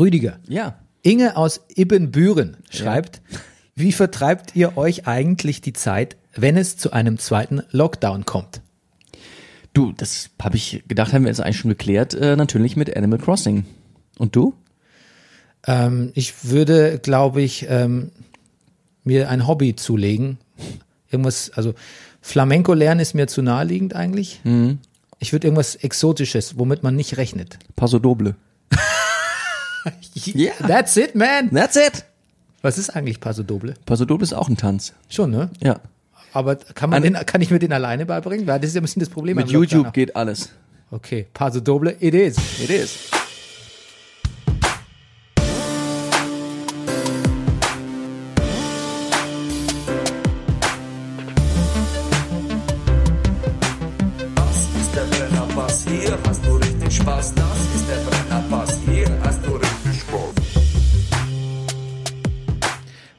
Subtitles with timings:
[0.00, 0.38] Rüdiger.
[0.48, 0.78] Ja.
[1.02, 3.22] Inge aus Ibbenbüren schreibt,
[3.74, 8.60] wie vertreibt ihr euch eigentlich die Zeit, wenn es zu einem zweiten Lockdown kommt?
[9.72, 13.18] Du, das habe ich gedacht, haben wir jetzt eigentlich schon geklärt, äh, natürlich mit Animal
[13.18, 13.64] Crossing.
[14.18, 14.54] Und du?
[15.66, 18.10] Ähm, ich würde, glaube ich, ähm,
[19.04, 20.38] mir ein Hobby zulegen.
[21.10, 21.74] Irgendwas, also
[22.20, 24.40] Flamenco lernen ist mir zu naheliegend eigentlich.
[25.18, 27.58] Ich würde irgendwas Exotisches, womit man nicht rechnet.
[27.76, 28.36] Paso Doble.
[30.14, 30.52] Ja.
[30.66, 31.50] That's it, man.
[31.50, 32.04] That's it.
[32.62, 33.74] Was ist eigentlich Paso Doble?
[33.86, 34.92] Paso Doble ist auch ein Tanz.
[35.08, 35.50] Schon, ne?
[35.62, 35.80] Ja.
[36.32, 38.46] Aber kann man den, kann ich mir den alleine beibringen?
[38.46, 39.36] Weil das ist ja ein bisschen das Problem.
[39.36, 39.48] Mit.
[39.50, 40.50] YouTube geht alles.
[40.90, 42.36] Okay, Paso Doble, it is.
[42.60, 43.10] It is.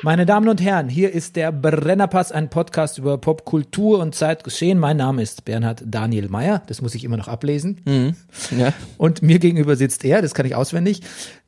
[0.04, 4.80] Meine Damen und Herren, hier ist der Brennerpass, ein Podcast über Popkultur und Zeitgeschehen.
[4.80, 8.16] Mein Name ist Bernhard Daniel Mayer, das muss ich immer noch ablesen.
[8.58, 8.74] Ja.
[8.98, 11.02] Und mir gegenüber sitzt er, das kann ich auswendig.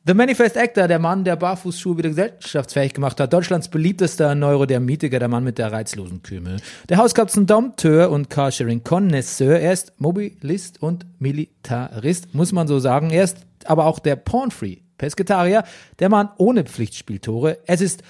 [0.06, 3.34] The Manifest Actor, der Mann, der Barfußschuhe wieder gesellschaftsfähig gemacht hat.
[3.34, 6.58] Deutschlands beliebtester Neurodermitiker, der Mann mit der reizlosen Kümmel.
[6.90, 9.60] Der Hauskatzen-Dompteur und Carsharing-Connoisseur.
[9.60, 13.10] Er ist Mobilist und Militarist, muss man so sagen.
[13.10, 14.83] Er ist aber auch der Pornfree.
[14.98, 15.64] Pesketarier,
[16.00, 17.60] der Mann ohne Pflichtspieltore.
[17.66, 18.04] Es ist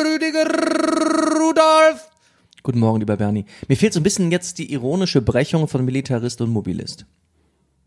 [0.00, 0.44] Rüdiger
[1.40, 2.08] Rudolf.
[2.62, 3.44] Guten Morgen, lieber Bernie.
[3.68, 7.04] Mir fehlt so ein bisschen jetzt die ironische Brechung von Militarist und Mobilist.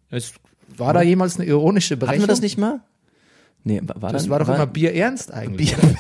[0.09, 0.33] Es
[0.75, 2.21] war da jemals eine ironische Berechnung?
[2.23, 2.81] Hatten wir das nicht mal?
[3.63, 5.75] Nee, war, war Das dann- war doch immer Bier ernst eigentlich.
[5.75, 5.95] Bier.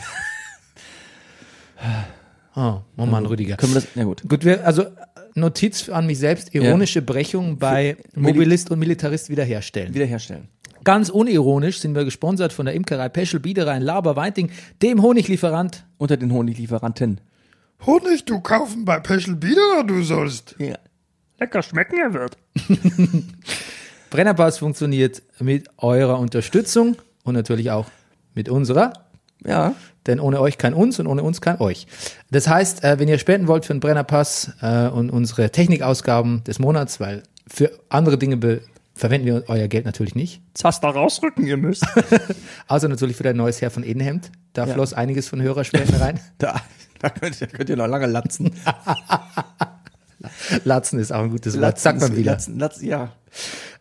[2.55, 3.57] Oh, oh Mann, Rüdiger.
[3.57, 3.89] Können wir das?
[3.95, 4.23] Na gut.
[4.27, 4.85] Gut, wir, also
[5.37, 9.93] Notiz an mich selbst, ironische Brechung bei Mobilist und Militarist wiederherstellen.
[9.93, 10.49] Wiederherstellen.
[10.83, 14.49] Ganz unironisch sind wir gesponsert von der Imkerei Peschel Biederer in Laber-Weinting,
[14.81, 15.85] dem Honiglieferant.
[15.97, 17.21] Unter den Honiglieferanten.
[17.85, 20.55] Honig, du kaufen bei Peschel Biederer, du sollst.
[20.59, 20.77] Ja.
[21.39, 22.37] Lecker schmecken, er wird.
[24.09, 27.87] Brennerpass funktioniert mit eurer Unterstützung und natürlich auch
[28.33, 28.93] mit unserer.
[29.45, 29.75] Ja.
[30.07, 31.85] Denn ohne euch kein uns und ohne uns kein euch.
[32.31, 36.59] Das heißt, äh, wenn ihr spenden wollt für den Brennerpass äh, und unsere Technikausgaben des
[36.59, 38.61] Monats, weil für andere Dinge
[38.95, 40.41] verwenden wir euer Geld natürlich nicht.
[40.55, 41.85] Zaster rausrücken, ihr müsst.
[42.67, 44.31] Außer natürlich für dein neues Herr von Edenhemd.
[44.53, 44.73] Da Ja.
[44.73, 46.19] floss einiges von Hörerspenden rein.
[46.39, 46.61] Da,
[46.99, 48.51] da, könnt, ihr- könnt ihr noch lange latzen.
[50.63, 51.77] Latzen ist auch ein gutes Wort.
[51.79, 52.31] Sagt man wieder.
[52.31, 53.11] Latzen, latzen, ja.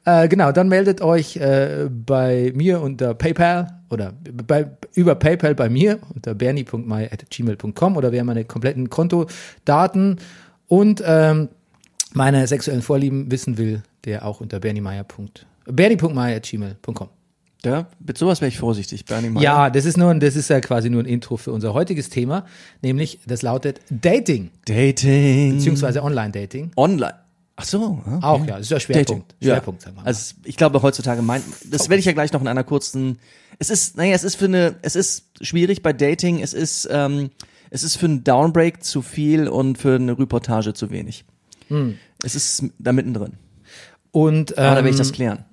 [0.06, 4.12] Äh, genau, dann meldet euch äh, bei mir unter PayPal oder
[4.46, 10.20] bei, über PayPal bei mir unter bernie.my.gmail.com oder wer meine kompletten Kontodaten
[10.68, 11.48] und ähm,
[12.14, 17.08] meine sexuellen Vorlieben wissen will, der auch unter bernie.my.gmail.com.
[17.62, 19.42] Da, mit sowas wäre ich vorsichtig, Bernie Meyer.
[19.42, 22.44] Ja, das ist nur, das ist ja quasi nur ein Intro für unser heutiges Thema,
[22.80, 25.54] nämlich das lautet Dating Dating.
[25.54, 26.70] beziehungsweise Online-Dating.
[26.76, 27.25] Online.
[27.56, 28.02] Ach so.
[28.06, 28.18] okay.
[28.20, 29.32] Auch ja, das ist ja Schwerpunkt.
[29.32, 29.48] Dating.
[29.48, 30.06] Schwerpunkt, sagen wir mal.
[30.06, 33.18] Also ich glaube heutzutage mein, das werde ich ja gleich noch in einer kurzen.
[33.58, 36.40] Es ist, naja, es ist für eine, es ist schwierig bei Dating.
[36.40, 37.30] Es ist, ähm,
[37.70, 41.24] es ist für einen Downbreak zu viel und für eine Reportage zu wenig.
[41.68, 41.96] Hm.
[42.22, 43.34] Es ist da mittendrin.
[44.12, 45.46] Und ähm, Aber da werde ich das klären.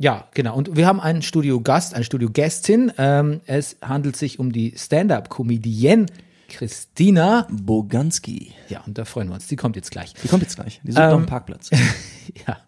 [0.00, 0.56] Ja, genau.
[0.56, 2.92] Und wir haben einen Studiogast, eine Studiogästin.
[2.98, 6.06] Ähm, es handelt sich um die Stand-up-Comedienne
[6.48, 7.46] Christina.
[7.50, 8.52] Boganski.
[8.68, 9.46] Ja, und da freuen wir uns.
[9.46, 10.14] Die kommt jetzt gleich.
[10.14, 10.80] Die kommt jetzt gleich.
[10.82, 11.70] Die sucht Ähm, noch einen Parkplatz.
[12.46, 12.58] Ja.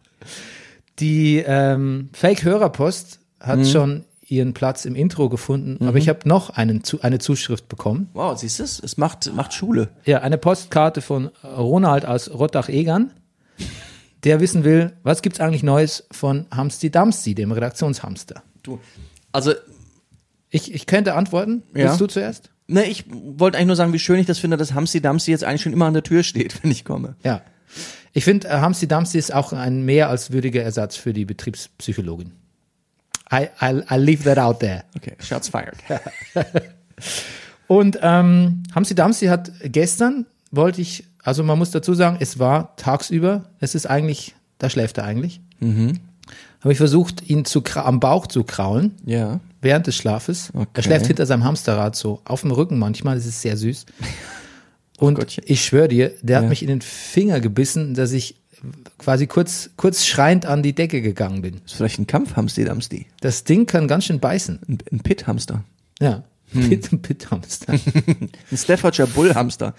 [0.99, 6.83] Die ähm, Fake-Hörerpost hat schon ihren Platz im Intro gefunden, aber ich habe noch einen,
[7.03, 8.09] eine Zuschrift bekommen.
[8.15, 8.79] Wow, siehst du es?
[8.81, 9.89] Es macht, macht Schule.
[10.05, 13.13] Ja, eine Postkarte von Ronald aus Rottach-Egern,
[14.25, 18.43] der wissen will, was gibt's eigentlich Neues von Hamsti Damsti, dem Redaktionshamster.
[18.63, 18.79] Du.
[19.33, 19.53] Also,
[20.51, 21.63] Ich, ich könnte antworten.
[21.75, 21.87] Ja.
[21.89, 22.51] Willst du zuerst?
[22.71, 25.45] Ne, ich wollte eigentlich nur sagen, wie schön ich das finde, dass Hamsi Damsi jetzt
[25.45, 27.17] eigentlich schon immer an der Tür steht, wenn ich komme.
[27.23, 27.43] Ja.
[28.13, 32.33] Ich finde, äh, Hamsi Damsi ist auch ein mehr als würdiger Ersatz für die Betriebspsychologin.
[33.33, 34.85] I, I, I leave that out there.
[34.97, 35.77] Okay, shots fired.
[37.69, 42.75] Und ähm, Hamsi Damsi hat gestern, wollte ich, also man muss dazu sagen, es war
[42.77, 45.41] tagsüber, es ist eigentlich, da schläft er eigentlich.
[45.61, 46.01] Mhm.
[46.61, 49.39] Habe ich versucht, ihn zu, am Bauch zu kraulen, Ja.
[49.61, 50.51] Während des Schlafes.
[50.55, 50.69] Okay.
[50.75, 53.87] Er schläft hinter seinem Hamsterrad so, auf dem Rücken manchmal, das ist sehr süß.
[54.99, 55.45] Und Gottchen.
[55.47, 56.43] ich schwöre dir, der Ja.
[56.43, 58.37] hat mich in den Finger gebissen, dass ich
[58.99, 61.63] quasi kurz, kurz schreiend an die Decke gegangen bin.
[61.65, 63.07] Ist vielleicht ein Kampfhamster, Damsti.
[63.23, 64.59] Das Ding kann ganz schön beißen.
[64.69, 65.65] Ein, ein Pit-Hamster.
[66.01, 66.25] Ja.
[66.53, 67.73] Pit, Pit-Hamster.
[68.51, 69.73] Ein Staffordshire Bullhamster.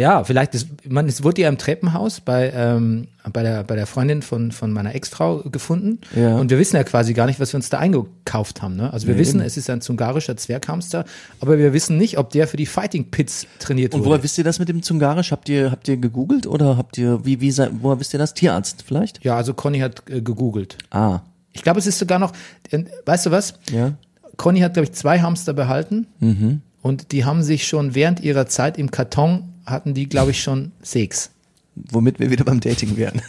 [0.00, 3.86] Ja, vielleicht, ist, man, es wurde ja im Treppenhaus bei, ähm, bei, der, bei der
[3.86, 5.98] Freundin von, von meiner Ex-Frau gefunden.
[6.16, 6.36] Ja.
[6.36, 8.76] Und wir wissen ja quasi gar nicht, was wir uns da eingekauft haben.
[8.76, 8.92] Ne?
[8.92, 9.46] Also wir Nee, wissen, eben.
[9.46, 11.04] es ist ein zungarischer Zwerghamster,
[11.40, 14.10] aber wir wissen nicht, ob der für die Fighting Pits trainiert Und wurde.
[14.10, 15.32] woher wisst ihr das mit dem Zungarisch?
[15.32, 18.34] Habt ihr, habt ihr gegoogelt oder habt ihr, wie, wie, woher wisst ihr das?
[18.34, 19.22] Tierarzt vielleicht?
[19.24, 20.78] ja, also Conny hat äh, gegoogelt.
[20.90, 21.20] Ah,
[21.52, 22.32] Ich glaube, es ist sogar noch,
[22.70, 23.54] äh, weißt du was?
[23.70, 23.92] ja.
[24.36, 26.06] Conny hat, glaube ich, zwei Hamster behalten.
[26.20, 26.62] Mhm.
[26.80, 30.72] Und die haben sich schon während ihrer Zeit im Karton, hatten die, glaube ich, schon
[30.82, 31.30] sechs.
[31.74, 33.22] Womit wir wieder beim Dating wären.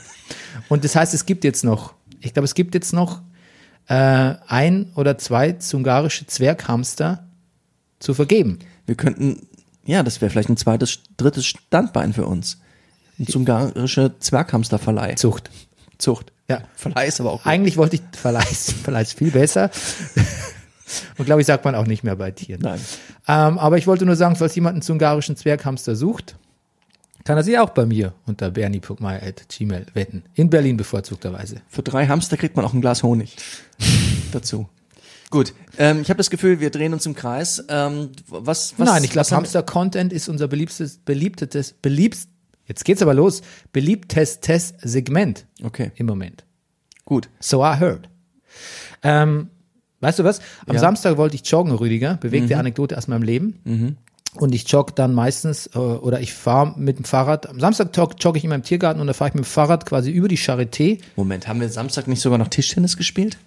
[0.70, 3.22] Und das heißt, es gibt jetzt noch, ich glaube, es gibt jetzt noch
[3.88, 7.28] äh, ein oder zwei zungarische Zwerghamster
[8.00, 8.60] zu vergeben.
[8.86, 9.48] Wir könnten,
[9.86, 12.60] ja, das wäre vielleicht ein zweites, drittes Standbein für uns.
[13.20, 15.16] Ein zungarische Zwerghamsterverleih.
[15.16, 15.50] Zucht.
[15.98, 16.32] Zucht.
[16.50, 16.62] Ja.
[16.76, 17.52] Verleih ist aber auch gut.
[17.52, 19.70] Eigentlich wollte ich Verleih, Verleih ist viel besser.
[21.18, 22.62] Und glaube ich, sagt man auch nicht mehr bei Tieren.
[22.62, 22.80] Nein.
[23.28, 26.36] Ähm, aber ich wollte nur sagen, falls jemand einen zungarischen Zwerghamster sucht,
[27.24, 30.24] kann er sich auch bei mir unter bernie.meier.gmail wetten.
[30.34, 31.58] In Berlin bevorzugterweise.
[31.68, 33.36] Für drei Hamster kriegt man auch ein Glas Honig
[34.32, 34.68] dazu.
[35.30, 37.64] Gut, ähm, ich habe das Gefühl, wir drehen uns im Kreis.
[37.70, 42.28] Ähm, was, was, Nein, ich glaube, Hamster-Content ist unser beliebtes, beliebtes, beliebtes,
[42.66, 43.42] jetzt geht's aber los,
[43.72, 46.44] beliebtestes Segment Okay, im Moment.
[47.06, 47.30] gut.
[47.40, 48.10] So I heard.
[49.04, 49.50] Ähm,
[50.02, 50.40] weißt du was?
[50.40, 50.74] Am Ja.
[50.74, 50.78] Mhm.
[50.80, 52.16] Samstag wollte ich joggen, Rüdiger.
[52.18, 53.98] Bewegte Anekdote aus meinem Leben.
[54.36, 57.50] Und ich jogge dann meistens, äh, oder ich fahre mit dem Fahrrad.
[57.50, 59.86] Am Samstag jog- jogge ich immer im Tiergarten und da fahre ich mit dem Fahrrad
[59.86, 61.00] quasi über die Charité.
[61.18, 63.38] Moment, haben wir Samstag nicht sogar noch Tischtennis gespielt?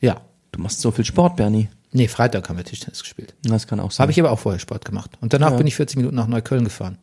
[0.00, 0.20] Ja.
[0.52, 1.68] Du machst so viel Sport, Bernie.
[1.92, 3.34] Nee, Freitag haben wir Tischtennis gespielt.
[3.42, 4.02] Das kann auch sein.
[4.02, 5.10] Habe ich aber auch vorher Sport gemacht.
[5.20, 6.98] Und danach bin ich 40 Minuten nach Neukölln gefahren.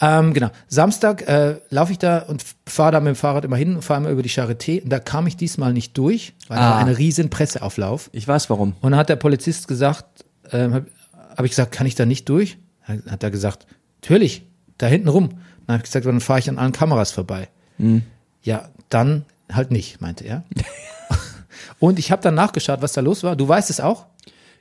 [0.00, 0.50] Ähm, genau.
[0.68, 4.00] Samstag äh, laufe ich da und fahre da mit dem Fahrrad immer hin und fahre
[4.00, 4.82] immer über die Charité.
[4.82, 6.70] Und da kam ich diesmal nicht durch, weil da Ah.
[6.74, 8.08] war eine riesen Presseauflauf.
[8.12, 8.74] ich weiß warum.
[8.80, 10.86] Und dann hat der Polizist gesagt, ähm, habe
[11.36, 12.58] hab ich gesagt, kann ich da nicht durch?
[12.86, 13.66] Dann hat er gesagt,
[14.02, 14.44] natürlich,
[14.78, 15.30] da hinten rum.
[15.66, 17.48] Dann habe ich gesagt, dann fahre ich an allen Kameras vorbei.
[18.42, 20.44] Ja, dann halt nicht, meinte er.
[21.80, 23.36] Und ich habe dann nachgeschaut, was da los war.
[23.36, 24.06] Du weißt es auch?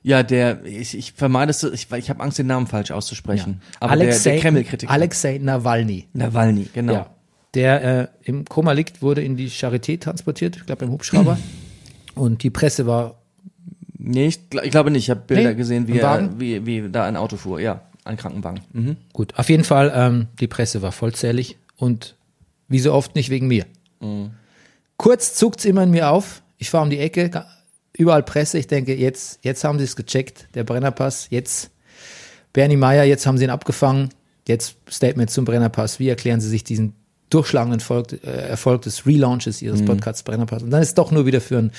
[0.08, 3.62] Ja, der, ich, ich vermeide es, ich, weil ich habe Angst, den Namen falsch auszusprechen.
[3.82, 4.94] Aber Alexei, der, der Kreml-Kritiker.
[4.94, 6.08] Alexei Nawalny.
[6.14, 6.94] Nawalny, genau.
[6.94, 7.10] Ja.
[7.54, 11.38] Der äh, im Koma liegt, wurde in die Charité transportiert, ich glaube im Hubschrauber.
[12.16, 13.16] Und die Presse war,
[13.98, 15.04] Nee, ich, ich glaube nicht.
[15.04, 17.60] Ich habe Bilder Nee, gesehen, wie, er, wie, wie da ein Auto fuhr.
[17.60, 18.62] Ja, ein Krankenwagen.
[18.72, 18.96] Mhm.
[19.12, 22.16] gut, auf jeden Fall, ähm, die Presse war vollzählig und
[22.70, 23.66] wie so oft nicht wegen mir.
[24.96, 26.44] Kurz zuckt's immer in mir auf.
[26.58, 27.30] Ich fahre um die Ecke,
[27.98, 28.58] überall Presse.
[28.58, 31.28] Ich denke, jetzt, jetzt haben sie es gecheckt, der Brennerpass.
[31.30, 31.72] Jetzt
[32.54, 34.10] Bernie Meyer, jetzt haben sie ihn abgefangen.
[34.48, 36.00] Jetzt Statement zum Brennerpass.
[36.00, 36.94] Wie erklären sie sich diesen
[37.30, 40.64] durchschlagenden Erfolg, äh, Erfolg des Relaunches ihres Podcasts Brennerpass?
[40.64, 41.72] Und dann ist es doch nur wieder für einen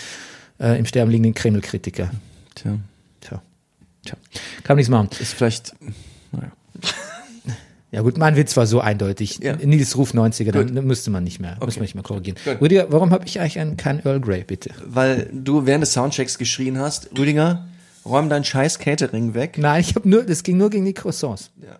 [0.61, 2.11] äh, im Sterben liegenden Kreml-Kritiker.
[2.55, 2.79] Tja,
[3.21, 3.43] Tja.
[4.05, 4.17] Tja.
[4.65, 5.09] Kann nichts machen.
[5.19, 5.75] ist vielleicht,
[6.33, 6.53] naja.
[7.91, 9.39] Ja gut, mein Witz war so eindeutig.
[9.43, 9.57] Ja.
[9.57, 12.37] Nils Ruf 90er, dann müsste man nicht mehr, müsste man nicht mehr korrigieren.
[12.61, 14.71] Rüdiger, warum habe ich eigentlich einen, keinen Earl Grey, bitte?
[14.87, 17.67] Weil du während des Soundchecks geschrien hast, Rüdiger,
[18.05, 19.57] räum dein scheiß Catering weg.
[19.57, 21.51] Nein, ich habe nur, das ging nur gegen die Croissants.
[21.63, 21.79] Ja.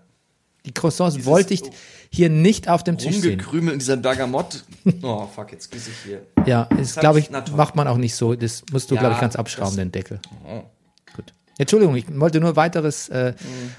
[0.65, 1.63] Die Croissants wollte ich
[2.11, 3.41] hier nicht auf dem Tisch sehen.
[3.41, 4.65] Rumgekrümelt in dieser Bergamott.
[5.03, 6.23] Oh, fuck, jetzt gieße ich hier.
[6.47, 8.35] Ja, das glaube ich- macht man auch nicht so.
[8.35, 10.21] Das musst du, Ja, glaube ich, ganz abschrauben, den Deckel.
[10.43, 10.63] Gut.
[11.59, 13.35] Entschuldigung, ich wollte nur weiteres, äh,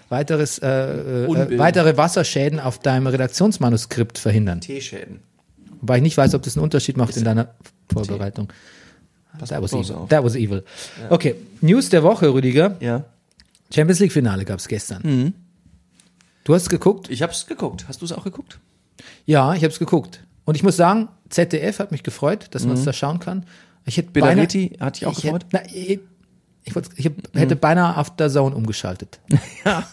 [0.10, 4.60] weiteres, äh, äh, weitere Wasserschäden auf deinem Redaktionsmanuskript verhindern.
[4.60, 5.22] Teeschäden.
[5.80, 7.56] Wobei ich nicht weiß, ob das einen Unterschied macht in deiner
[7.92, 8.52] Vorbereitung.
[9.48, 9.96] That was, evil.
[9.96, 10.10] auf.
[10.10, 10.64] That was evil.
[11.10, 12.76] Okay, News der Woche, Rüdiger.
[12.82, 13.06] Ja.
[13.74, 15.34] Champions League Finale gab es gestern.
[16.44, 17.10] Du hast geguckt?
[17.10, 17.86] Ich hab's geguckt.
[17.88, 18.60] Hast du es auch geguckt?
[19.26, 20.22] Ja, ich habe es geguckt.
[20.44, 23.46] Und ich muss sagen, ZDF hat mich gefreut, dass man es da schauen kann.
[23.86, 25.46] Ich hätte beinahe, Belariti hat dich auch ich gefreut?
[25.54, 26.00] hätte, na,
[26.70, 29.20] ich, ich, hab, hätte beinahe auf der Zone umgeschaltet.
[29.66, 29.88] Ja.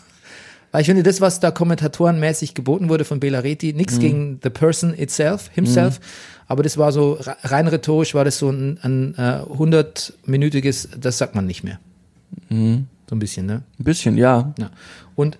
[0.73, 4.93] Weil ich finde, das, was da kommentatorenmäßig geboten wurde von Belareti, nichts gegen the person
[4.99, 6.01] itself, himself,
[6.49, 11.17] aber das war so re- rein rhetorisch, war das so ein, ein äh, 100-minütiges, das
[11.19, 11.79] sagt man nicht mehr.
[12.51, 13.63] So ein bisschen, ne?
[13.79, 14.53] Ein bisschen, ja.
[14.59, 14.71] Ja.
[15.15, 15.39] Und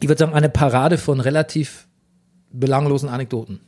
[0.00, 1.86] ich würde sagen, eine Parade von relativ
[2.52, 3.60] belanglosen Anekdoten.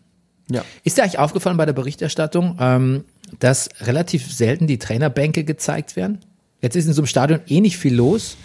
[0.50, 0.64] Ja.
[0.84, 3.04] Ist dir eigentlich aufgefallen bei der Berichterstattung, ähm,
[3.38, 6.18] dass relativ selten die Trainerbänke gezeigt werden?
[6.60, 8.36] Jetzt ist in so einem Stadion eh nicht viel los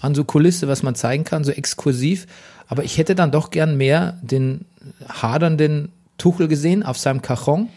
[0.00, 2.26] an so Kulisse, was man zeigen kann, so exklusiv.
[2.66, 4.64] Aber ich hätte dann doch gern mehr den
[5.08, 7.68] hadernden Tuchel gesehen auf seinem Cajon.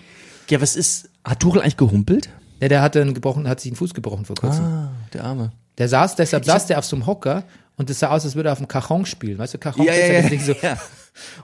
[0.50, 2.30] Ja, was ist, hat Tuchel eigentlich gehumpelt?
[2.62, 4.64] Ja, der hatte einen gebrochen, hat sich den Fuß gebrochen vor kurzem.
[4.64, 5.52] Ah, der Arme.
[5.78, 7.44] Der saß, deshalb saß der auf so einem Hocker
[7.76, 9.38] und es sah aus, als würde er auf dem Cajon spielen.
[9.38, 10.56] Weißt du, Cajon Ja, ist ja, ja, so.
[10.62, 10.78] ja.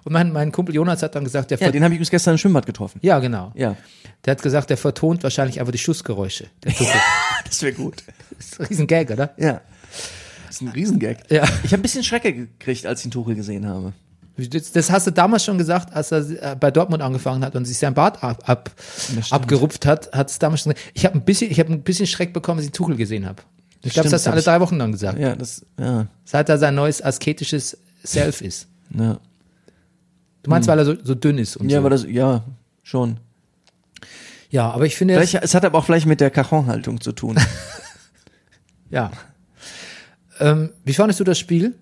[0.03, 2.33] Und mein, mein Kumpel Jonas hat dann gesagt, der Ja, den habe ich übrigens gestern
[2.33, 2.99] im Schwimmbad getroffen.
[3.01, 3.51] ja, genau.
[3.55, 3.75] Ja.
[4.25, 6.45] Der hat gesagt, der vertont wahrscheinlich einfach die Schussgeräusche.
[6.63, 6.93] Der Tuchel.
[7.45, 8.03] Das wäre gut.
[8.37, 9.33] Das ist ein Riesengag, oder?
[9.37, 9.61] Ja.
[10.47, 11.17] Das ist ein Riesengag.
[11.29, 11.43] Ja.
[11.63, 13.93] Ich habe ein bisschen Schrecke gekriegt, als ich den Tuchel gesehen habe.
[14.37, 16.19] Das, hast du damals schon gesagt, als er
[16.51, 18.71] äh, bei Dortmund angefangen hat und sich sein Bart ab, ab,
[19.29, 20.91] abgerupft hat, hat es damals schon gesagt.
[20.93, 23.41] Ich habe ein bisschen, ich habe ein bisschen Schreck bekommen, als ich Tuchel gesehen habe.
[23.83, 25.19] Ich glaube, das hast du alle drei Wochen dann gesagt.
[25.19, 28.67] Ja, das, ja, Seit er sein neues asketisches Self ist.
[28.97, 29.19] ja.
[30.43, 31.69] Du meinst, weil er so, so dünn ist und Hm.
[31.69, 31.79] Ja, so.
[31.81, 32.43] aber das, ja,
[32.83, 33.19] schon.
[34.49, 37.37] ja, aber ich finde, Vielleicht, es hat aber auch vielleicht mit der Cajon-Haltung zu tun.
[38.89, 39.11] ja.
[40.39, 41.75] Ähm, wie fandest du das Spiel?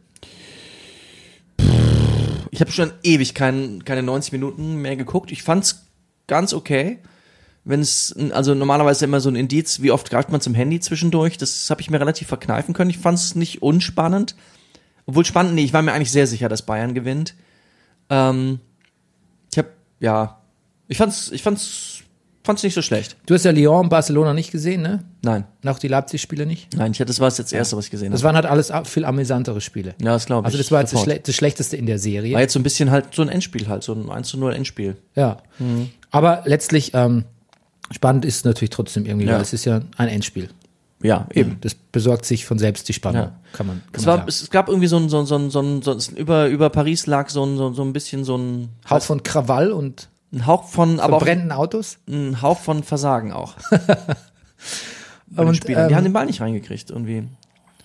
[2.51, 5.32] Ich habe schon ewig kein, keine 90 Minuten mehr geguckt.
[5.32, 5.86] Ich fand's
[6.28, 7.00] ganz okay.
[7.63, 11.38] Wenn es, also normalerweise immer so ein Indiz, wie oft greift man zum Handy zwischendurch,
[11.38, 12.89] das habe ich mir relativ verkneifen können.
[12.89, 14.36] Ich fand's nicht unspannend.
[15.06, 17.36] Obwohl spannend, nee, ich war mir eigentlich sehr sicher, dass Bayern gewinnt.
[18.10, 18.60] Ähm,
[19.51, 20.39] ich habe, ja,
[20.88, 22.00] ich fand's, ich fand's,
[22.44, 23.16] fand's nicht so schlecht.
[23.25, 25.04] Du hast ja Lyon und Barcelona nicht gesehen, ne?
[25.22, 26.75] Nein, Auch die Leipzig-Spiele nicht?
[26.75, 28.28] nein, ich hatte, das war jetzt das erste, was ich gesehen Das habe.
[28.28, 29.94] waren halt alles viel amüsantere Spiele.
[30.01, 30.46] Ja, das glaube ich.
[30.48, 31.04] Also das war jetzt das.
[31.04, 32.34] Schle das Schlechteste in der Serie.
[32.34, 34.54] War jetzt so ein bisschen halt so ein Endspiel halt, so ein 1 zu 0
[34.54, 34.98] Endspiel.
[35.16, 35.38] Ja.
[35.60, 35.89] Mhm.
[36.12, 37.25] Aber letztlich, ähm,
[37.92, 39.34] spannend ist natürlich trotzdem irgendwie, Ja.
[39.36, 40.50] weil es ist ja ein Endspiel.
[41.01, 41.58] Ja, eben.
[41.62, 43.39] Das besorgt sich von selbst die Spannung, Ja.
[43.53, 45.62] kann man, kann Es, war, es, gab irgendwie so ein, so ein, so ein, so
[45.62, 48.70] ein, so ein über, über Paris lag so ein, so, so ein bisschen so ein,
[48.89, 51.98] Hauch von Krawall und ein Hauch von, aber auch verbrennenden Autos.
[52.08, 53.56] ein Hauch von Versagen auch.
[55.36, 55.88] Und, Spielern.
[55.88, 57.24] Die ähm, haben den Ball nicht reingekriegt irgendwie.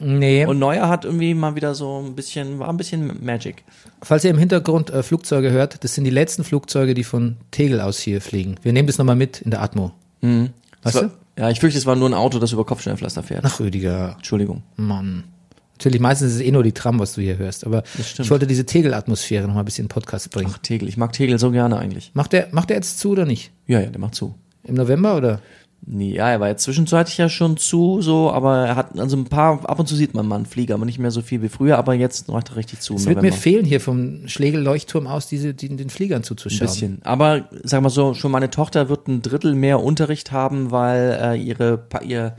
[0.01, 3.65] Nee, Und Neuer hat irgendwie mal wieder so ein bisschen, war ein bisschen Magic.
[4.03, 7.81] falls ihr im Hintergrund äh, Flugzeuge hört, das sind die letzten Flugzeuge, die von Tegel
[7.81, 8.57] aus hier fliegen.
[8.63, 9.93] Wir nehmen das nochmal mit in der Atmo.
[10.21, 10.41] Das
[10.83, 11.11] Weißt war, du?
[11.39, 13.45] Ja, ich fürchte, es war nur ein Auto, das über Kopfsteinpflaster fährt.
[13.45, 14.63] Ach, Rüdiger, Entschuldigung.
[14.77, 15.25] Mann.
[15.73, 17.67] Natürlich, meistens ist es eh nur die Tram, was du hier hörst.
[17.67, 20.53] Aber ich wollte diese Tegel-Atmosphäre nochmal ein bisschen in den Podcast bringen.
[20.55, 20.89] Ach, Tegel.
[20.89, 22.13] Ich mag Tegel so gerne eigentlich.
[22.15, 23.51] Macht der, macht der jetzt zu oder nicht?
[23.67, 24.35] Ja, ja, der macht zu.
[24.63, 25.41] Im November oder?
[25.87, 29.27] Nee, ja, er war jetzt zwischenzeitlich ja schon zu, so, aber er hat, also ein
[29.27, 31.51] paar, ab und zu sieht man mal einen Flieger, aber nicht mehr so viel wie
[31.51, 32.95] früher, aber jetzt macht er richtig zu.
[32.95, 36.67] Es wird mir fehlen, hier vom Schlegel-Leuchtturm aus diese, die, den Fliegern Ein zuzuschauen.
[36.67, 37.01] bisschen.
[37.05, 41.37] Aber sag mal so, schon meine Tochter wird ein Drittel mehr Unterricht haben, weil äh,
[41.37, 42.37] ihre ihr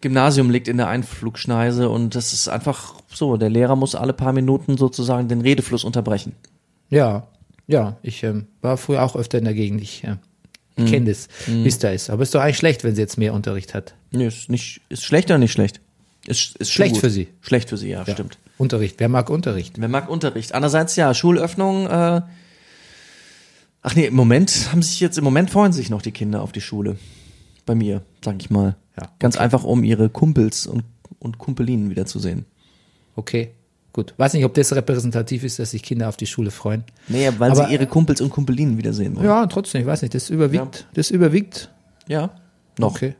[0.00, 3.36] Gymnasium liegt in der Einflugschneise und das ist einfach so.
[3.36, 6.34] Der Lehrer muss alle paar Minuten sozusagen den Redefluss unterbrechen.
[6.88, 7.26] Ja,
[7.66, 9.82] ja, ich ähm, war früher auch öfter in der Gegend.
[9.82, 10.16] Ich äh,
[10.78, 10.86] Mhm.
[10.86, 12.10] kenne das, wie es da ist.
[12.10, 13.94] Aber ist doch eigentlich schlecht, wenn sie jetzt mehr Unterricht hat.
[14.10, 15.80] Nee, ist nicht, ist schlecht oder nicht schlecht?
[16.26, 17.00] Ist, ist Schlecht gut.
[17.00, 17.28] für sie.
[17.40, 18.38] Schlecht für sie, ja, stimmt.
[18.58, 19.80] Unterricht, wer mag Unterricht?
[19.80, 20.52] Wer mag Unterricht?
[20.52, 21.86] Andererseits ja, Schulöffnung.
[21.86, 22.20] Äh,
[23.82, 26.52] ach nee, im Moment haben sich jetzt im Moment freuen sich noch die Kinder auf
[26.52, 26.98] die Schule.
[27.64, 28.76] Bei mir, sag ich mal.
[28.98, 30.84] Ja, Ganz einfach, um ihre Kumpels und,
[31.18, 32.44] und Kumpelinen wiederzusehen.
[33.16, 33.52] Okay,
[33.98, 34.14] gut.
[34.16, 36.84] Weiß nicht, ob das repräsentativ ist, dass sich Kinder auf die Schule freuen.
[37.08, 39.26] Nee, weil Aber, sie ihre Kumpels und Kumpelinen wiedersehen wollen.
[39.26, 41.70] Ja, trotzdem, ich weiß nicht, das überwiegt, das überwiegt.
[42.06, 42.30] Ja.
[42.78, 42.92] Noch.
[42.94, 43.14] Okay.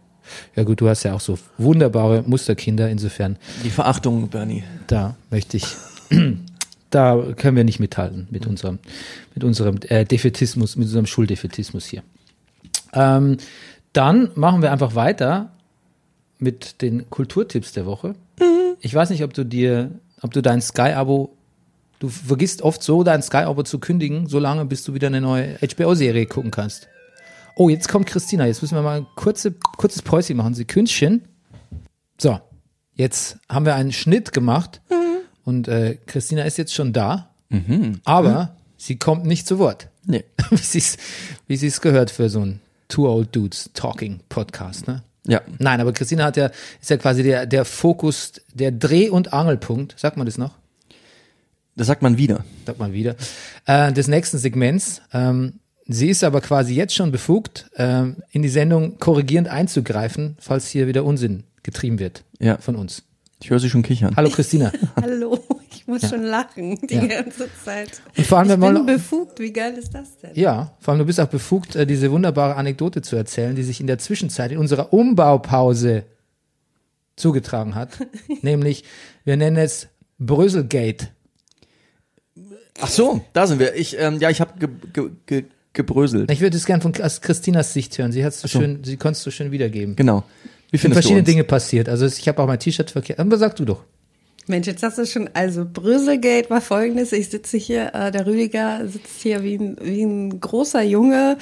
[0.55, 4.63] Ja gut, du hast ja auch so wunderbare Musterkinder, insofern, Die Verachtung, Bernie.
[4.87, 5.67] da möchte ich,
[6.91, 8.79] da können wir nicht mithalten mit unserem,
[9.35, 12.03] mit unserem äh, Defetismus, mit unserem Schuldefetismus hier.
[12.93, 13.39] Ähm,
[13.93, 15.51] dann machen wir einfach weiter
[16.39, 18.15] mit den Kulturtipps der Woche.
[18.81, 19.91] Ich weiß nicht, ob du dir,
[20.23, 21.37] ob du dein Sky-Abo,
[21.99, 25.59] du vergisst oft so, dein Sky-Abo zu kündigen, so lange, bis du wieder eine neue
[25.59, 26.89] HBO-Serie gucken kannst.
[27.57, 28.47] Oh, jetzt kommt Christina.
[28.47, 30.55] Jetzt müssen wir mal ein kurze, kurzes Päuschen machen.
[30.55, 31.23] Sekündchen.
[32.17, 32.39] So,
[32.95, 34.81] jetzt haben wir einen Schnitt gemacht
[35.45, 37.31] und äh, Christina ist jetzt schon da,
[38.05, 39.89] aber sie kommt nicht zu Wort.
[40.05, 40.25] Nee.
[40.51, 45.03] wie sie es gehört für so ein Two Old Dudes Talking Podcast, ne?
[45.29, 45.43] Ja.
[45.59, 49.95] Nein, aber Christina hat ja, ist ja quasi der, der Fokus, der Dreh- und Angelpunkt,
[49.99, 50.55] sagt man das noch?
[51.77, 52.45] Das sagt man wieder.
[52.67, 53.15] Sagt man wieder,
[53.67, 55.01] äh, des nächsten Segments.
[55.13, 60.69] Ähm, sie ist aber quasi jetzt schon befugt, ähm, in die Sendung korrigierend einzugreifen, falls
[60.69, 62.59] hier wieder Unsinn getrieben wird Ja.
[62.59, 63.05] von uns.
[63.41, 64.17] Ich höre sie schon kichern.
[64.17, 64.73] Hallo Christina.
[65.01, 65.38] Hallo,
[65.71, 67.07] ich muss schon lachen die Ja.
[67.07, 68.01] ganze Zeit.
[68.17, 70.31] Und vor allem, ich wenn man- bin befugt, wie geil ist das denn?
[70.35, 73.81] Ja, vor allem du bist auch befugt, äh, diese wunderbare Anekdote zu erzählen, die sich
[73.81, 76.05] in der Zwischenzeit in unserer Umbaupause
[77.17, 77.91] zugetragen hat.
[78.43, 78.85] Nämlich,
[79.25, 81.09] wir nennen es Bröselgate.
[82.81, 83.75] Ach so, da sind wir.
[83.75, 86.31] Ich, ähm, ja, ich habe ge, ge, ge, gebröselt.
[86.31, 88.13] Ich würde es gerne von aus Christinas Sicht hören.
[88.13, 88.61] Sie hat so so.
[88.61, 89.97] schön, sie konnte es so schön wiedergeben.
[89.97, 90.23] Genau.
[90.71, 91.27] Wie sind findest du verschiedene uns?
[91.27, 91.89] Dinge passiert.
[91.89, 93.19] Also ich habe auch mein T-Shirt verkehrt.
[93.19, 93.85] Aber sag du doch.
[94.49, 98.87] Mensch, jetzt hast du schon, also Bröselgate war folgendes, ich sitze hier, äh, der Rüdiger
[98.87, 101.39] sitzt hier wie ein, wie ein großer Junge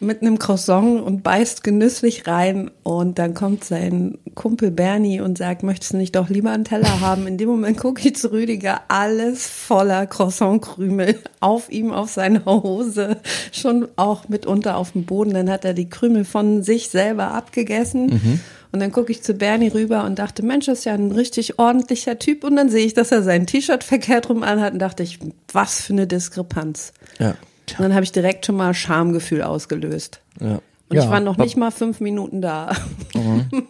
[0.00, 2.70] mit einem Croissant und beißt genüsslich rein.
[2.82, 7.00] Und dann kommt sein Kumpel Bernie und sagt, möchtest du nicht doch lieber einen Teller
[7.00, 7.26] haben?
[7.26, 13.16] In dem Moment gucke ich zu Rüdiger, alles voller Croissantkrümel auf ihm, auf seiner Hose,
[13.52, 18.40] schon auch mitunter auf dem Boden, dann hat er die Krümel von sich selber abgegessen
[18.72, 21.58] Und dann gucke ich zu Bernie rüber und dachte, Mensch, das ist ja ein richtig
[21.58, 22.42] ordentlicher Typ.
[22.42, 25.18] Und dann sehe ich, dass er sein T-Shirt verkehrt rum anhat und dachte ich,
[25.52, 26.92] was für eine Diskrepanz.
[27.18, 27.30] Ja.
[27.30, 30.20] Und dann habe ich direkt schon mal Schamgefühl ausgelöst.
[30.40, 30.60] ja.
[30.88, 31.04] Und Ja.
[31.04, 32.70] ich war noch nicht mal fünf Minuten da.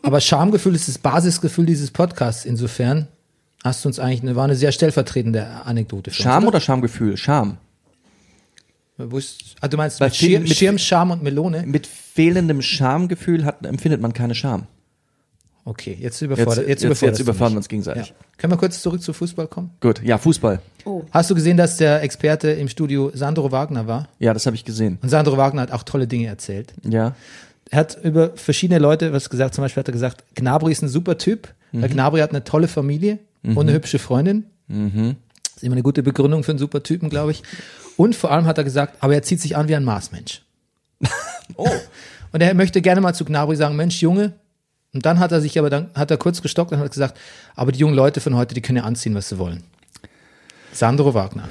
[0.02, 2.44] Aber Schamgefühl ist das Basisgefühl dieses Podcasts.
[2.44, 3.06] Insofern
[3.62, 6.10] hast du uns eigentlich eine, war eine sehr stellvertretende Anekdote.
[6.10, 7.16] für uns, Scham oder Schamgefühl?
[7.16, 7.58] Scham.
[8.98, 11.64] Wo ist, ah, du meinst Bei mit, Schir mit- Schirm, Scham und Melone?
[11.66, 14.66] Mit fehlendem Schamgefühl hat, empfindet man keine Scham.
[15.64, 16.66] Okay, jetzt Jetzt, überfordert.
[16.68, 18.08] jetzt, Jetzt, jetzt, du überfahren wir uns gegenseitig.
[18.08, 18.14] Ja.
[18.36, 19.70] Können wir kurz zurück zu Fußball kommen?
[19.80, 20.60] Gut, ja, Fußball.
[21.12, 24.08] Hast du gesehen, dass der Experte im Studio Sandro Wagner war?
[24.18, 24.98] Ja, das habe ich gesehen.
[25.02, 26.74] Und Sandro Wagner hat auch tolle Dinge erzählt.
[26.82, 27.14] Ja.
[27.70, 29.54] Er hat über verschiedene Leute was gesagt.
[29.54, 32.66] Zum Beispiel hat er gesagt, Gnabry ist ein super Typ, weil Gnabry hat eine tolle
[32.68, 34.46] Familie und eine hübsche Freundin.
[34.68, 37.42] Das ist immer eine gute Begründung für einen super Typen, glaube ich.
[37.96, 40.42] Und vor allem hat er gesagt, aber er zieht sich an wie ein Marsmensch.
[41.56, 41.68] Oh.
[42.32, 44.32] Und er möchte gerne mal zu Gnabry sagen, Mensch, Junge.
[44.94, 47.18] Und dann hat er sich aber dann hat er kurz gestockt und hat gesagt,
[47.54, 49.62] aber die jungen Leute von heute, die können ja anziehen, was sie wollen.
[50.72, 51.48] Sandro Wagner.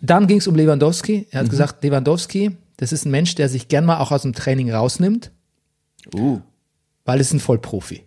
[0.00, 1.26] Dann ging es um Lewandowski.
[1.30, 4.32] Er hat gesagt, Lewandowski, das ist ein Mensch, der sich gern mal auch aus dem
[4.32, 5.30] Training rausnimmt,
[6.14, 6.40] Uh.
[7.04, 8.04] weil es ein Vollprofi.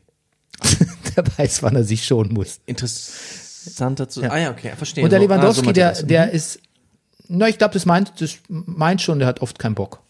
[1.15, 2.61] der weiß, wann er sich schonen muss.
[2.65, 4.21] Interessanter zu.
[4.21, 4.31] Ja.
[4.31, 5.03] Ah ja, okay, verstehe.
[5.03, 6.59] Und der Lewandowski, ah, so er der, der ist,
[7.27, 10.01] na, ich glaube, das meint, das meint schon, der hat oft keinen Bock.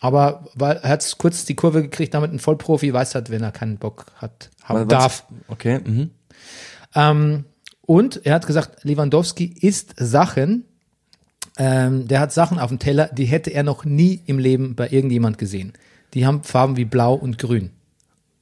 [0.00, 3.50] Aber weil er hat kurz die Kurve gekriegt, damit ein Vollprofi weiß hat, wenn er
[3.52, 5.24] keinen Bock hat, haben Weil- darf.
[5.48, 6.10] Okay, mhm.
[6.94, 7.44] Ähm,
[7.82, 10.64] und er hat gesagt, Lewandowski isst Sachen,
[11.56, 14.88] ähm, der hat Sachen auf dem Teller, die hätte er noch nie im Leben bei
[14.90, 15.72] irgendjemand gesehen.
[16.14, 17.70] Die haben Farben wie blau und grün.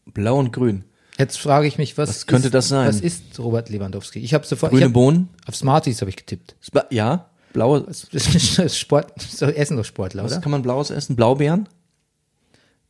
[0.04, 0.84] Blau und grün.
[1.18, 2.86] Jetzt frage ich mich, was, Was könnte ist, das sein?
[2.88, 4.18] Was ist Robert Lewandowski?
[4.18, 5.30] Ich habe sofort, Grüne hab, Bohnen?
[5.46, 6.54] auf Smarties habe ich getippt.
[6.60, 7.86] Spa- Ja, blaue.
[7.86, 10.40] Das ist Sport, so essen doch Sportler, Was oder?
[10.40, 11.16] kann man blaues essen?
[11.16, 11.68] Blaubeeren?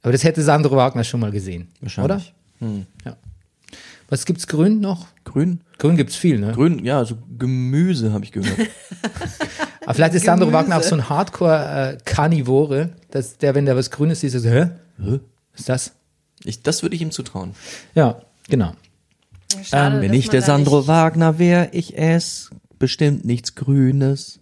[0.03, 2.33] Aber das hätte Sandro Wagner schon mal gesehen, Wahrscheinlich.
[2.61, 2.69] oder?
[3.05, 3.17] Ja.
[4.09, 5.09] Was gibt's grün noch?
[5.25, 5.61] Grün?
[5.79, 6.53] Grün gibt's viel, ne?
[6.53, 8.57] Grün, ja, also Gemüse habe ich gehört.
[9.85, 10.59] Aber vielleicht ist Sandro Gemüse.
[10.59, 14.71] Wagner auch so ein Hardcore-Karnivore, dass der, wenn der was Grünes sieht, so, hä?
[14.99, 15.21] Was
[15.61, 15.93] ist das?
[16.45, 17.55] Ich, das würde ich ihm zutrauen.
[17.95, 18.73] Ja, genau.
[19.63, 24.39] Schade, Wenn dass ich der Sandro nicht- Wagner wäre, ich ess bestimmt nichts Grünes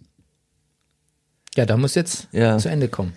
[1.55, 2.57] Ja, da muss jetzt Ja.
[2.57, 3.13] zu Ende kommen.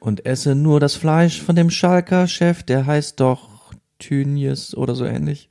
[0.00, 3.48] und esse nur das Fleisch von dem Schalker Chef, der heißt doch
[4.00, 5.48] Tünjes oder so ähnlich.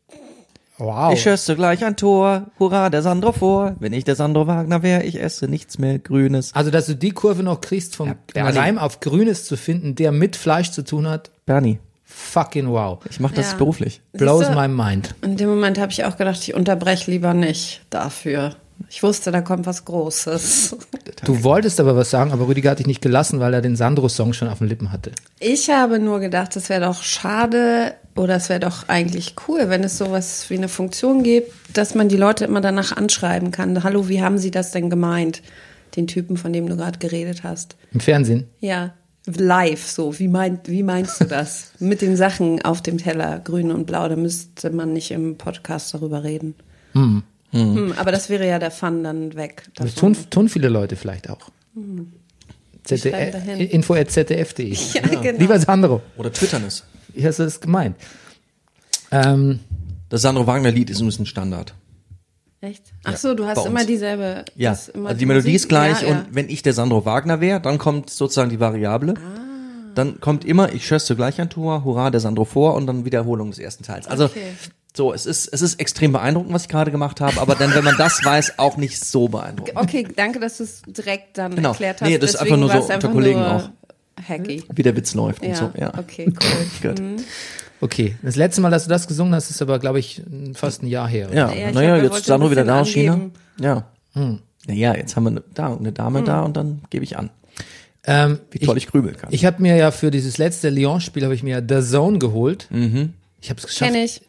[0.78, 1.14] Wow.
[1.14, 3.76] Ich schösse gleich ein Tor, hurra, der Sandro vor.
[3.80, 6.54] Wenn ich der Sandro Wagner wäre, ich esse nichts mehr Grünes.
[6.56, 8.58] also, dass du die Kurve noch kriegst, vom Bernie.
[8.58, 13.00] Reim auf Grünes zu finden, der mit Fleisch zu tun hat, Bernie, fucking wow.
[13.10, 13.58] ich mache das Ja.
[13.58, 14.02] beruflich.
[14.14, 14.56] Blows Siehste?
[14.60, 15.14] my mind.
[15.22, 18.56] In dem Moment habe ich auch gedacht, ich unterbreche lieber nicht dafür.
[18.90, 20.76] Ich wusste, da kommt was Großes.
[21.24, 24.34] Du wolltest aber was sagen, aber Rüdiger hat dich nicht gelassen, weil er den Sandro-Song
[24.34, 25.12] schon auf den Lippen hatte.
[25.40, 29.84] Ich habe nur gedacht, es wäre doch schade oder es wäre doch eigentlich cool, wenn
[29.84, 33.84] es sowas wie eine Funktion gibt, dass man die Leute immer danach anschreiben kann.
[33.84, 35.44] Hallo, wie haben Sie das denn gemeint?
[35.96, 37.76] Den Typen, von dem du gerade geredet hast.
[37.94, 38.48] Im Fernsehen.
[38.62, 38.94] Ja,
[39.26, 40.18] live so.
[40.20, 41.72] Wie, meint, wie meinst du das?
[41.80, 45.94] Mit den Sachen auf dem Teller, grün und blau, da müsste man nicht im Podcast
[45.94, 46.56] darüber reden.
[46.94, 47.24] Hm,
[47.98, 49.64] aber das wäre ja der Fun dann weg.
[49.76, 51.50] Das tun, tun viele Leute vielleicht auch.
[51.74, 52.14] schreiben
[52.84, 53.60] ZDF, dahin.
[53.70, 54.74] info at zdf.de.
[54.94, 55.40] Ja, genau.
[55.40, 56.84] Lieber Sandro, Oder twittern es.
[57.14, 57.96] wie hast du das gemeint?
[59.12, 59.60] Ähm,
[60.10, 61.74] Das Sandro Wagner Lied ist übrigens ein Standard.
[62.62, 62.94] Echt?
[63.04, 63.70] Ach so, du hast bei uns.
[63.70, 64.46] immer dieselbe.
[64.56, 66.14] Ja, immer also die Melodie ist gleich Ja, ja.
[66.20, 69.16] und wenn ich der Sandro Wagner wäre, dann kommt sozusagen die Variable.
[69.18, 69.40] Ah.
[69.96, 73.50] Dann kommt immer, ich schösse gleich ein Tor, hurra, der Sandro vor und dann Wiederholung
[73.50, 74.08] des ersten Teils.
[74.08, 74.54] Also Okay.
[74.96, 77.84] So, es ist, es ist extrem beeindruckend, was ich gerade gemacht habe, aber dann, wenn
[77.84, 79.78] man das weiß, auch nicht so beeindruckend.
[79.78, 81.70] Okay, danke, dass du es direkt dann Genau.
[81.70, 82.08] erklärt hast.
[82.10, 83.70] Nee, das ist einfach nur so unter Kollegen auch.
[84.28, 84.64] Hacky.
[84.74, 85.72] Wie der Witz läuft Ja, und so.
[85.80, 85.94] Ja.
[85.98, 86.32] okay,
[86.84, 86.90] cool.
[86.96, 87.02] Gut.
[87.80, 90.22] okay, das letzte Mal, dass du das gesungen hast, ist aber, glaube ich,
[90.54, 91.28] fast ein Jahr her.
[91.30, 91.36] oder?
[91.38, 93.20] Ja, Ja, ich naja, jetzt Sandro wieder da aus China.
[93.60, 93.86] Ja.
[94.14, 94.40] Hm.
[94.68, 96.26] Naja, jetzt haben wir eine, da, eine Dame Hm.
[96.26, 97.30] da und dann gebe ich an,
[98.06, 99.30] Ähm, wie toll ich, grübeln kann.
[99.32, 102.68] Ich habe mir ja für dieses letzte Lyon-Spiel habe ich mir The Zone geholt.
[102.70, 103.14] Mhm.
[103.42, 103.92] Ich habe es geschafft.
[103.92, 104.22] Kenn ich.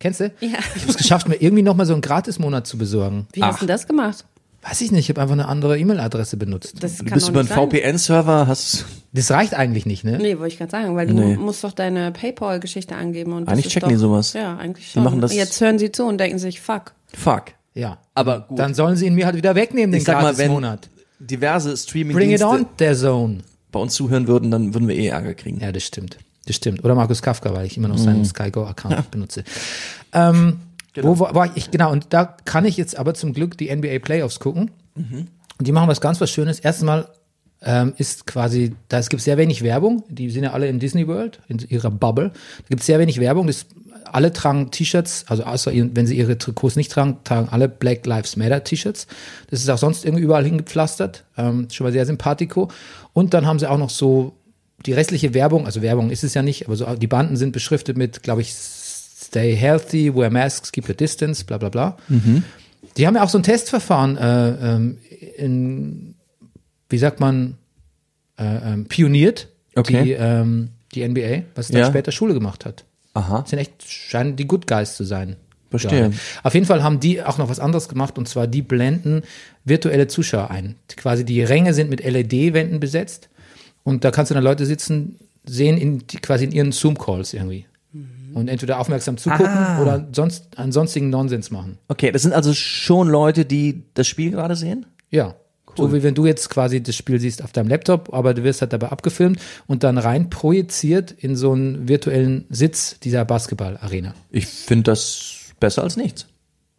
[0.00, 0.32] Kennst du?
[0.40, 0.48] Ja.
[0.74, 3.26] Ich habe es geschafft, mir irgendwie noch mal so einen Gratismonat zu besorgen.
[3.32, 4.24] Wie hast du das gemacht?
[4.62, 5.04] Weiß ich nicht.
[5.04, 6.82] Ich habe einfach eine andere E-Mail-Adresse benutzt.
[6.82, 7.48] Das Du bist über einen.
[7.48, 10.18] VPN-Server, hast Das reicht eigentlich nicht, ne?
[10.18, 11.36] Nee, wollte ich gerade sagen, weil du Nee.
[11.36, 13.32] musst doch deine PayPal-Geschichte angeben.
[13.32, 14.32] Und das Eigentlich checken doch, die sowas.
[14.34, 15.04] Ja, eigentlich Die schon.
[15.04, 16.92] machen das- Jetzt hören sie zu und denken sich, fuck.
[17.14, 17.44] fuck.
[17.74, 17.98] Ja.
[18.14, 18.58] Aber gut.
[18.58, 20.90] Dann sollen sie ihn mir halt wieder wegnehmen, den ich sag mal, wenn Gratismonat.
[21.20, 21.74] diverse
[22.12, 23.38] Bring it on, der Zone.
[23.70, 25.60] bei uns zuhören würden, dann würden wir eh Ärger kriegen.
[25.60, 26.18] Ja, das stimmt.
[26.48, 26.82] Das stimmt.
[26.82, 29.44] Oder Markus Kafka, weil ich immer noch seinen SkyGo-Account benutze.
[30.14, 30.60] Ähm,
[30.96, 31.70] Wo war, war ich?
[31.70, 34.70] Genau, und da kann ich jetzt aber zum Glück die NBA Playoffs gucken.
[35.58, 36.58] Und die machen was ganz was Schönes.
[36.58, 37.06] Erstmal
[37.60, 40.04] ähm, ist quasi, da gibt es sehr wenig Werbung.
[40.08, 42.30] Die sind ja alle in Disney World, in ihrer Bubble.
[42.30, 43.46] Da gibt es sehr wenig Werbung.
[43.46, 43.66] Das,
[44.10, 48.36] alle tragen T-Shirts, also außer wenn sie ihre Trikots nicht tragen, tragen alle Black Lives
[48.36, 49.06] Matter T-Shirts.
[49.50, 51.24] Das ist auch sonst irgendwie überall hingepflastert.
[51.36, 52.70] Ähm, schon mal sehr sympathico.
[53.12, 54.37] Und dann haben sie auch noch so
[54.86, 57.96] die restliche Werbung, also Werbung ist es ja nicht, aber so die Banden sind beschriftet
[57.96, 61.98] mit, glaube ich, Stay healthy, wear masks, keep your distance, bla bla bla.
[62.96, 64.98] Die haben ja auch so ein Testverfahren äh, ähm,
[65.36, 66.14] in,
[66.88, 67.58] wie sagt man,
[68.38, 70.02] äh, ähm, pioniert, Okay.
[70.02, 71.86] die, ähm, die NBA, was dann Ja.
[71.88, 72.84] später Schule gemacht hat.
[73.14, 73.40] Aha.
[73.42, 75.36] Das sind echt, scheinen die Good Guys zu sein.
[75.70, 76.12] Verstehe.
[76.42, 79.22] Auf jeden Fall haben die auch noch was anderes gemacht und zwar die blenden
[79.66, 80.76] virtuelle Zuschauer ein.
[80.96, 83.28] Quasi die Ränge sind mit LED-Wänden besetzt
[83.82, 87.66] und da kannst du dann Leute sitzen, sehen in, die, quasi in ihren Zoom-Calls irgendwie.
[88.34, 89.80] Und entweder aufmerksam zugucken Ah.
[89.80, 91.78] oder sonst, an sonstigen Nonsens machen.
[91.88, 94.86] Okay, das sind also schon Leute, die das Spiel gerade sehen?
[95.10, 95.34] Ja.
[95.76, 98.60] So wie wenn du jetzt quasi das Spiel siehst auf deinem Laptop, aber du wirst
[98.62, 104.12] halt dabei abgefilmt und dann rein projiziert in so einen virtuellen Sitz dieser Basketball-Arena.
[104.30, 106.26] Ich finde das besser als nichts.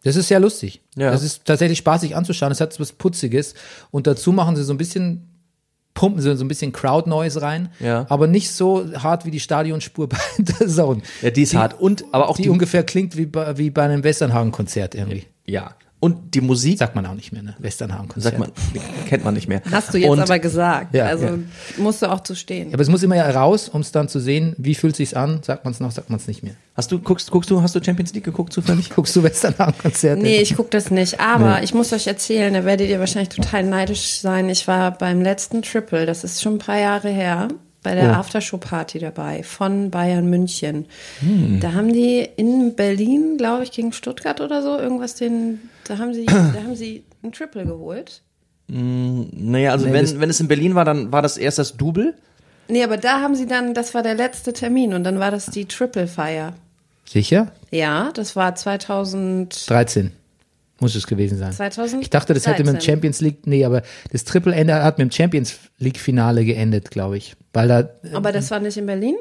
[0.04, 0.82] Das ist sehr lustig.
[0.96, 1.10] Ja.
[1.10, 2.52] Das ist tatsächlich spaßig anzuschauen.
[2.52, 3.54] Es hat was Putziges.
[3.90, 5.29] Und dazu machen sie so ein bisschen,
[5.94, 7.70] pumpen sie so ein bisschen Crowd Noise rein.
[7.80, 8.06] Ja.
[8.08, 11.02] Aber nicht so hart wie die Stadionspur bei der Zone.
[11.22, 11.78] Ja, die ist hart.
[11.80, 15.26] Und, aber auch die, die, ungefähr klingt wie bei, wie bei einem Westernhagen-Konzert irgendwie.
[15.44, 15.74] ja.
[16.00, 17.54] Und die Musik, Sagt man auch nicht mehr, ne?
[17.58, 18.34] Westernhagen-Konzert.
[18.34, 18.50] sagt man,
[19.06, 19.60] kennt man nicht mehr.
[19.70, 20.94] Hast du jetzt Und aber gesagt.
[20.94, 21.38] Ja, also ja.
[21.76, 22.72] musst du auch zu stehen.
[22.72, 25.42] Aber es muss immer ja raus, um es dann zu sehen, wie fühlt sich's an,
[25.42, 26.54] sagt man es noch, sagt man es nicht mehr.
[26.74, 28.88] Hast du, guckst, guckst du, hast du Champions League geguckt zufällig?
[28.94, 30.22] Guckst du Westernhagen-Konzerte?
[30.22, 31.20] Nee, ich gucke das nicht.
[31.20, 34.48] Aber ich muss euch erzählen, da werdet ihr wahrscheinlich total neidisch sein.
[34.48, 37.48] Ich war beim letzten Triple, das ist schon ein paar Jahre her,
[37.82, 40.86] bei der Aftershow-Party dabei von Bayern München.
[41.60, 46.14] Da haben die in Berlin, glaube ich, gegen Stuttgart oder so, irgendwas den, da haben
[46.14, 48.22] sie, da haben sie ein Triple geholt.
[48.68, 52.14] Naja, also Nee, wenn, wenn es in Berlin war, dann war das erst das Double.
[52.68, 55.46] Nee, aber da haben sie dann, das war der letzte Termin und dann war das
[55.46, 56.54] die Triple-Feier.
[57.04, 57.50] Sicher?
[57.72, 59.68] Ja, das war 2000.
[59.68, 60.12] 13
[60.80, 61.52] muss es gewesen sein.
[61.52, 62.00] 2013.
[62.00, 65.10] Ich dachte, das hätte mit dem Champions League, nee, aber das Triple Ende hat mit
[65.10, 67.36] dem Champions League Finale geendet, glaube ich.
[67.52, 69.16] Weil da, Aber das war nicht in Berlin?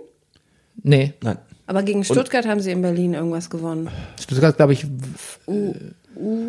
[0.82, 1.38] nee, Nein.
[1.67, 3.89] Aber gegen Stuttgart haben sie in Berlin irgendwas gewonnen.
[4.19, 4.88] Stuttgart, glaube ich,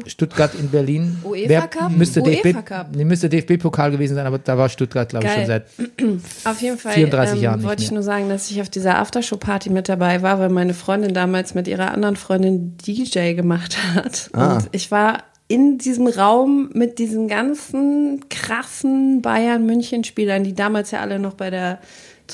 [0.07, 1.19] Stuttgart in Berlin.
[1.23, 1.93] UEFA Cup?
[1.93, 2.87] Müsste UEFA DFB, Cup.
[2.95, 5.67] nee, müsste DFB-Pokal gewesen sein, aber da war Stuttgart, glaube ich, schon seit.
[6.45, 9.71] Auf jeden Fall 34 ähm, Jahren wollte ich nur sagen, dass ich auf dieser Aftershow-Party
[9.71, 14.31] mit dabei war, weil meine Freundin damals mit ihrer anderen Freundin DJ gemacht hat.
[14.33, 14.57] Ah.
[14.57, 21.19] Und ich war in diesem Raum mit diesen ganzen krassen Bayern-München-Spielern, die damals ja alle
[21.19, 21.79] noch bei der,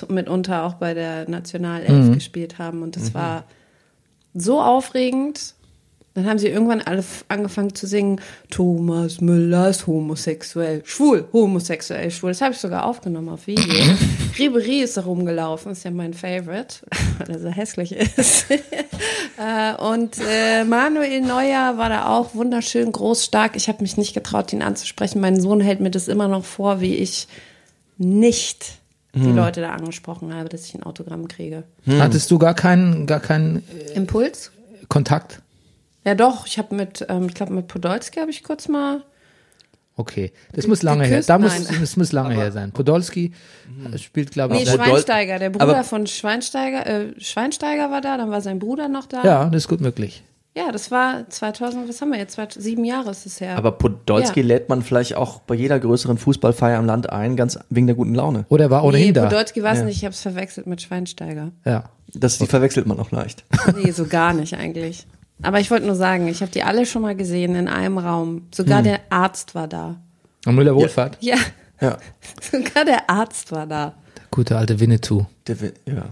[0.08, 2.12] mitunter auch bei der Nationalelf Mhm.
[2.14, 2.82] gespielt haben.
[2.82, 3.44] Und das war
[4.34, 5.54] so aufregend.
[6.16, 12.30] Dann haben sie irgendwann alle angefangen zu singen, Thomas Müller ist homosexuell, schwul, homosexuell, schwul.
[12.30, 13.84] Das habe ich sogar aufgenommen auf Video.
[14.38, 16.76] Ribery ist da rumgelaufen, ist ja mein Favorite,
[17.18, 18.46] weil er so hässlich ist.
[19.38, 23.54] Äh, und äh, Manuel Neuer war da auch wunderschön, groß, stark.
[23.54, 25.20] Ich habe mich nicht getraut, ihn anzusprechen.
[25.20, 27.28] Mein Sohn hält mir das immer noch vor, wie ich
[27.98, 28.78] nicht
[29.12, 31.64] die Leute da angesprochen habe, dass ich ein Autogramm kriege.
[31.86, 33.62] Hattest du gar keinen, gar keinen
[33.94, 34.52] Impuls?
[34.88, 35.42] Kontakt?
[36.06, 36.46] Ja, doch.
[36.46, 39.02] Ich habe mit, ähm, ich glaube, mit Podolski habe ich kurz mal.
[39.98, 41.10] Okay, das muss lange her.
[41.10, 41.30] geküsst?
[41.30, 41.78] Da muss, Nein.
[41.80, 42.70] das muss lange her sein.
[42.70, 43.32] Podolski
[43.92, 45.38] äh, spielt, glaube Nee, ich, Podol- Schweinsteiger.
[45.38, 49.24] Der Bruder aber- von Schweinsteiger, äh, Schweinsteiger war da, dann war sein Bruder noch da.
[49.24, 50.22] ja, das ist gut möglich.
[50.54, 52.32] Ja, das war 2000, was haben wir jetzt?
[52.34, 53.56] 2000, sieben Jahre ist es her.
[53.56, 54.46] Aber Podolski Ja.
[54.46, 58.14] lädt man vielleicht auch bei jeder größeren Fußballfeier im Land ein, ganz wegen der guten
[58.14, 58.44] Laune.
[58.48, 59.24] Oder er war ohnehin nee, da.
[59.24, 59.84] Podolski war es Ja.
[59.86, 61.52] nicht, ich habe es verwechselt mit Schweinsteiger.
[61.64, 61.84] Ja.
[62.14, 63.44] Das, die verwechselt man auch leicht.
[63.76, 65.06] Nee, so gar nicht eigentlich.
[65.42, 68.28] Aber ich wollte nur sagen, ich habe die alle schon mal gesehen in einem Raum.
[68.36, 68.46] Hm.
[68.54, 69.96] Sogar der Arzt war da.
[70.46, 71.18] Und Müller Wohlfahrt.
[71.20, 71.36] Ja,
[71.80, 71.98] Ja.
[72.40, 73.94] sogar der Arzt war da.
[74.16, 75.26] Der gute alte Winnetou.
[75.46, 76.06] Der, will- ja.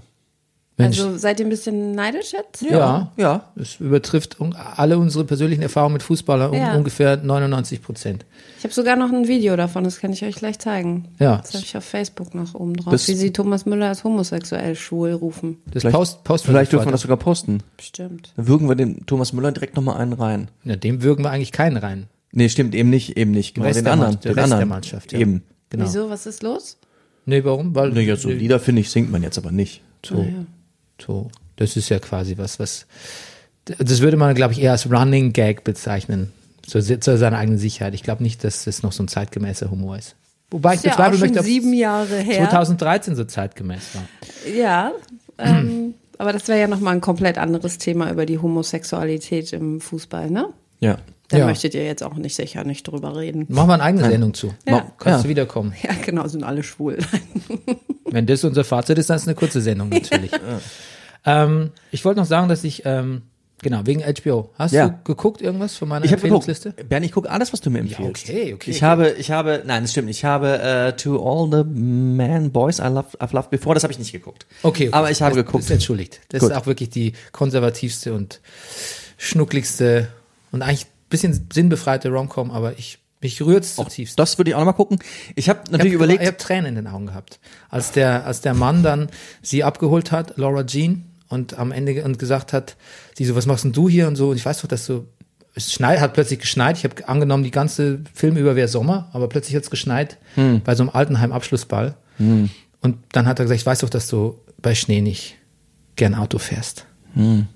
[0.76, 0.98] Mensch.
[0.98, 2.62] Also seid ihr ein bisschen neidisch jetzt?
[2.62, 3.12] ja.
[3.16, 3.52] Ja.
[3.54, 4.38] Es übertrifft
[4.76, 6.74] alle unsere persönlichen Erfahrungen mit Fußballern um Ja.
[6.74, 8.26] ungefähr 99 Prozent.
[8.58, 11.04] Ich habe sogar noch ein Video davon, das kann ich euch gleich zeigen.
[11.20, 11.36] Ja.
[11.36, 14.74] Das habe ich auf Facebook noch oben drauf, Das- wie sie Thomas Müller als homosexuell
[14.74, 15.58] schwul rufen.
[15.72, 17.62] Das Vielleicht, Post, Post vielleicht dürfen wir das sogar posten.
[17.76, 18.32] Bestimmt.
[18.36, 20.48] Dann würgen wir den Thomas Müller direkt nochmal einen rein.
[20.64, 22.08] Ja, dem würgen wir eigentlich keinen rein.
[22.32, 23.54] Nee, stimmt, eben nicht, eben nicht.
[23.54, 24.08] Genau, Rest den der anderen.
[24.14, 24.68] Mannschaft- der den Rest der anderen.
[24.70, 25.18] Mannschaft, ja.
[25.20, 25.42] Eben.
[25.70, 25.84] Genau.
[25.84, 26.78] Wieso, was ist los?
[27.26, 27.76] Nee, warum?
[27.76, 29.82] Weil Naja, so Lieder, finde ich, singt man jetzt aber nicht.
[30.04, 30.26] so,
[31.00, 32.86] so, das ist ja quasi was, was,
[33.64, 36.32] das würde man, glaube ich, eher als Running Gag bezeichnen.
[36.66, 37.94] So zu seiner eigenen Sicherheit.
[37.94, 40.16] Ich glaube nicht, dass das noch so ein zeitgemäßer Humor ist.
[40.50, 42.48] Wobei ich Ist ja auch bezweifeln schon möchte, ob sieben Jahre her.
[42.48, 44.04] 2013 so zeitgemäß war.
[44.54, 44.92] Ja,
[45.38, 50.30] ähm, aber das wäre ja nochmal ein komplett anderes Thema über die Homosexualität im Fußball,
[50.30, 50.48] ne?
[50.80, 50.98] Ja.
[51.34, 51.46] Da Ja.
[51.46, 53.46] möchtet ihr jetzt auch nicht sicher nicht drüber reden.
[53.48, 54.54] Machen wir eine eigene Sendung zu.
[54.68, 54.86] Ja.
[54.98, 55.22] Kannst Ja.
[55.22, 55.74] du wiederkommen.
[55.82, 56.98] Ja, genau, sind alle schwul.
[58.10, 60.30] Wenn das unser Fazit ist, dann ist es eine kurze Sendung natürlich.
[61.24, 63.22] ähm, ich wollte noch sagen, dass ich, ähm,
[63.62, 64.50] genau, wegen HBO.
[64.58, 64.88] Hast Ja.
[64.88, 66.46] du geguckt irgendwas von meiner Ich habe geguckt.
[66.48, 66.84] Empfehlungsliste?
[66.84, 68.28] Bernd, ich gucke alles, was du mir empfiehlst.
[68.28, 68.84] okay, okay, Ich okay.
[68.86, 70.18] habe, ich habe, nein, das stimmt nicht.
[70.18, 73.92] Ich habe äh, To All the Man Boys I Loved, I've Loved Before, das habe
[73.92, 74.46] ich nicht geguckt.
[74.62, 74.96] Okay, okay.
[74.96, 75.62] Aber ich habe das, geguckt.
[75.64, 76.20] Das ist entschuldigt.
[76.28, 76.50] Das Gut.
[76.50, 78.40] ist auch wirklich die konservativste und
[79.16, 80.08] schnuckligste
[80.52, 84.18] und eigentlich bisschen sinnbefreite Romcom, aber ich mich rührt's zutiefst.
[84.18, 84.98] Das würde ich auch noch mal gucken.
[85.34, 88.26] Ich habe Ich natürlich hab, überlegt, Ich habe Tränen in den Augen gehabt, als der,
[88.26, 89.08] als der Mann dann
[89.40, 92.76] sie abgeholt hat, Laura Jean, und am Ende und gesagt hat,
[93.14, 94.28] sie so, was machst denn du hier und so.
[94.28, 95.06] Und ich weiß doch, dass so
[95.54, 96.76] es schneit, hat plötzlich geschneit.
[96.76, 100.18] Ich habe angenommen, die ganze Film über wäre Sommer, aber plötzlich hat's geschneit
[100.64, 101.94] bei so einem Altenheim-Abschlussball.
[102.80, 105.36] Und dann hat er gesagt, ich weiß doch, dass du bei Schnee nicht
[105.96, 106.86] gern Auto fährst.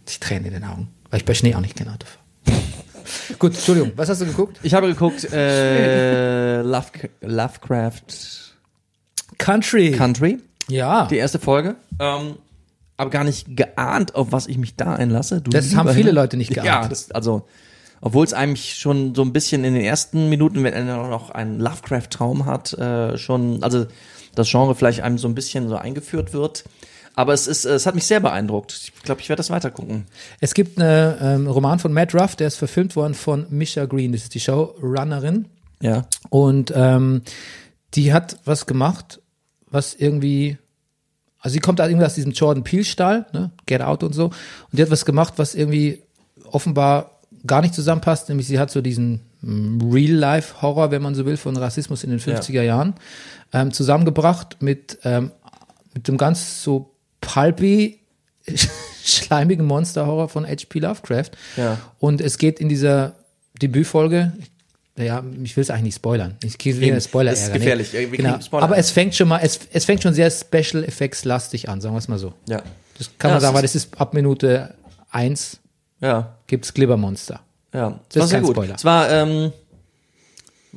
[0.09, 2.25] Ich Tränen in den Augen, weil ich bei Schnee auch nicht gern Auto fahre.
[3.39, 4.59] Gut, Entschuldigung, was hast du geguckt?
[4.63, 6.87] ich habe geguckt, äh, Love,
[7.21, 8.03] Lovecraft
[9.39, 9.93] Country.
[9.93, 11.07] Country, ja.
[11.07, 11.77] die erste Folge.
[12.01, 12.37] Ähm,
[12.97, 15.41] aber gar nicht geahnt, auf was ich mich da einlasse.
[15.41, 16.11] Du Das haben viele.
[16.11, 16.67] Leute nicht geahnt.
[16.67, 17.47] Ja, das, also,
[18.01, 21.61] obwohl es eigentlich schon so ein bisschen in den ersten Minuten, wenn er noch einen
[21.61, 23.87] Lovecraft-Traum hat, äh, schon, also
[24.35, 26.65] das Genre vielleicht einem so ein bisschen so eingeführt wird.
[27.19, 28.73] Aber es ist, es hat mich sehr beeindruckt.
[28.81, 30.07] Ich glaube, ich werde das weiter gucken.
[30.39, 34.13] Es gibt einen ähm, Roman von Matt Ruff, der ist verfilmt worden von Misha Green.
[34.13, 35.47] Das ist die Showrunnerin.
[35.83, 36.07] Ja.
[36.31, 37.23] Und ähm,
[37.95, 39.21] die hat was gemacht,
[39.69, 40.59] was irgendwie,
[41.41, 43.51] also sie kommt da irgendwie aus diesem Jordan Peele-Stall, ne?
[43.67, 44.27] Get Out und so.
[44.27, 44.35] Und
[44.71, 46.05] die hat was gemacht, was irgendwie
[46.53, 48.29] offenbar gar nicht zusammenpasst.
[48.29, 52.21] Nämlich sie hat so diesen mm, Real-Life-Horror, wenn man so will, von Rassismus in den
[52.21, 52.95] 50er Jahren
[53.53, 55.33] ähm, zusammengebracht mit, ähm,
[55.95, 57.99] mit dem ganz so pulpy,
[59.05, 60.79] schleimigen Monster-Horror von H.P.
[60.81, 61.31] Lovecraft.
[61.57, 61.79] Ja.
[61.99, 63.15] Und es geht in dieser
[63.61, 64.33] Debütfolge,
[64.97, 66.37] ja, ich will es eigentlich nicht spoilern.
[66.43, 67.01] Ich kriege wieder.
[67.01, 67.93] Spoiler Das ist gefährlich.
[67.93, 68.41] Wir kriegen Genau.
[68.41, 68.65] Spoiler.
[68.65, 71.95] Aber es fängt schon mal, es, es fängt schon sehr Special Effects lastig an, sagen
[71.95, 72.35] wir es mal so.
[72.49, 72.63] Ja.
[72.99, 74.75] Das kann Ja, man es sagen, weil das ist ab Minute
[75.11, 75.59] eins
[76.01, 76.35] Ja.
[76.49, 77.41] gibt's Glibbermonster.
[77.73, 78.01] Ja.
[78.09, 78.57] Das war ist kein gut.
[78.57, 78.75] Spoiler.
[78.75, 79.53] Es war, ähm,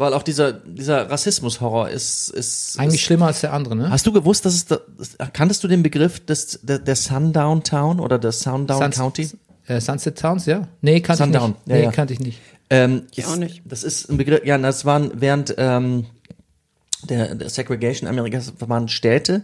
[0.01, 3.89] weil auch dieser, dieser Rassismus-Horror ist, ist, Eigentlich ist schlimmer als der andere, ne?
[3.89, 7.63] Hast du gewusst, dass es da, das- kanntest du den Begriff des, der, der Sundown
[7.63, 9.29] Town oder der Sundown Suns- County?
[9.67, 10.67] Äh, Sunset Towns, ja?
[10.81, 11.67] Nee, kannte Sundown, ich nicht.
[11.67, 11.91] ja, nee, ja.
[11.91, 12.39] kannte ich nicht.
[12.69, 13.61] Ähm, Ich auch nicht.
[13.65, 16.07] Das ist ein Begriff, ja, das waren während ähm,
[17.07, 19.43] der, der Segregation Amerikas waren Städte,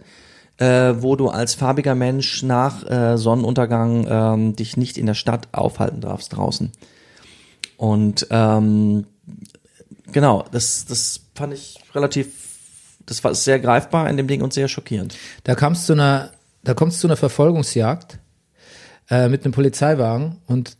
[0.58, 5.48] äh, wo du als farbiger Mensch nach äh, Sonnenuntergang ähm, dich nicht in der Stadt
[5.52, 6.72] aufhalten darfst draußen.
[7.76, 9.06] Und ähm,
[10.12, 12.28] genau, das, das fand ich relativ,
[13.06, 15.16] das war sehr greifbar in dem Ding und sehr schockierend.
[15.44, 16.32] Da kam es zu einer,
[16.64, 18.18] da kommt es zu einer Verfolgungsjagd
[19.10, 20.76] äh, mit einem Polizeiwagen und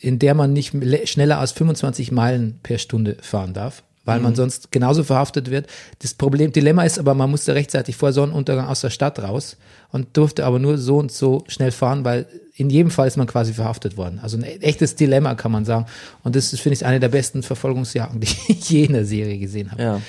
[0.00, 4.34] in der man nicht le- schneller als 25 Meilen per Stunde fahren darf, weil man
[4.34, 5.66] sonst genauso verhaftet wird.
[6.00, 9.56] Das Problem, Dilemma ist aber, man musste rechtzeitig vor Sonnenuntergang aus der Stadt raus
[9.90, 13.26] und durfte aber nur so und so schnell fahren, weil in jedem Fall ist man
[13.26, 14.18] quasi verhaftet worden.
[14.20, 15.86] Also ein echtes Dilemma, kann man sagen.
[16.24, 19.38] Und das ist, finde ich, eine der besten Verfolgungsjagden, die ich je in der Serie
[19.38, 19.82] gesehen habe.
[19.82, 20.00] Ja.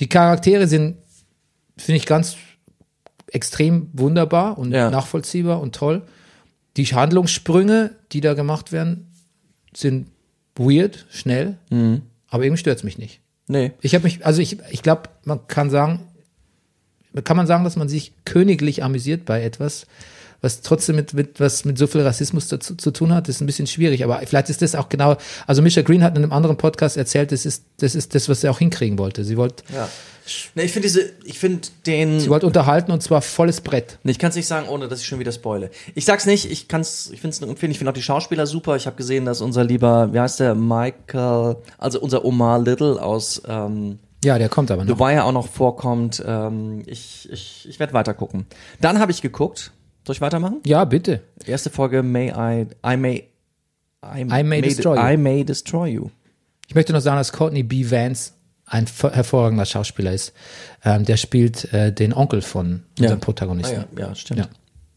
[0.00, 0.96] Die Charaktere sind,
[1.76, 2.36] finde ich, ganz
[3.30, 4.90] extrem wunderbar und Ja.
[4.90, 6.02] nachvollziehbar und toll.
[6.76, 9.12] Die Handlungssprünge, die da gemacht werden,
[9.74, 10.08] sind
[10.56, 12.02] weird, schnell, Mhm.
[12.28, 13.20] aber irgendwie stört's mich nicht.
[13.48, 13.72] Nee.
[13.80, 16.00] Ich habe mich, also ich, ich glaube, man kann sagen,
[17.24, 19.86] kann man sagen, dass man sich königlich amüsiert bei etwas,
[20.40, 23.40] was trotzdem mit, mit was mit so viel Rassismus dazu, zu tun hat, das ist
[23.40, 24.04] ein bisschen schwierig.
[24.04, 25.16] Aber vielleicht ist das auch genau.
[25.46, 28.42] Also Misha Green hat in einem anderen Podcast erzählt, das ist das ist das, was
[28.42, 29.24] sie auch hinkriegen wollte.
[29.24, 29.88] Sie wollte Ja.
[30.54, 32.20] Nee, ich finde diese, ich finde den.
[32.20, 33.98] sie wollte unterhalten und zwar volles Brett.
[34.02, 35.70] Nee, Ich kann es nicht sagen, ohne dass ich schon wieder spoile.
[35.94, 38.76] Ich sag's nicht, ich kann's, ich finde es empfehlen, ich finde auch die Schauspieler super.
[38.76, 43.42] Ich habe gesehen, dass unser lieber, wie heißt der, Michael, also unser Omar Little aus
[43.46, 44.88] ähm, Ja, der kommt aber noch.
[44.88, 46.22] Dubai ja auch noch vorkommt.
[46.26, 48.46] Ähm, ich ich, ich werde weiter gucken.
[48.80, 49.72] Dann habe ich geguckt.
[50.06, 50.60] Soll ich weitermachen?
[50.64, 51.22] Ja, bitte.
[51.46, 53.28] Erste Folge May I I may
[54.02, 55.02] I, may destroy you.
[55.12, 56.10] I may destroy you.
[56.68, 57.90] Ich möchte noch sagen, dass Courtney B.
[57.90, 58.32] Vance
[58.68, 60.32] ein hervorragender Schauspieler ist.
[60.84, 63.84] Ähm, der spielt äh, den Onkel von unserem Ah, Protagonisten.
[63.96, 64.40] ja, ja, stimmt.
[64.40, 64.48] Ja.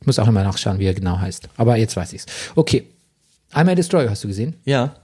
[0.02, 1.50] Ich muss auch immer nachschauen, wie er genau heißt.
[1.58, 2.26] Aber jetzt weiß ich's.
[2.56, 2.88] Okay.
[3.56, 4.56] I May Destroy, hast du gesehen?
[4.66, 4.96] Ja,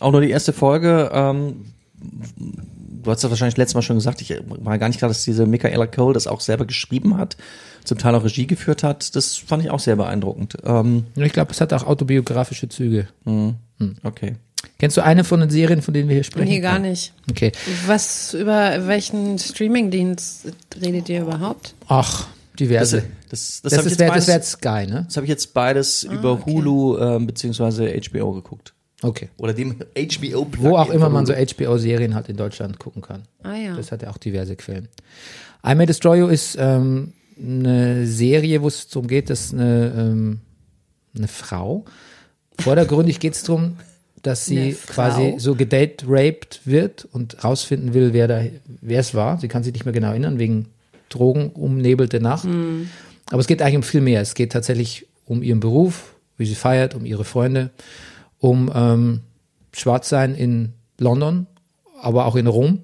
[0.00, 1.10] auch nur die erste Folge.
[1.12, 1.66] Ähm,
[2.00, 5.46] du hast ja wahrscheinlich letztes Mal schon gesagt, ich war gar nicht klar, dass diese
[5.46, 7.36] Michaela Cole das auch selber geschrieben hat,
[7.84, 9.14] zum Teil auch Regie geführt hat.
[9.16, 10.56] Das fand ich auch sehr beeindruckend.
[10.64, 13.08] Ähm, Ich glaube, es hat auch autobiografische Züge.
[14.04, 14.36] okay.
[14.78, 16.48] Kennst du eine von den Serien, von denen wir hier sprechen?
[16.48, 17.12] Nee, gar nicht.
[17.30, 17.52] Okay.
[17.86, 20.46] Was, über welchen Streamingdienst
[20.80, 21.74] redet ihr überhaupt?
[21.88, 23.04] Ach, Das, diverse.
[23.30, 25.04] das, das, Das, habe ich, ist jetzt das beides- wäre jetzt Sky, ne?
[25.06, 28.72] das hab ich jetzt beides über Hulu ähm, beziehungsweise HBO geguckt.
[29.02, 29.28] Okay.
[29.36, 33.22] Oder dem HBO Wo auch immer man so HBO-Serien halt in Deutschland gucken kann.
[33.42, 33.76] Ah ja.
[33.76, 34.88] Das hat ja auch diverse Quellen.
[35.66, 40.40] I May Destroy You ist ähm, eine Serie, wo es darum geht, dass eine, ähm,
[41.14, 41.84] eine Frau,
[42.58, 43.76] vordergründig geht es darum,
[44.26, 48.42] dass sie quasi so gedate-raped wird und rausfinden will, wer da,
[48.80, 49.38] wer es war.
[49.38, 50.66] Sie kann sich nicht mehr genau erinnern, wegen
[51.08, 52.46] Drogen, umnebelte Nacht.
[53.30, 54.20] Aber es geht eigentlich um viel mehr.
[54.20, 57.70] Es geht tatsächlich um ihren Beruf, wie sie feiert, um ihre Freunde,
[58.38, 59.20] um ähm,
[59.72, 61.46] Schwarzsein in London,
[62.00, 62.80] aber auch in Rom.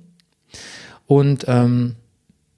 [1.06, 1.96] Und ähm,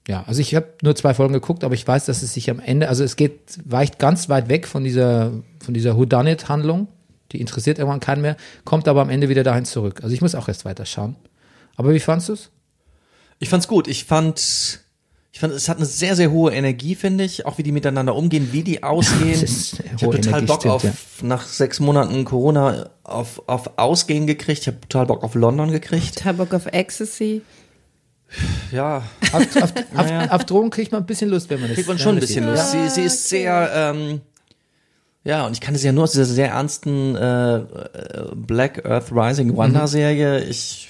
[0.07, 2.59] ja, also ich habe nur zwei Folgen geguckt, aber ich weiß, dass es sich am
[2.59, 6.87] Ende, also es geht, weicht ganz weit weg von dieser, von dieser Whodunit-Handlung.
[7.31, 10.01] Die interessiert irgendwann keinen mehr, kommt aber am Ende wieder dahin zurück.
[10.03, 11.15] Also ich muss auch erst weiter schauen.
[11.75, 12.51] Aber wie fandst du's?
[13.39, 13.87] Ich fand's gut.
[13.87, 14.39] Ich fand,
[15.31, 17.45] ich fand, es hat eine sehr, sehr hohe Energie, finde ich.
[17.45, 19.41] Auch wie die miteinander umgehen, wie die ausgehen.
[19.97, 20.93] Ich habe total Energie, Bock stimmt, auf, ja.
[21.23, 24.61] nach sechs Monaten Corona, auf, auf Ausgehen gekriegt.
[24.61, 26.17] Ich habe total Bock auf London gekriegt.
[26.17, 27.41] Total Bock auf Ecstasy.
[28.71, 31.87] Ja, Auf, auf, auf, auf Drogen kriegt man ein bisschen Lust, wenn man das kriegt
[31.87, 32.53] man schon ein bisschen sieht.
[32.55, 32.71] Lust.
[32.71, 34.21] Sie, sie ist sehr, ähm,
[35.25, 37.63] ja, und ich kannte sie ja nur aus dieser sehr ernsten äh, äh,
[38.35, 40.43] Black Earth Rising Wanda Serie.
[40.43, 40.87] Ich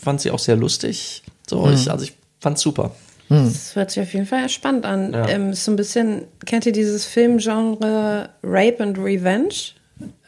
[0.00, 1.22] fand sie auch sehr lustig.
[1.48, 2.92] So, ich, also ich fand's super.
[3.30, 5.12] Das hört sich auf jeden Fall spannend an.
[5.12, 5.28] Ja.
[5.28, 9.54] Ähm, ist so ein bisschen, kennt ihr dieses Filmgenre Rape and Revenge?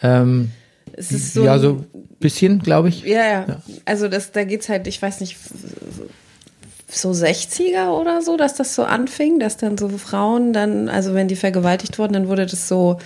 [0.02, 0.50] Ähm,
[0.92, 1.86] Es ist so ja, so ein
[2.18, 3.02] bisschen, glaube ich.
[3.04, 3.62] Ja, ja.
[3.86, 5.36] Also das, da geht's halt, ich weiß nicht,
[6.88, 11.28] so 60er oder so, dass das so anfing, dass dann so Frauen dann, also wenn
[11.28, 12.98] die vergewaltigt wurden, dann wurde das so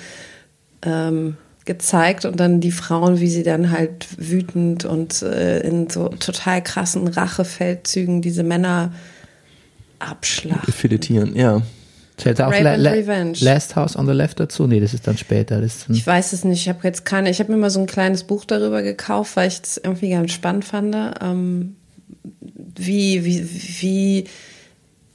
[0.85, 6.09] ähm, gezeigt und dann die Frauen, wie sie dann halt wütend und äh, in so
[6.09, 8.93] total krassen Rachefeldzügen diese Männer
[9.99, 10.73] abschlachten.
[10.73, 11.63] Filetieren, ja.
[12.17, 13.39] Zählt da auch La La Revenge.
[13.41, 14.67] Last House on the Left dazu?
[14.69, 15.61] Nee, das ist dann später.
[15.61, 17.71] Das ist dann, Ich weiß es nicht, ich habe jetzt keine, ich habe mir mal
[17.71, 21.77] so ein kleines Buch darüber gekauft, weil ich es irgendwie ganz spannend fand, ähm,
[22.77, 23.49] wie, wie,
[23.81, 24.25] wie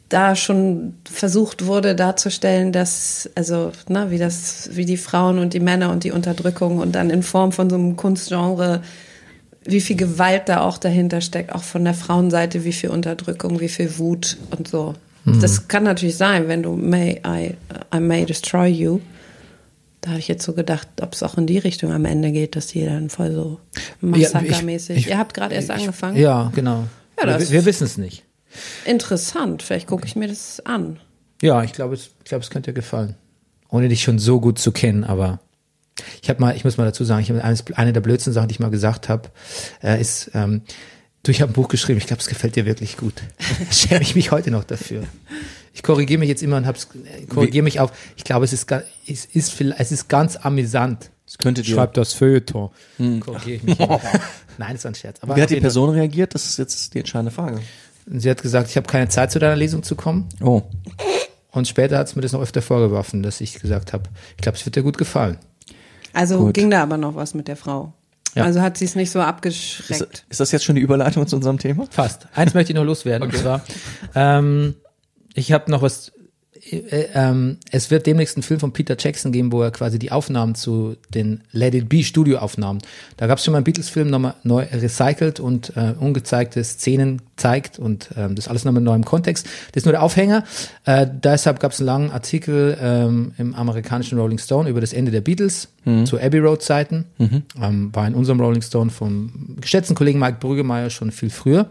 [0.10, 5.60] da schon versucht wurde darzustellen, dass, also, ne, wie das, wie die Frauen und die
[5.60, 8.82] Männer und die Unterdrückung und dann in Form von so einem Kunstgenre,
[9.66, 13.70] wie viel Gewalt da auch dahinter steckt, auch von der Frauenseite, wie viel Unterdrückung, wie
[13.70, 14.96] viel Wut und so.
[15.42, 17.54] Das kann natürlich sein, wenn du May I,
[17.94, 19.00] I may destroy you.
[20.02, 22.56] Da habe ich jetzt so gedacht, ob es auch in die Richtung am Ende geht,
[22.56, 23.60] dass die dann voll so
[24.02, 24.98] massakermäßig.
[24.98, 26.18] ich- Ihr habt gerade erst angefangen.
[26.18, 26.86] ja, genau.
[27.22, 28.24] Ja, wir wir wissen es nicht.
[28.86, 29.64] Interessant.
[29.64, 31.00] Vielleicht gucke ich mir das an.
[31.42, 33.16] Ja, ich glaube, es, ich glaube, es könnte dir gefallen.
[33.70, 35.40] Ohne dich schon so gut zu kennen, aber
[36.22, 38.48] ich habe mal, ich muss mal dazu sagen, ich habe eines, eine der blödsten Sachen,
[38.48, 39.30] die ich mal gesagt habe,
[39.84, 40.62] äh, ist, ähm,
[41.24, 43.14] du, ich habe ein Buch geschrieben, ich glaube, es gefällt dir wirklich gut.
[43.72, 45.04] Schäme ich mich heute noch dafür.
[45.74, 48.70] Ich korrigiere mich jetzt immer und hab's, äh, korrigiere mich auf, ich glaube, es ist,
[49.08, 51.12] es ist, es ist ganz amüsant.
[51.26, 52.72] Das könnte dir- Schreib das Feuilleton.
[53.20, 53.78] Korrigiere ich mich.
[54.58, 55.20] Nein, das war ein Scherz.
[55.22, 56.34] Aber Wie hat die Person reagiert?
[56.34, 57.62] Das ist jetzt die entscheidende Frage.
[58.12, 60.28] Sie hat gesagt, ich habe keine Zeit zu deiner Lesung zu kommen.
[60.42, 60.64] Oh.
[61.52, 64.58] Und später hat es mir das noch öfter vorgeworfen, dass ich gesagt habe, ich glaube,
[64.58, 65.38] es wird dir gut gefallen.
[66.14, 66.56] Also Gut.
[66.56, 67.94] ging da aber noch was mit der Frau.
[68.36, 68.44] Ja.
[68.44, 70.26] Also hat sie es nicht so Ist, abgeschreckt.
[70.30, 71.88] ist das jetzt schon die Überleitung zu unserem Thema?
[71.90, 72.28] Fast.
[72.36, 73.28] Eins möchte ich noch loswerden.
[73.28, 73.64] Und zwar,
[74.16, 74.76] ähm,
[75.34, 76.12] ich habe noch was.
[76.70, 80.12] Äh, ähm, es wird demnächst einen Film von Peter Jackson geben, wo er quasi die
[80.12, 82.82] Aufnahmen zu den Let It Be Studioaufnahmen.
[83.18, 87.80] Da gab es schon mal einen Beatles-Film nochmal neu recycelt und äh, ungezeigte Szenen zeigt
[87.80, 89.46] und ähm, das alles nochmal in neuem Kontext.
[89.72, 90.44] Das ist nur der Aufhänger.
[90.86, 95.12] Äh, deshalb gab es einen langen Artikel ähm, im amerikanischen Rolling Stone über das Ende
[95.12, 95.70] der Beatles
[96.06, 97.06] zu Abbey Road Zeiten.
[97.60, 101.68] Ähm, war in unserem Rolling Stone vom geschätzten Kollegen Mike Brüggemeier schon viel früher.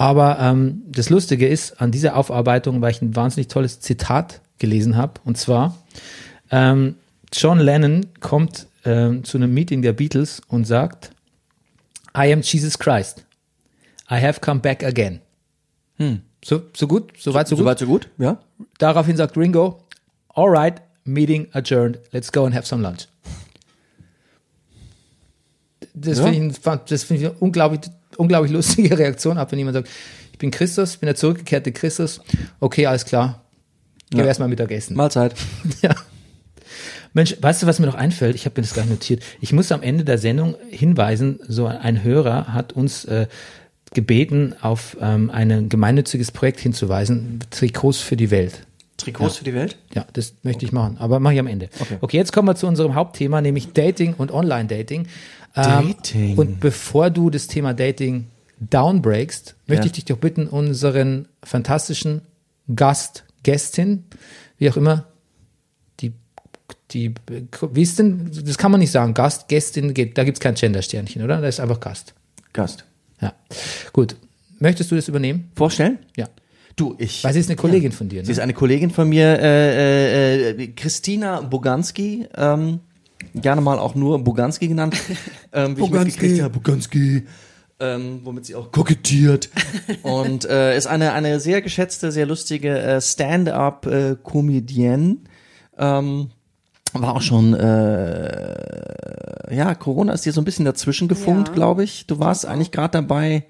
[0.00, 4.96] Aber ähm, das Lustige ist, an dieser Aufarbeitung, weil ich ein wahnsinnig tolles Zitat gelesen
[4.96, 5.76] habe, und zwar,
[6.52, 6.94] ähm,
[7.32, 11.10] John Lennon kommt ähm, zu einem Meeting der Beatles und sagt,
[12.16, 13.24] I am Jesus Christ.
[14.08, 15.20] I have come back again.
[16.44, 17.64] So, so gut, so weit, so gut.
[17.64, 18.08] Soweit so gut?
[18.18, 18.38] Ja.
[18.78, 19.82] Daraufhin sagt Ringo,
[20.28, 23.08] all right, meeting adjourned, let's go and have some lunch.
[25.92, 26.26] Das Ja.
[26.28, 27.80] finde ich, das finde ich unglaublich,
[28.18, 29.88] unglaublich lustige Reaktion ab, wenn jemand sagt,
[30.32, 32.20] ich bin Christus, ich bin der zurückgekehrte Christus.
[32.60, 33.44] Okay, alles klar.
[34.10, 34.24] Geh Ja.
[34.26, 34.96] erstmal Mittagessen.
[34.96, 35.34] Mahlzeit.
[35.82, 35.94] Ja.
[37.14, 38.34] Mensch, weißt du, was mir noch einfällt?
[38.36, 39.22] Ich habe mir das nicht notiert.
[39.40, 43.26] Ich muss am Ende der Sendung hinweisen, so ein Hörer hat uns äh,
[43.94, 48.66] gebeten, auf ähm, ein gemeinnütziges Projekt hinzuweisen, Trikots für die Welt.
[48.98, 49.78] Trikots für die Welt?
[49.94, 51.70] Ja, das möchte ich machen, aber mache ich am Ende.
[52.00, 52.16] Okay.
[52.16, 55.06] jetzt kommen wir zu unserem Hauptthema, nämlich Dating und Online-Dating.
[55.56, 56.36] Ähm, Dating.
[56.36, 58.26] Und bevor du das Thema Dating
[58.60, 59.86] downbreakst, möchte Ja.
[59.86, 62.22] ich dich doch bitten, unseren fantastischen
[62.74, 64.04] Gast, Gästin,
[64.58, 65.06] wie auch immer,
[66.00, 66.12] die
[66.90, 67.14] die,
[67.72, 71.40] wie ist denn, das kann man nicht sagen, Gast, Gästin, da gibt's kein Gender-Sternchen, oder?
[71.40, 72.14] Da ist einfach Gast.
[72.52, 72.84] Gast.
[73.20, 73.32] Ja.
[73.92, 74.16] Gut.
[74.58, 75.50] Möchtest du das übernehmen?
[75.54, 75.98] Vorstellen?
[76.16, 76.28] Ja.
[76.78, 77.24] Du, ich.
[77.24, 78.44] Weil sie ist eine Kollegin von dir, Sie ist ne?
[78.44, 82.78] eine Kollegin von mir, äh, äh, äh, Christina Boganski, ähm,
[83.34, 84.96] gerne mal auch nur Boganski genannt.
[85.52, 86.38] ähm, wie Boganski.
[86.38, 87.24] habe, Boganski.
[87.80, 89.50] Ähm, womit sie auch kokettiert.
[90.02, 95.16] Und äh, ist eine, eine sehr geschätzte, sehr lustige äh, Stand-up-Comedienne.
[95.78, 96.30] Ähm,
[96.92, 101.54] war auch schon, äh, ja, Corona ist dir so ein bisschen dazwischen gefunkt, Ja.
[101.54, 102.06] glaube ich.
[102.06, 103.44] Du warst eigentlich gerade dabei,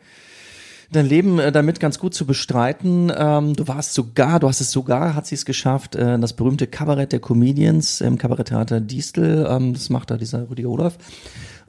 [0.90, 3.12] dein Leben äh, damit ganz gut zu bestreiten.
[3.16, 6.66] Ähm, du warst sogar, du hast es sogar, hat sie es geschafft, äh, das berühmte
[6.66, 10.98] Kabarett der Comedians im Kabaretttheater Distel, ähm, das macht da dieser Rüdiger Rudolph.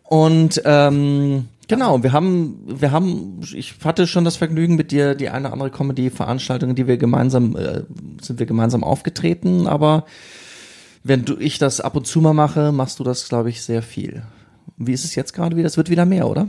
[0.04, 5.30] Und ähm, genau, wir haben, wir haben, ich hatte schon das Vergnügen mit dir, die
[5.30, 7.84] eine oder andere Comedy-Veranstaltung, die wir gemeinsam, äh,
[8.22, 10.06] sind wir gemeinsam aufgetreten, aber
[11.04, 13.82] wenn du ich das ab und zu mal mache, machst du das, glaube ich, sehr
[13.82, 14.24] viel.
[14.78, 15.68] Wie ist es jetzt gerade wieder?
[15.68, 16.48] Es wird wieder mehr, oder?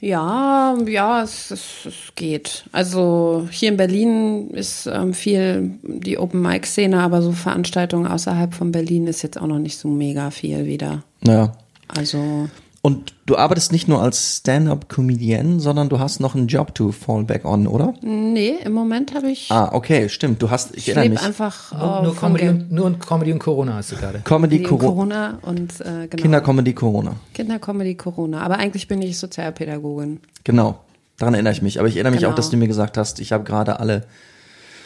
[0.00, 2.64] Ja, ja, es, es, es geht.
[2.72, 8.54] Also hier in Berlin ist ähm, viel die Open Mic Szene, aber so Veranstaltungen außerhalb
[8.54, 11.02] von Berlin ist jetzt auch noch nicht so mega viel wieder.
[11.24, 11.52] Ja.
[11.88, 12.48] Also
[12.88, 17.22] Und du arbeitest nicht nur als Stand-up-Comedian, sondern du hast noch einen Job to fall
[17.24, 17.92] back on, oder?
[18.00, 20.40] nee, im Moment habe ich Ah, okay, stimmt.
[20.40, 23.40] Du hast, ich, ich erinnere lebe mich, einfach Nur, nur, Comedy und, nur Comedy und
[23.40, 24.20] Corona hast du gerade.
[24.20, 24.88] Comedy Wegen Corona.
[24.88, 26.22] Corona und äh, genau.
[26.22, 27.16] Kindercomedy Corona.
[27.34, 28.40] Kindercomedy Corona.
[28.40, 30.20] Aber eigentlich bin ich Sozialpädagogin.
[30.44, 30.80] Genau.
[31.18, 31.78] Daran erinnere ich mich.
[31.80, 32.32] Aber ich erinnere mich Genau.
[32.32, 34.04] auch, dass du mir gesagt hast, ich habe gerade alle,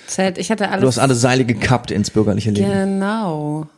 [0.09, 0.81] Zelt, ich hatte alles.
[0.81, 2.69] du hast alle Seile gekappt ins bürgerliche Leben.
[2.69, 3.69] Genau.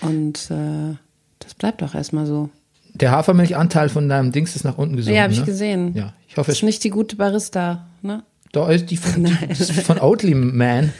[0.00, 0.96] Und äh,
[1.38, 2.48] das bleibt doch erstmal so.
[2.94, 5.16] Der Hafermilchanteil von deinem Dings ist nach unten gesunken.
[5.16, 5.46] ja, habe ich ne?
[5.46, 5.94] gesehen.
[5.94, 8.22] Ja, ich hoffe, Das es ist nicht die gute Barista, ne?
[8.52, 10.92] da ist die von, die, das ist von Oatly Man.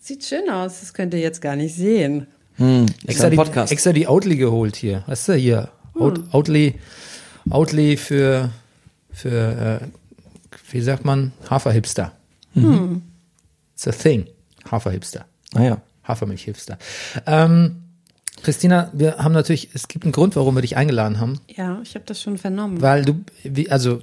[0.00, 2.26] Sieht schön aus, das könnt ihr jetzt gar nicht sehen.
[2.58, 3.70] Ist Extra die, Podcast.
[3.72, 5.02] extra die Oatly geholt hier.
[5.06, 5.68] Weißt du, hier.
[5.94, 6.74] Oat, Oatly,
[7.50, 8.50] Oatly für,
[9.12, 9.86] für äh,
[10.70, 12.12] wie sagt man, Haferhipster.
[12.54, 13.02] Hm.
[13.74, 14.26] It's a thing.
[14.70, 15.26] Haferhipster.
[15.54, 15.82] Ah ja.
[16.04, 16.78] Hafermilchhipster.
[17.26, 17.82] Ähm,
[18.42, 21.94] Christina, wir haben natürlich, es gibt einen Grund, warum wir dich eingeladen haben, Ja, ich
[21.94, 22.80] habe das schon vernommen.
[22.82, 24.00] weil du, wie, also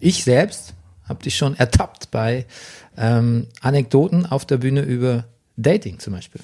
[0.00, 0.74] ich selbst
[1.08, 2.46] habe dich schon ertappt bei
[2.96, 5.24] ähm, Anekdoten auf der Bühne über
[5.56, 6.40] Dating zum Beispiel.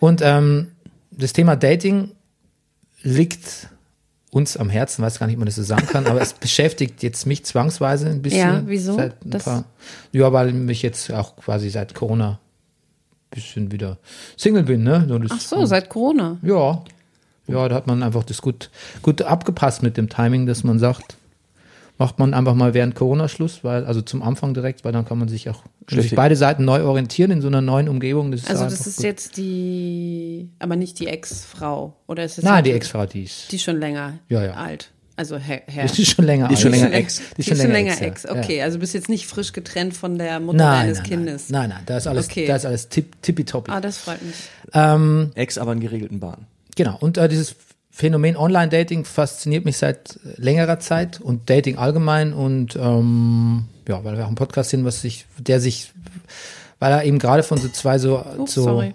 [0.00, 0.68] Und ähm,
[1.10, 2.10] das Thema Dating
[3.02, 3.68] liegt
[4.30, 7.02] uns am Herzen, weiß gar nicht, ob man das so sagen kann, aber es beschäftigt
[7.02, 8.38] jetzt mich zwangsweise ein bisschen.
[8.40, 8.94] Ja, wieso?
[8.94, 9.64] Seit ein Das- paar,
[10.12, 12.38] ja, weil mich jetzt auch quasi seit Corona
[13.32, 13.98] bisschen wieder
[14.36, 15.04] Single bin, ne?
[15.08, 16.38] So, das- Ach so, seit Corona.
[16.42, 16.82] ja.
[17.48, 18.70] Ja, da hat man einfach das gut,
[19.02, 21.16] gut abgepasst mit dem Timing, dass man sagt,
[21.98, 25.18] macht man einfach mal während Corona Schluss, weil, also zum Anfang direkt, weil dann kann
[25.18, 28.30] man sich auch sich beide Seiten neu orientieren in so einer neuen Umgebung.
[28.30, 29.04] Das ist Also das ist gut.
[29.04, 31.96] jetzt die, aber nicht die Ex-Frau.
[32.06, 34.52] Oder ist es Nein, die Ex-Frau, die ist, Die ist schon länger Ja, ja.
[34.54, 34.91] alt.
[35.14, 35.62] Also Herr.
[35.66, 35.86] Herr.
[35.86, 37.20] die ist schon länger Die ist schon länger Ex.
[37.36, 38.22] Die ist schon länger Ex.
[38.22, 38.32] ja.
[38.32, 38.64] Okay, Ja.
[38.64, 41.50] also bist jetzt nicht frisch getrennt von der Mutter Nein, deines nein, Kindes.
[41.50, 42.46] nein, nein, nein, da ist alles, Okay.
[42.46, 43.70] da ist alles tipp, tippitoppi.
[43.70, 44.34] Ah, das freut mich.
[44.72, 46.46] Ähm, Ex, aber in geregelten Bahnen.
[46.76, 47.54] Genau, und äh, dieses
[47.90, 54.22] Phänomen Online-Dating fasziniert mich seit längerer Zeit und Dating allgemein und ähm, ja, weil wir
[54.24, 55.92] auch einen Podcast sind, was sich, der sich,
[56.78, 58.94] weil er eben gerade von so zwei so, Ups, so, sorry.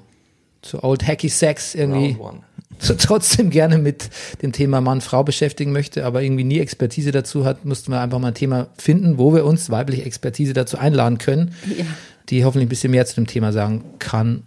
[0.65, 2.39] so Old Hacky Sex irgendwie Round one.
[2.79, 4.09] So trotzdem gerne mit
[4.41, 8.29] dem Thema Mann-Frau beschäftigen möchte, aber irgendwie nie Expertise dazu hat, mussten wir einfach mal
[8.29, 11.85] ein Thema finden, wo wir uns weibliche Expertise dazu einladen können, Ja.
[12.29, 14.43] die hoffentlich ein bisschen mehr zu dem Thema sagen kann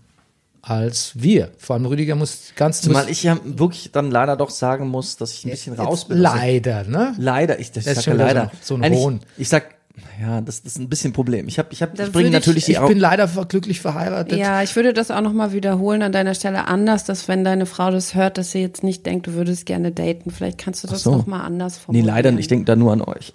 [0.62, 1.50] als wir.
[1.56, 5.16] Vor allem Rüdiger muss ganz Zumal muss, ich ja wirklich dann leider doch sagen muss,
[5.16, 6.18] dass ich ein bisschen raus bin.
[6.18, 7.14] Leider, ne?
[7.18, 8.52] Leider, ich, das Das ist sag schon ja leider.
[8.60, 9.20] so ein- so ein Hohn.
[9.38, 9.74] Ich sag,
[10.20, 11.48] ja, das, das ist ein bisschen ein Problem.
[11.48, 13.80] Ich habe, ich habe, Da ich bringe würde ich- natürlich die Ich bin leider glücklich
[13.80, 14.38] verheiratet.
[14.38, 17.90] Ja, ich würde das auch nochmal wiederholen an deiner Stelle anders, dass wenn deine Frau
[17.90, 20.30] das hört, dass sie jetzt nicht denkt, du würdest gerne daten.
[20.30, 21.12] Vielleicht kannst du das so.
[21.12, 22.06] nochmal anders Nee, formulieren.
[22.06, 22.40] leider, nicht.
[22.40, 23.32] ich denke da nur an euch.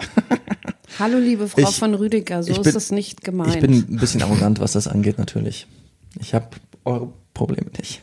[1.00, 3.56] Hallo, liebe Frau Ich- von Rüdiger, so ich ist bin- es nicht gemeint.
[3.56, 5.68] Ich bin ein bisschen arrogant, was das angeht, natürlich.
[6.20, 6.48] Ich habe
[6.86, 8.02] eure Probleme nicht.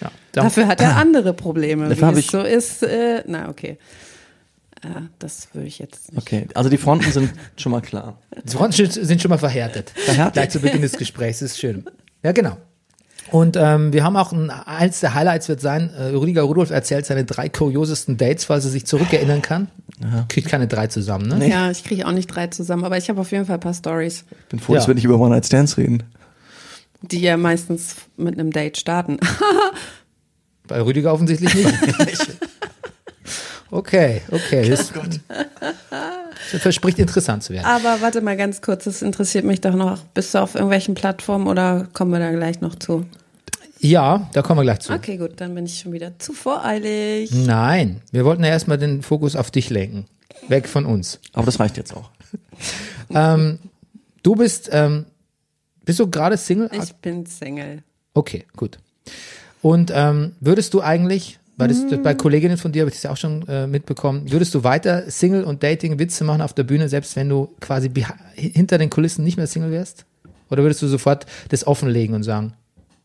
[0.00, 0.10] Ja.
[0.32, 2.82] Da- Dafür hat er andere Probleme, hab wie es ich- so ist.
[2.82, 3.76] Äh, na, okay.
[4.82, 6.20] Äh, das würde ich jetzt nicht.
[6.22, 8.18] Okay, also die Fronten sind schon mal klar.
[8.44, 9.90] Die Fronten sind schon mal verhärtet.
[9.94, 10.32] Verhärtet?
[10.34, 11.84] Gleich zu Beginn des Gesprächs, das ist schön.
[12.22, 12.56] Ja, genau.
[13.30, 17.06] Und ähm, wir haben auch ein, eins der Highlights wird sein, äh, Rüdiger Rudolf erzählt
[17.06, 19.68] seine drei kuriosesten Dates, falls er sich zurückerinnern kann.
[20.28, 21.46] Kriegt keine drei zusammen, ne?
[21.48, 23.74] Ja, ich kriege auch nicht drei zusammen, aber ich habe auf jeden Fall ein paar
[23.74, 24.78] Stories, Ich bin froh, Ja.
[24.78, 26.02] dass wir nicht über One-Night-Stands reden.
[27.02, 29.18] die ja meistens mit einem Date starten.
[30.66, 31.68] Bei Rüdiger offensichtlich nicht.
[33.70, 34.68] okay, okay.
[34.68, 34.92] Das,
[36.52, 37.66] das verspricht interessant zu werden.
[37.66, 39.98] aber warte mal ganz kurz, das interessiert mich doch noch.
[40.14, 43.06] Bist du auf irgendwelchen Plattformen oder kommen wir da gleich noch zu?
[43.78, 44.92] Ja, da kommen wir gleich zu.
[44.92, 47.30] Okay, gut, dann bin ich schon wieder zu voreilig.
[47.32, 50.06] Nein, wir wollten ja erstmal den Fokus auf dich lenken.
[50.48, 51.18] Weg von uns.
[51.32, 52.10] Aber das reicht jetzt auch.
[54.22, 55.06] Du bist, ähm,
[55.84, 56.70] bist du gerade Single?
[56.72, 57.82] Ich bin Single.
[58.14, 58.78] Okay, gut.
[59.62, 63.02] Und ähm, würdest du eigentlich, weil das, das bei Kolleginnen von dir habe ich das
[63.04, 66.64] ja auch schon äh, mitbekommen, würdest du weiter Single und Dating Witze machen auf der
[66.64, 67.90] Bühne, selbst wenn du quasi
[68.34, 70.04] hinter den Kulissen nicht mehr Single wärst?
[70.50, 72.54] Oder würdest du sofort das offenlegen und sagen,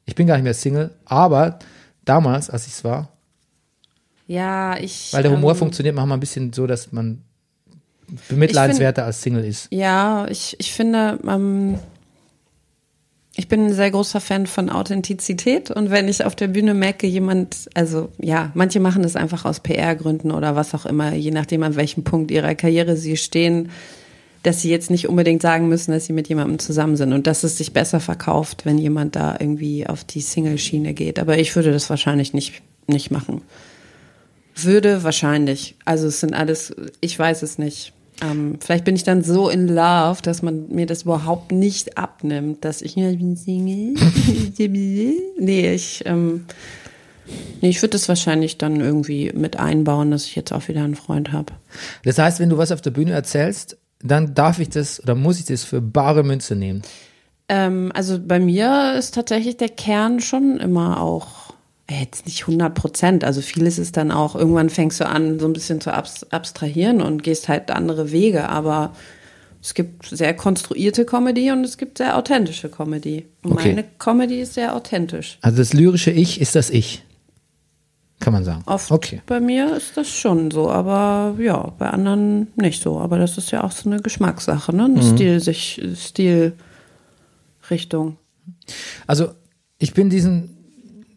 [0.06, 1.60] ich bin gar nicht mehr Single, aber
[2.06, 3.10] damals, als ich es war,
[4.28, 5.14] Ja, ich.
[5.14, 7.22] weil der Humor ähm, funktioniert manchmal ein bisschen so, dass man
[8.30, 9.68] bemitleidenswerter als Single ist.
[9.72, 11.78] Ja, ich, ich finde, ähm,
[13.38, 17.06] ich bin ein sehr großer Fan von Authentizität und wenn ich auf der Bühne merke,
[17.06, 21.64] jemand, also ja, manche machen das einfach aus PR-Gründen oder was auch immer, je nachdem
[21.64, 23.70] an welchem Punkt ihrer Karriere sie stehen,
[24.44, 27.44] dass sie jetzt nicht unbedingt sagen müssen, dass sie mit jemandem zusammen sind und dass
[27.44, 31.20] es sich besser verkauft, wenn jemand da irgendwie auf die Single-Schiene geht.
[31.20, 33.42] Aber ich würde das wahrscheinlich nicht, nicht machen.
[34.56, 35.76] Würde wahrscheinlich.
[35.84, 37.92] Also es sind alles, ich weiß es nicht.
[38.22, 42.64] Ähm, vielleicht bin ich dann so in love, dass man mir das überhaupt nicht abnimmt,
[42.64, 43.96] dass ich, ja, ich bin Single.
[45.38, 46.46] nee, ich, ähm,
[47.62, 50.96] nee, ich würde das wahrscheinlich dann irgendwie mit einbauen, dass ich jetzt auch wieder einen
[50.96, 51.54] Freund habe.
[52.04, 55.40] Das heißt, wenn du was auf der Bühne erzählst, dann darf ich das oder muss
[55.40, 56.84] ich das für bare Münze nehmen.
[57.50, 61.45] Ähm, also bei mir ist tatsächlich der Kern schon immer auch
[61.90, 63.24] jetzt nicht 100 Prozent.
[63.24, 67.02] Also vieles ist dann auch, irgendwann fängst du an, so ein bisschen zu abs abstrahieren
[67.02, 68.50] und gehst halt andere Wege.
[68.50, 68.94] Aber
[69.62, 73.26] es gibt sehr konstruierte Comedy und es gibt sehr authentische Comedy.
[73.44, 73.70] Und Okay.
[73.70, 75.38] meine Comedy ist sehr authentisch.
[75.42, 77.04] Also das lyrische Ich ist das Ich.
[78.20, 78.64] Kann man sagen.
[78.66, 79.22] Oft Okay.
[79.26, 82.98] bei mir ist das schon so, aber ja, bei anderen nicht so.
[83.00, 84.86] Aber das ist ja auch so eine Geschmackssache, ne?
[84.86, 88.16] Eine Stil, sich, Stilrichtung.
[89.06, 89.30] Also
[89.80, 90.55] ich bin diesen,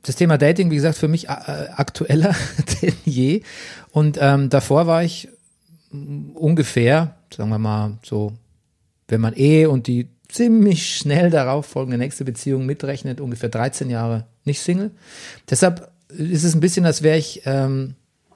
[0.03, 2.35] das Thema Dating, wie gesagt, für mich aktueller
[2.83, 3.43] denn je.
[3.91, 5.29] Und ähm, davor war ich
[5.91, 8.33] ungefähr, sagen wir mal so,
[9.09, 14.27] wenn man Ehe und die ziemlich schnell darauf folgende nächste Beziehung mitrechnet, ungefähr 13 Jahre
[14.45, 14.91] nicht Single.
[15.49, 17.95] Deshalb ist es ein bisschen, als wäre ich ähm,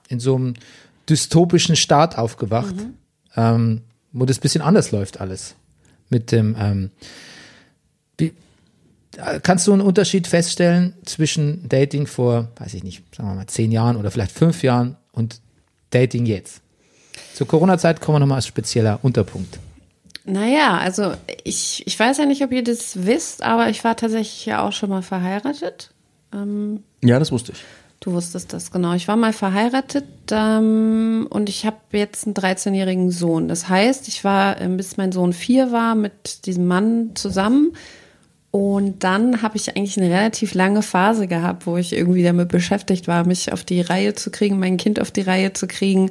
[0.09, 0.55] in so einem
[1.09, 2.75] dystopischen Staat aufgewacht,
[3.37, 3.83] ähm,
[4.13, 5.55] wo das ein bisschen anders läuft alles.
[6.09, 6.91] Mit dem, ähm,
[8.19, 8.33] wie,
[9.43, 13.71] kannst du einen Unterschied feststellen zwischen Dating vor, weiß ich nicht, sagen wir mal zehn
[13.73, 15.41] Jahren oder vielleicht fünf Jahren und
[15.91, 16.63] Dating jetzt?
[17.35, 19.59] Zur Corona-Zeit kommen wir nochmal als spezieller Unterpunkt.
[20.25, 21.13] Naja, also
[21.45, 24.73] ich, ich weiß ja nicht, ob ihr das wisst, aber ich war tatsächlich ja auch
[24.73, 25.91] schon mal verheiratet.
[26.33, 27.59] Ähm, Ja, das wusste ich.
[28.01, 28.95] du wusstest das, genau.
[28.95, 33.49] Ich war mal verheiratet ähm, und ich habe jetzt einen 13-jährigen Sohn.
[33.49, 37.73] Das heißt, ich war, ähm, bis mein Sohn vier war, mit diesem Mann zusammen.
[38.53, 43.09] Und dann habe ich eigentlich eine relativ lange Phase gehabt, wo ich irgendwie damit beschäftigt
[43.09, 46.11] war, mich auf die Reihe zu kriegen, mein Kind auf die Reihe zu kriegen.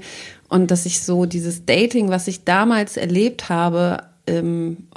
[0.50, 4.88] Und dass ich so dieses Dating, was ich damals erlebt habe, ähm,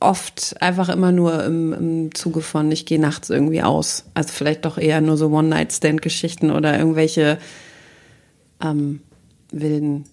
[0.00, 4.06] oft einfach immer nur im, im Zuge von, ich gehe nachts irgendwie aus.
[4.14, 7.38] Also vielleicht doch eher nur so One-Night-Stand-Geschichten oder irgendwelche
[8.60, 9.00] ähm,
[9.52, 10.06] wilden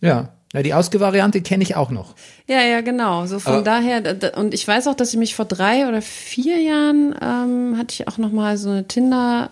[0.00, 0.35] Ja.
[0.52, 2.14] Ja die Ausgevariante kenne ich auch noch.
[2.46, 3.26] Ja, ja, genau.
[3.26, 5.88] So von Aber- daher, da- da- und ich weiß auch, dass ich mich vor drei
[5.88, 9.50] oder vier Jahren ähm, hatte ich auch noch mal so eine Tinder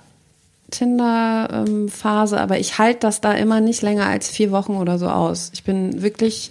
[0.70, 4.99] Tinder ähm, Phase, aber ich halte das da immer nicht länger als vier Wochen oder
[4.99, 5.51] so aus.
[5.53, 6.51] Ich bin wirklich,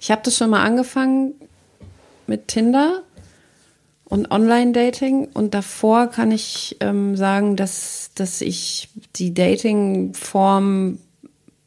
[0.00, 1.32] ich habe das schon mal angefangen
[2.26, 3.02] mit Tinder
[4.04, 10.98] und Online-Dating und davor kann ich ähm, sagen, dass, dass ich die Dating-Form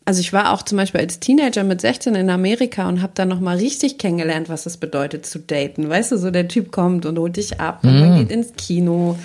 [0.05, 3.27] also ich war auch zum Beispiel als Teenager mit 16 in Amerika und habe dann
[3.27, 5.89] noch mal richtig kennengelernt, was es bedeutet zu daten.
[5.89, 9.17] Weißt du, so der Typ kommt und holt dich ab und man geht ins Kino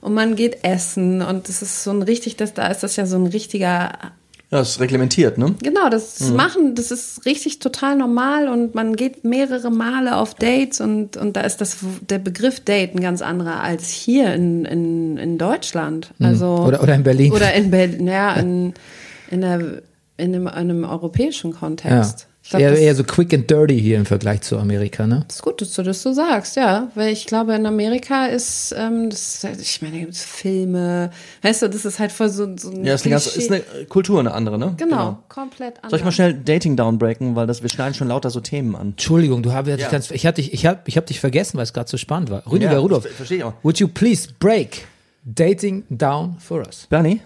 [0.00, 3.06] und man geht essen und das ist so ein richtig, das da ist das ja
[3.06, 3.92] so ein richtiger
[4.50, 5.54] Ja, das ist reglementiert, ne?
[5.62, 6.36] Genau, das Mhm.
[6.36, 11.36] machen, das ist richtig total normal und man geht mehrere Male auf Dates und, und
[11.36, 11.78] da ist das,
[12.08, 16.10] der Begriff Date ein ganz anderer als hier in, in, in Deutschland.
[16.20, 16.66] Also, Mhm.
[16.66, 17.32] Oder- oder in Berlin.
[17.32, 18.74] Oder in Berlin, ja, in,
[19.30, 19.82] in, der,
[20.16, 21.56] in, einem, in einem europäischen Ja.
[21.58, 22.26] Kontext.
[22.44, 25.24] Ich glaub, eher, eher so quick and dirty hier im Vergleich zu Amerika, ne?
[25.28, 26.88] das ist gut, dass du das so sagst, ja.
[26.96, 31.10] Weil ich glaube, in Amerika ist, ähm, das, ich meine, da gibt's Filme,
[31.42, 33.60] weißt du, das ist halt voll so, so ein Ja, ist eine, ganz, ist eine
[33.88, 34.74] Kultur, eine andere, ne?
[34.76, 35.90] genau, komplett anders.
[35.90, 38.88] Soll ich mal schnell Dating downbreaken, weil das, wir schneiden schon lauter so Themen an.
[38.88, 39.76] Entschuldigung, du hast Ja.
[39.76, 41.96] dich ganz, ich hatte dich, ich hab, ich hab dich vergessen, weil es gerade so
[41.96, 42.42] spannend war.
[42.50, 43.52] Rüdiger Ja, Rudolph, ver- verstehe ich auch.
[43.62, 44.88] would you please break
[45.24, 46.86] dating down for us?
[46.90, 47.20] Bernie,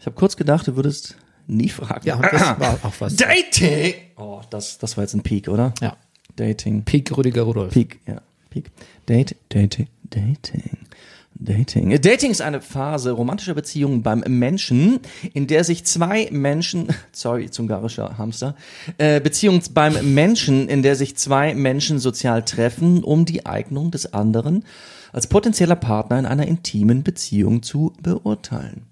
[0.00, 1.16] ich habe kurz gedacht, du würdest
[1.46, 2.06] nie fragen.
[2.06, 3.16] Ja, das war auch was.
[3.16, 3.94] Dating!
[4.16, 5.74] Oh, das, das war jetzt ein Peak, oder?
[5.80, 5.96] Ja.
[6.36, 6.84] Dating.
[6.84, 7.72] Peak Rüdiger Rudolph.
[7.72, 8.20] Peak, ja.
[8.50, 8.70] Peak.
[9.06, 10.78] Date, Dating, Dating.
[11.36, 12.00] Dating.
[12.00, 15.00] Dating ist eine Phase romantischer Beziehungen beim Menschen,
[15.32, 18.54] in der sich zwei Menschen, sorry, zungarischer Hamster,
[18.98, 24.12] äh, Beziehung beim Menschen, in der sich zwei Menschen sozial treffen, um die Eignung des
[24.14, 24.64] anderen
[25.12, 28.86] als potenzieller Partner in einer intimen Beziehung zu beurteilen.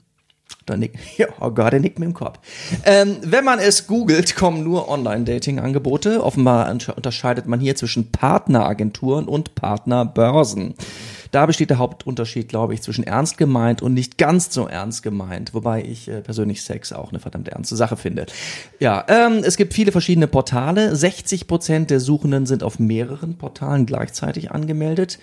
[0.66, 2.38] Da nick, ja, oh Gott, der nickt mit dem Kopf.
[2.84, 6.22] Ähm, wenn man es googelt, kommen nur Online-Dating-Angebote.
[6.22, 10.74] Offenbar unterscheidet man hier zwischen Partneragenturen und Partnerbörsen.
[11.32, 15.54] Da besteht der Hauptunterschied, glaube ich, zwischen ernst gemeint und nicht ganz so ernst gemeint,
[15.54, 18.26] wobei ich äh, persönlich Sex auch eine verdammt ernste Sache finde.
[18.78, 20.94] Ja, ähm, es gibt viele verschiedene Portale.
[20.94, 25.18] 60 Prozent der Suchenden sind auf mehreren Portalen gleichzeitig angemeldet.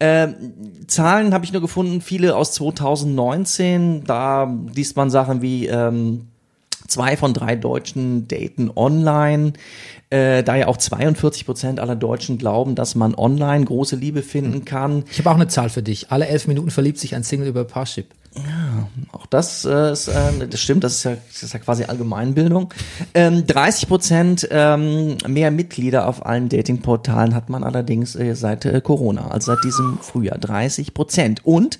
[0.00, 0.34] Ähm,
[0.86, 4.04] Zahlen habe ich nur gefunden, viele aus 2019.
[4.04, 6.29] Da liest man Sachen wie ähm,
[6.90, 9.52] zwei von drei Deutschen daten online
[10.10, 14.64] äh, da ja auch 42 Prozent aller Deutschen glauben, dass man online große Liebe finden
[14.64, 15.04] kann.
[15.10, 16.10] Ich habe auch eine Zahl für dich.
[16.10, 18.06] Alle elf Minuten verliebt sich ein Single über Parship.
[18.34, 21.84] Ja, auch das, äh, ist, äh, das stimmt, das ist ja, das ist ja quasi
[21.84, 22.72] Allgemeinbildung.
[23.14, 28.80] Ähm, 30 Prozent ähm, mehr Mitglieder auf allen Datingportalen hat man allerdings äh, seit äh,
[28.80, 30.38] Corona, also seit diesem Frühjahr.
[30.38, 31.44] 30 Prozent.
[31.44, 31.78] Und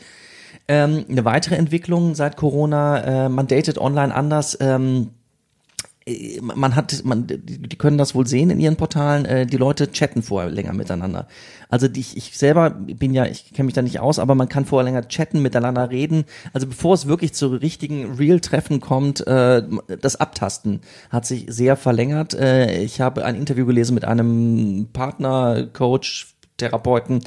[0.70, 4.56] ähm, eine weitere Entwicklung seit Corona, äh, man datet online anders.
[4.60, 5.10] Ähm,
[6.06, 9.90] äh, man hat, man, die können das wohl sehen in ihren Portalen, äh, die Leute
[9.90, 11.26] chatten vorher länger miteinander.
[11.70, 14.64] Also die, ich selber bin ja, ich kenne mich da nicht aus, aber man kann
[14.64, 16.24] vorher länger chatten, miteinander reden.
[16.52, 19.64] Also bevor es wirklich zu richtigen Real-Treffen kommt, äh,
[20.00, 22.32] das Abtasten hat sich sehr verlängert.
[22.34, 26.29] Äh, ich habe ein Interview gelesen mit einem Partner, Coach,
[26.60, 27.20] Therapeuten,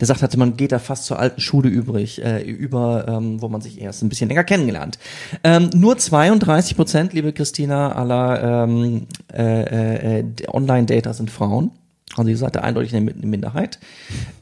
[0.00, 3.48] der sagt hatte, man geht da fast zur alten Schule übrig, äh, über, ähm, wo
[3.48, 4.98] man sich erst ein bisschen länger kennengelernt.
[5.42, 11.72] Ähm, nur 32 Prozent, liebe Christina, aller ähm, äh, äh, Online-Data sind Frauen.
[12.16, 13.78] Also ihr seid da eindeutig eine Minderheit.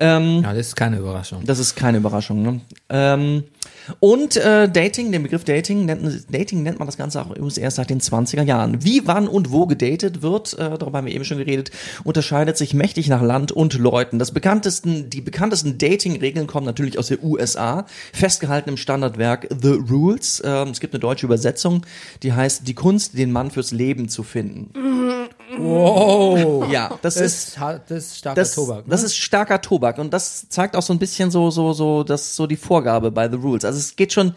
[0.01, 1.45] Ähm, ja, das ist keine Überraschung.
[1.45, 2.43] Das ist keine Überraschung.
[2.43, 2.61] Ne?
[2.89, 3.45] Ähm,
[4.01, 7.77] und äh, Dating, den Begriff Dating nennt, Dating nennt man das Ganze auch übrigens erst
[7.77, 8.85] seit den 20er Jahren.
[8.85, 11.71] Wie, wann und wo gedatet wird, äh, darüber haben wir eben schon geredet,
[12.05, 14.19] unterscheidet sich mächtig nach Land und Leuten.
[14.19, 20.43] Das bekanntesten, die bekanntesten Dating-Regeln kommen natürlich aus der USA, festgehalten im Standardwerk The Rules.
[20.43, 21.85] Ähm, es gibt eine deutsche Übersetzung,
[22.23, 24.71] die heißt Die Kunst, den Mann fürs Leben zu finden.
[25.59, 26.71] Wow.
[26.71, 28.87] Ja, das, Das ist das ist starker das, Tobak.
[28.87, 28.91] Ne?
[28.91, 32.37] das ist starker Tobak und das zeigt auch so ein bisschen so so so das
[32.37, 33.65] so die Vorgabe bei The Rules.
[33.65, 34.35] Also es geht schon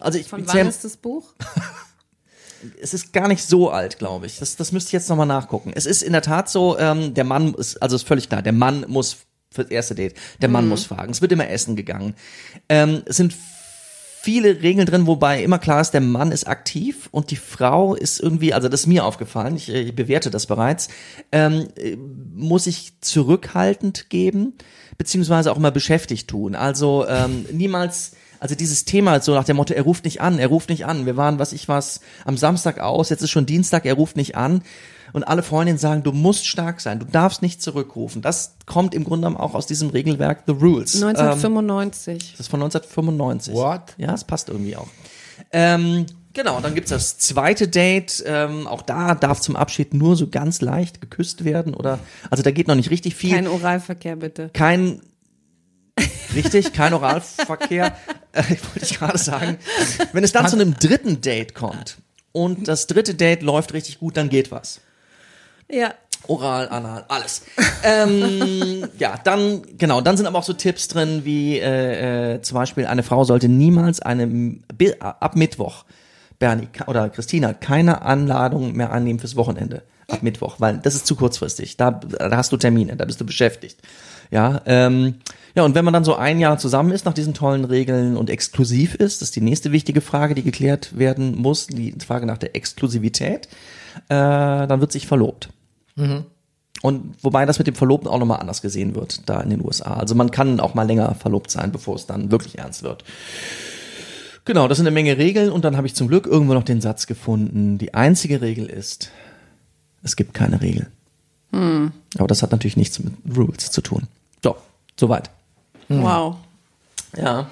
[0.00, 1.24] also ich Von wann ist das Buch?
[2.80, 4.38] es ist gar nicht so alt, glaube ich.
[4.38, 5.72] Das, das müsste ich jetzt nochmal nachgucken.
[5.74, 8.52] Es ist in der Tat so, ähm, der Mann ist, also ist völlig klar, der
[8.52, 9.18] Mann muss
[9.50, 11.12] für das erste Date, der Mann muss fragen.
[11.12, 12.14] Es wird immer essen gegangen.
[12.68, 13.34] Ähm, es sind
[14.24, 18.20] viele Regeln drin, wobei immer klar ist, der Mann ist aktiv und die Frau ist
[18.20, 20.88] irgendwie, also das ist mir aufgefallen, ich, äh, ich bewerte das bereits,
[21.30, 21.96] ähm, äh,
[22.34, 24.54] muss ich zurückhaltend geben,
[24.96, 26.54] beziehungsweise auch immer beschäftigt tun.
[26.54, 30.48] Also ähm, niemals, also dieses Thema so nach dem Motto, er ruft nicht an, er
[30.48, 31.04] ruft nicht an.
[31.04, 34.36] Wir waren, was ich was, am Samstag aus, jetzt ist schon Dienstag, er ruft nicht
[34.36, 34.62] an.
[35.14, 38.20] Und alle Freundinnen sagen, du musst stark sein, du darfst nicht zurückrufen.
[38.20, 40.96] Das kommt im Grunde genommen auch aus diesem Regelwerk The Rules.
[40.96, 42.32] Ähm, 1995.
[42.32, 43.54] das ist von 1995.
[43.54, 43.94] What?
[43.96, 44.88] Ja, es passt irgendwie auch.
[45.52, 48.24] Ähm, genau, dann gibt's das zweite Date.
[48.26, 51.74] Ähm, auch da darf zum Abschied nur so ganz leicht geküsst werden.
[51.74, 53.34] Oder also da geht noch nicht richtig viel.
[53.34, 54.50] Kein Oralverkehr, bitte.
[54.52, 55.00] Kein
[56.34, 57.96] richtig, kein Oralverkehr.
[58.36, 59.58] Äh, wollte ich gerade sagen.
[60.12, 61.98] Wenn es dann zu einem dritten Date kommt
[62.32, 64.80] und das dritte Date läuft richtig gut, dann geht was.
[65.70, 65.94] Ja.
[66.26, 67.42] Oral, anal, alles.
[67.82, 72.54] ähm, ja, dann, genau, dann sind aber auch so Tipps drin, wie äh, äh, zum
[72.54, 75.84] Beispiel, eine Frau sollte niemals eine, bi- ab Mittwoch,
[76.38, 79.82] Bernie oder Christina, keine Anladung mehr annehmen fürs Wochenende.
[80.08, 81.76] Ab Mittwoch, weil das ist zu kurzfristig.
[81.76, 83.80] Da, da hast du Termine, da bist du beschäftigt.
[84.30, 85.16] Ja, ähm,
[85.54, 88.28] ja, und wenn man dann so ein Jahr zusammen ist nach diesen tollen Regeln und
[88.30, 92.38] exklusiv ist, das ist die nächste wichtige Frage, die geklärt werden muss, die Frage nach
[92.38, 93.48] der Exklusivität,
[94.08, 95.48] äh, dann wird sich verlobt.
[96.82, 99.94] Und wobei das mit dem Verlobten auch nochmal anders gesehen wird, da in den USA.
[99.94, 103.04] Also man kann auch mal länger verlobt sein, bevor es dann wirklich ernst wird.
[104.44, 106.82] Genau, das sind eine Menge Regeln und dann habe ich zum Glück irgendwo noch den
[106.82, 109.10] Satz gefunden, die einzige Regel ist,
[110.02, 110.88] es gibt keine Regel.
[112.18, 114.02] Aber das hat natürlich nichts mit Rules zu tun.
[114.42, 114.56] So,
[115.00, 115.30] soweit.
[115.88, 116.36] Wow.
[117.16, 117.48] Ja.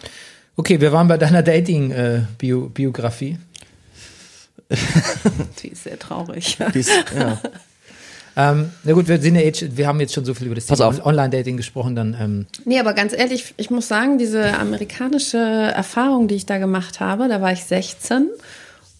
[0.56, 3.38] Okay, wir waren bei deiner Dating-Biografie.
[5.62, 6.56] Die ist sehr traurig.
[6.74, 7.38] Dies, ja.
[8.36, 10.66] ähm, na gut, wir sind ja jetzt, wir haben jetzt schon so viel über das
[10.66, 11.04] Pass Thema.
[11.06, 16.36] Online-Dating gesprochen, dann ähm, Nee, aber ganz ehrlich, ich muss sagen, diese amerikanische Erfahrung, die
[16.36, 18.28] ich da gemacht habe, da war ich 16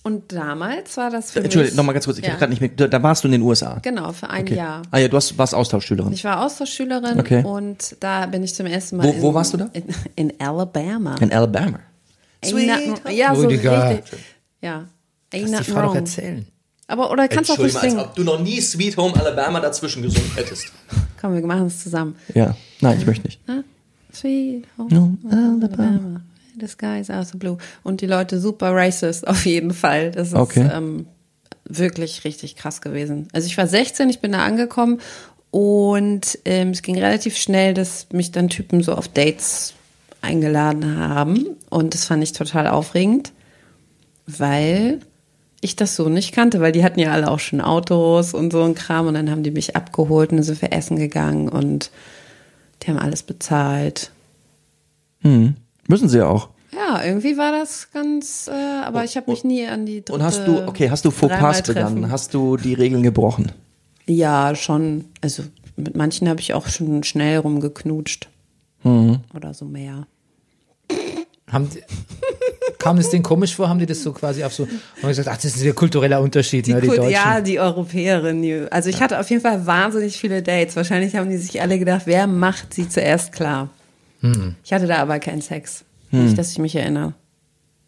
[0.03, 1.77] Und damals war das für Entschuldigung, mich.
[1.77, 3.43] nochmal ganz kurz, ich ja, hab grad nicht mit, da, da warst du in den
[3.43, 3.79] USA.
[3.83, 4.57] Genau, für ein Okay.
[4.57, 4.83] Jahr.
[4.91, 6.13] Ah ja, du hast, warst Austauschschülerin.
[6.13, 7.43] Ich war Austauschschülerin Okay.
[7.45, 9.07] und da bin ich zum ersten Mal.
[9.07, 9.71] Wo- in, wo warst du da?
[9.73, 9.85] In,
[10.17, 11.15] in Alabama.
[11.21, 11.79] In Alabama.
[12.45, 13.91] Ain't nothing- Ja, so Rüdiger.
[13.91, 14.19] richtig.
[14.61, 14.85] Ja.
[15.33, 15.97] Ain't Lass die Frau doch wrong.
[15.97, 16.47] erzählen.
[16.89, 17.99] Aber, oder kannst du auch als singen.
[18.01, 20.67] ob du noch nie Sweet Home Alabama dazwischen gesungen hättest.
[21.21, 22.17] Komm, wir machen es zusammen.
[22.35, 23.41] Ja, nein, ich möchte nicht.
[24.13, 26.21] Sweet home No, Alabama.
[26.61, 27.57] The sky is also blue.
[27.83, 30.11] Und die Leute super racist, auf jeden Fall.
[30.11, 30.69] Das ist Okay.
[30.73, 31.07] ähm,
[31.65, 33.29] wirklich richtig krass gewesen.
[33.33, 35.01] Also ich war 16, ich bin da angekommen
[35.51, 39.73] und ähm, es ging relativ schnell, dass mich dann Typen so auf Dates
[40.21, 41.47] eingeladen haben.
[41.71, 43.33] Und das fand ich total aufregend,
[44.27, 45.01] weil
[45.63, 48.63] ich das so nicht kannte, weil die hatten ja alle auch schon Autos und so
[48.63, 51.91] ein Kram und dann haben die mich abgeholt und dann sind wir essen gegangen und
[52.83, 54.11] die haben alles bezahlt.
[55.23, 56.49] Müssen sie ja auch.
[56.75, 60.23] Ja, irgendwie war das ganz, äh, aber ich habe mich nie an die dritte Und
[60.23, 62.11] hast du, okay, hast du Fauxpas begangen?
[62.11, 63.53] Hast du die Regeln gebrochen?
[64.07, 65.05] Ja, schon.
[65.21, 65.45] Also
[65.77, 68.29] mit manchen habe ich auch schon schnell rumgeknutscht.
[68.85, 69.21] Mhm.
[69.35, 70.07] Oder so mehr.
[71.53, 71.81] Haben die,
[72.79, 73.69] kam es denen komisch vor?
[73.69, 76.67] Haben die das so quasi auf so, haben gesagt, ach, das ist ein kultureller Unterschied,
[76.69, 77.13] ne, die Cool, Deutschen.
[77.13, 78.43] ja, die Europäerin.
[78.43, 80.75] die- Also ich hatte auf jeden Fall wahnsinnig viele Dates.
[80.77, 83.69] Wahrscheinlich haben die sich alle gedacht, wer macht sie zuerst klar.
[84.23, 84.55] Hm.
[84.65, 85.85] Ich hatte da aber keinen Sex.
[86.11, 87.15] Nicht, dass ich mich erinnere.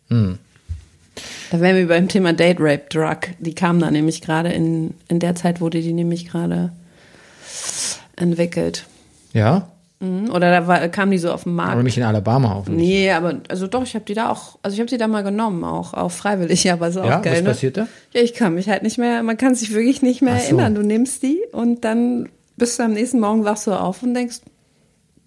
[0.08, 3.18] Da wären wir beim Thema Date Rape Drug.
[3.38, 6.72] Die kam da nämlich gerade in, in der Zeit wurde die nämlich gerade
[8.16, 8.86] entwickelt.
[9.32, 9.68] Ja?
[10.00, 10.30] Mhm.
[10.30, 11.72] Oder da war, kam die so auf den Markt.
[11.72, 12.86] Aber nicht in Alabama hoffentlich.
[12.86, 15.22] Nee, aber also doch, ich habe die da auch, also ich habe die da mal
[15.22, 17.34] genommen, auch, auch freiwillig, aber so Ja, auch geil.
[17.34, 17.48] was ne?
[17.48, 17.86] passiert da?
[18.12, 20.44] Ja, ich kann mich halt nicht mehr, man kann sich wirklich nicht mehr so.
[20.44, 20.74] erinnern.
[20.74, 24.40] Du nimmst die und dann bist du am nächsten Morgen wachst du auf und denkst,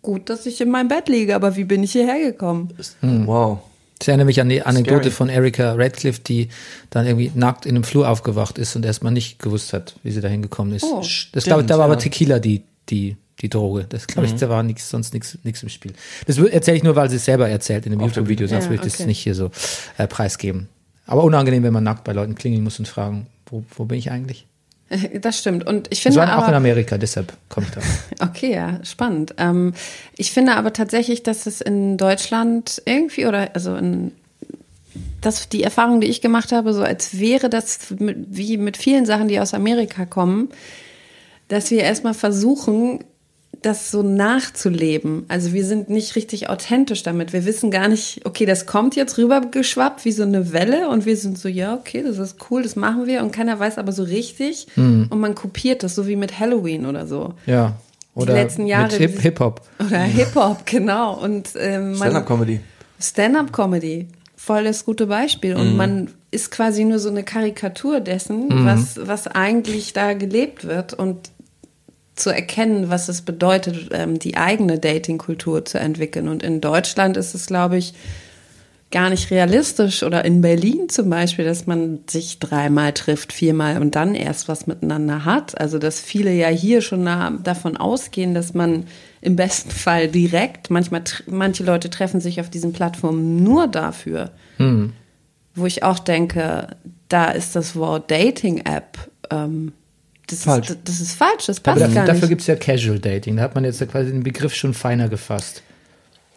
[0.01, 2.69] gut, dass ich in meinem Bett liege, aber wie bin ich hierher gekommen?
[3.01, 3.59] Wow.
[3.99, 5.11] Das erinnert mich an die Anekdote Scary.
[5.11, 6.49] von Erika Radcliffe, die
[6.91, 10.21] dann irgendwie nackt in einem Flur aufgewacht ist und erstmal nicht gewusst hat, wie sie
[10.21, 10.83] da hingekommen ist.
[10.83, 11.01] Oh.
[11.33, 11.99] das glaube ich, da war aber ja.
[12.01, 13.85] Tequila die, die, die Droge.
[13.87, 14.39] Das glaube ich, Mhm.
[14.39, 15.93] da war nichts, sonst nichts, im Spiel.
[16.25, 18.85] Das erzähle ich nur, weil sie es selber erzählt in dem YouTube-Video, sonst Ja, würde
[18.87, 19.07] ich das okay.
[19.07, 19.51] nicht hier so
[19.97, 20.69] äh, preisgeben.
[21.05, 24.11] Aber unangenehm, wenn man nackt bei Leuten klingeln muss und fragen, wo, wo bin ich
[24.11, 24.45] eigentlich?
[25.21, 25.67] Das stimmt.
[25.67, 27.81] Und ich Das finde war auch in aber, Amerika, deshalb komme ich da.
[28.25, 29.35] okay, ja, spannend.
[29.37, 29.73] Ähm,
[30.15, 34.11] ich finde aber tatsächlich, dass es in Deutschland irgendwie oder also in
[35.21, 39.05] das die Erfahrung, die ich gemacht habe, so als wäre das mit, wie mit vielen
[39.05, 40.49] Sachen, die aus Amerika kommen,
[41.49, 43.03] dass wir erstmal versuchen,
[43.67, 45.25] das so nachzuleben.
[45.27, 47.33] Also wir sind nicht richtig authentisch damit.
[47.33, 51.17] Wir wissen gar nicht, okay, das kommt jetzt rübergeschwappt wie so eine Welle und wir
[51.17, 54.03] sind so, ja, okay, das ist cool, das machen wir und keiner weiß aber so
[54.03, 57.33] richtig und man kopiert das, so wie mit Halloween oder so.
[57.45, 57.75] Ja.
[58.15, 59.61] Oder letzten Jahre mit Hip- diese- Hip-Hop.
[59.85, 61.13] Oder Hip-Hop, genau.
[61.21, 62.59] Und ähm, man- Stand-up-Comedy.
[62.99, 65.55] Stand-up-Comedy, voll das gute Beispiel.
[65.55, 70.93] Und man ist quasi nur so eine Karikatur dessen, was, was eigentlich da gelebt wird
[70.93, 71.29] und
[72.19, 76.27] zu erkennen, was es bedeutet, ähm, die eigene Dating-Kultur zu entwickeln.
[76.27, 77.93] Und in Deutschland ist es, glaube ich,
[78.89, 83.95] gar nicht realistisch oder in Berlin zum Beispiel, dass man sich dreimal trifft, viermal und
[83.95, 85.59] dann erst was miteinander hat.
[85.59, 87.05] Also dass viele ja hier schon
[87.43, 88.85] davon ausgehen, dass man
[89.19, 94.31] im besten Fall direkt, manchmal manche Leute treffen sich auf diesen Plattformen nur dafür,
[95.55, 96.67] wo ich auch denke,
[97.09, 98.97] da ist das Wort Dating-App
[99.31, 99.73] ähm,
[100.27, 100.69] das, Falsch.
[100.69, 102.29] Ist, das ist falsch, das Aber passt dafür, gar dafür nicht.
[102.29, 103.37] gibt es ja Casual Dating.
[103.37, 105.63] Da hat man jetzt ja quasi den Begriff schon feiner gefasst.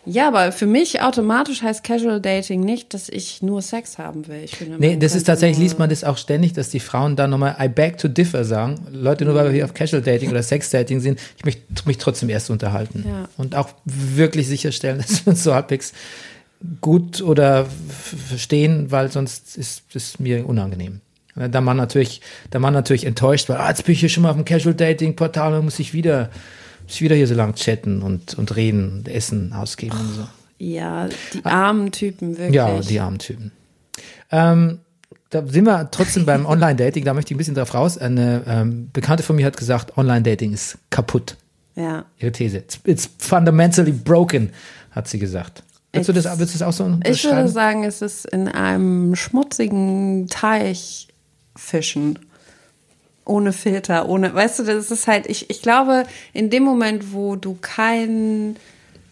[0.07, 4.43] Ja, aber für mich automatisch heißt Casual Dating nicht, dass ich nur Sex haben will.
[4.45, 7.28] Ich finde, Nee, das ist tatsächlich, liest man das auch ständig, dass die Frauen dann
[7.30, 8.76] nochmal I beg to differ sagen.
[8.91, 11.99] Leute, nur weil wir hier auf Casual Dating oder Sex Dating sind, ich möchte mich
[11.99, 13.05] trotzdem erst unterhalten.
[13.07, 13.28] Ja.
[13.36, 15.93] Und auch wirklich sicherstellen, dass wir uns so halbwegs
[16.80, 21.03] gut oder verstehen, weil sonst ist es mir unangenehm.
[21.49, 22.20] Da man natürlich,
[22.51, 24.74] da man natürlich enttäuscht, weil ah, jetzt bin ich hier schon mal auf dem Casual
[24.74, 26.30] Dating Portal, dann muss ich wieder,
[26.84, 30.28] muss ich wieder hier so lang chatten und, und reden und Essen ausgeben und so.
[30.59, 32.55] Ja, die armen Typen, wirklich.
[32.55, 33.53] Ja, die armen Typen.
[34.30, 34.80] Ähm,
[35.30, 37.97] da sind wir trotzdem beim Online-Dating, da möchte ich ein bisschen drauf raus.
[37.97, 41.36] Eine ähm, Bekannte von mir hat gesagt, Online-Dating ist kaputt.
[41.76, 42.05] Ja.
[42.18, 42.59] Ihre These.
[42.59, 44.51] It's, it's fundamentally broken,
[44.91, 45.62] hat sie gesagt.
[45.93, 49.16] Würdest du das, würdest du das auch so Ich würde sagen, es ist in einem
[49.16, 51.09] schmutzigen Teich
[51.61, 52.19] fischen.
[53.25, 57.37] Ohne Filter, ohne, weißt du, das ist halt, ich, ich glaube, in dem Moment, wo
[57.37, 58.57] du kein,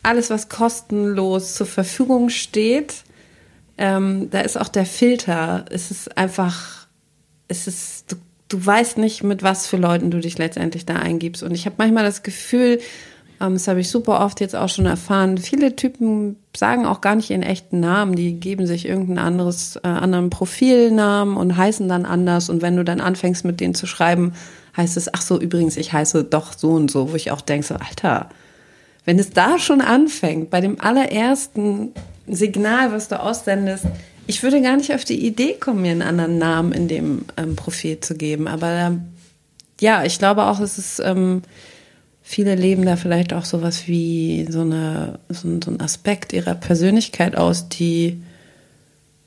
[0.02, 3.04] alles, was kostenlos zur Verfügung steht,
[3.76, 6.88] ähm, da ist auch der Filter, es ist einfach,
[7.46, 8.16] es ist, du,
[8.48, 11.44] du weißt nicht, mit was für Leuten du dich letztendlich da eingibst.
[11.44, 12.80] Und ich habe manchmal das Gefühl,
[13.38, 15.38] das habe ich super oft jetzt auch schon erfahren.
[15.38, 18.16] Viele Typen sagen auch gar nicht ihren echten Namen.
[18.16, 22.50] Die geben sich irgendein anderes, äh, anderen Profilnamen und heißen dann anders.
[22.50, 24.32] Und wenn du dann anfängst, mit denen zu schreiben,
[24.76, 27.66] heißt es, ach so, übrigens, ich heiße doch so und so, wo ich auch denke,
[27.66, 28.28] so, Alter,
[29.04, 31.92] wenn es da schon anfängt, bei dem allerersten
[32.26, 33.86] Signal, was du aussendest,
[34.26, 37.56] ich würde gar nicht auf die Idee kommen, mir einen anderen Namen in dem ähm,
[37.56, 38.46] Profil zu geben.
[38.46, 39.02] Aber ähm,
[39.80, 41.42] ja, ich glaube auch, es ist, ähm,
[42.30, 46.54] viele leben da vielleicht auch sowas wie so, eine, so, ein- so ein Aspekt ihrer
[46.54, 48.22] Persönlichkeit aus, die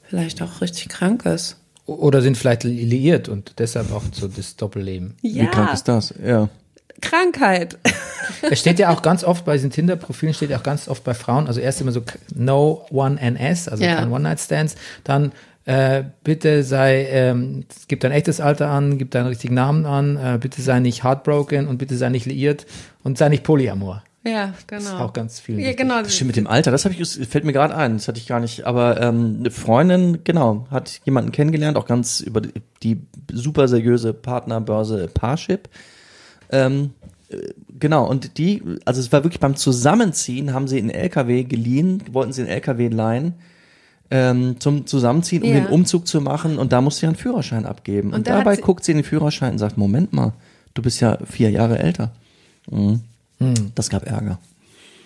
[0.07, 1.57] vielleicht auch richtig krank ist.
[1.87, 5.15] Oder sind vielleicht liiert und deshalb auch so das Doppelleben.
[5.23, 6.13] Ja, Wie krank ist das?
[6.23, 6.47] Ja.
[7.01, 7.79] Krankheit.
[8.43, 11.15] Es steht ja auch ganz oft bei diesen Tinder-Profilen, steht ja auch ganz oft bei
[11.15, 12.03] Frauen, also erst immer so
[12.35, 13.95] No One NS, also Ja.
[13.95, 15.31] kein One-Night-Stands, dann
[15.65, 20.37] äh, bitte sei, ähm, gib dein echtes Alter an, gib deinen richtigen Namen an, äh,
[20.39, 22.65] bitte sei nicht heartbroken und bitte sei nicht liiert
[23.03, 24.03] und sei nicht polyamor.
[24.23, 24.81] Ja, genau.
[24.81, 25.59] Das ist auch ganz viel.
[25.59, 26.01] Ja, genau.
[26.01, 28.19] Das stimmt mit dem Alter, das habe ich, das fällt mir gerade ein, das hatte
[28.19, 28.65] ich gar nicht.
[28.65, 33.01] Aber ähm, eine Freundin, genau, hat jemanden kennengelernt, auch ganz über die, die
[33.31, 35.69] super seriöse Partnerbörse Parship.
[36.51, 36.91] Ähm,
[37.29, 37.37] äh,
[37.79, 42.31] genau, und die, also es war wirklich beim Zusammenziehen, haben sie einen LKW geliehen, wollten
[42.31, 43.33] sie einen LKW leihen.
[44.13, 45.55] Ähm, zum Zusammenziehen, um Ja.
[45.61, 48.09] den Umzug zu machen und da musste sie einen Führerschein abgeben.
[48.09, 50.33] Und, Und dabei sie- guckt sie in den Führerschein und sagt, Moment mal,
[50.73, 52.11] du bist ja vier Jahre älter.
[52.69, 52.99] Mhm.
[53.73, 54.37] Das gab Ärger.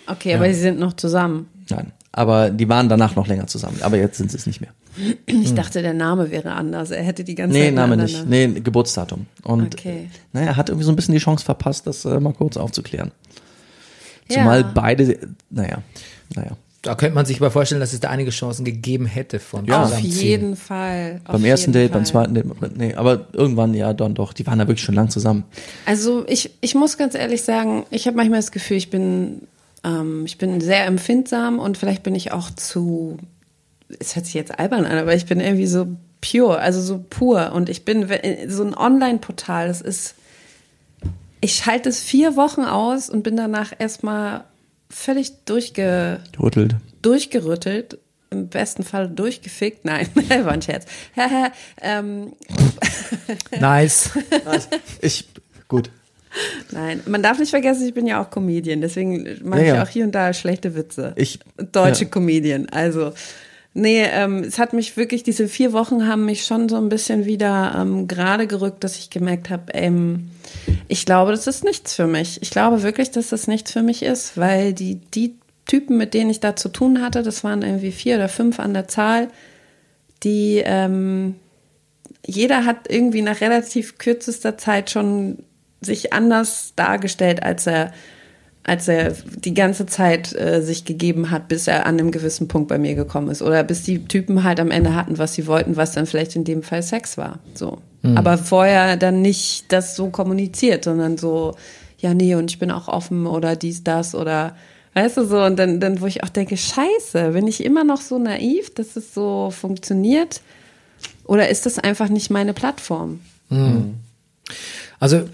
[0.07, 1.47] Okay, aber sie sind noch zusammen.
[1.69, 1.91] Nein.
[2.11, 3.77] Aber die waren danach noch länger zusammen.
[3.81, 4.71] Aber jetzt sind sie es nicht mehr.
[5.25, 6.89] Ich dachte, der Name wäre anders.
[6.91, 8.25] Er hätte die ganze Nee, Zeit Name einen nicht.
[8.27, 9.25] Nee, Geburtsdatum.
[9.43, 10.09] Und Okay.
[10.33, 13.11] naja, er hat irgendwie so ein bisschen die Chance verpasst, das äh, mal kurz aufzuklären.
[14.29, 14.37] Ja.
[14.37, 15.79] Zumal beide, naja,
[16.35, 16.51] naja.
[16.85, 19.85] Da könnte man sich aber vorstellen, dass es da einige Chancen gegeben hätte von Ja.
[19.85, 21.19] Auf jeden Fall.
[21.25, 22.11] Auf beim ersten Date, beim Fall.
[22.11, 24.33] zweiten Date, nee, aber irgendwann ja dann doch.
[24.33, 25.45] Die waren da wirklich schon lang zusammen.
[25.87, 29.47] Also ich, ich muss ganz ehrlich sagen, ich habe manchmal das Gefühl, ich bin,
[29.83, 33.17] ähm, ich bin sehr empfindsam und vielleicht bin ich auch zu,
[33.99, 35.87] es hört sich jetzt albern an, aber ich bin irgendwie so
[36.21, 37.51] pure, also so pur.
[37.53, 38.07] Und ich bin
[38.47, 40.13] so ein Online-Portal, das ist,
[41.41, 44.43] ich schalte es vier Wochen aus und bin danach erstmal
[44.95, 46.75] völlig durchge, Rüttelt.
[47.01, 47.97] durchgerüttelt.
[48.31, 49.85] Im besten Fall durchgefickt.
[49.85, 50.07] Nein,
[50.43, 50.85] war ein Scherz.
[51.81, 52.33] ähm,
[53.59, 54.09] Nice.
[55.01, 55.27] Ich,
[55.67, 55.89] gut.
[56.71, 59.83] Nein, man darf nicht vergessen, ich bin ja auch Comedian, deswegen mache Ja, ich ja.
[59.83, 61.13] auch hier und da schlechte Witze.
[61.15, 61.39] Ich-
[61.71, 62.09] Deutsche ja.
[62.09, 63.13] Comedian, also.
[63.77, 67.25] Nee, ähm, es hat mich wirklich, diese vier Wochen haben mich schon so ein bisschen
[67.25, 70.31] wieder ähm, gerade gerückt, dass ich gemerkt habe, ähm,
[70.87, 72.41] ich glaube, das ist nichts für mich.
[72.41, 76.29] Ich glaube wirklich, dass das nichts für mich ist, weil die, die Typen, mit denen
[76.29, 79.27] ich da zu tun hatte, das waren irgendwie vier oder fünf an der Zahl,
[80.23, 81.35] die ähm,
[82.25, 85.39] jeder hat irgendwie nach relativ kürzester Zeit schon
[85.81, 87.91] sich anders dargestellt, als er,
[88.67, 92.67] als er die ganze Zeit äh, sich gegeben hat, bis er an einem gewissen Punkt
[92.67, 93.43] bei mir gekommen ist.
[93.43, 96.43] Oder bis die Typen halt am Ende hatten, was sie wollten, was dann vielleicht in
[96.43, 97.39] dem Fall Sex war.
[97.53, 97.77] So.
[98.13, 101.55] Aber vorher dann nicht das so kommuniziert, sondern so,
[101.97, 104.55] ja, nee, und ich bin auch offen oder dies, das oder
[104.93, 108.01] weißt du so, und dann, dann, wo ich auch denke, scheiße, bin ich immer noch
[108.01, 110.41] so naiv, dass es so funktioniert?
[111.25, 113.21] Oder ist das einfach nicht meine Plattform?
[114.99, 115.27] Also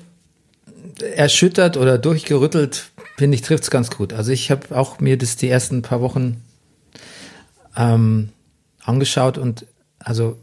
[1.15, 2.90] erschüttert oder durchgerüttelt,
[3.21, 4.13] finde ich, trifft's ganz gut.
[4.13, 6.41] Also ich habe auch mir das die ersten paar Wochen
[7.77, 8.29] ähm,
[8.83, 9.67] angeschaut und
[9.99, 10.39] also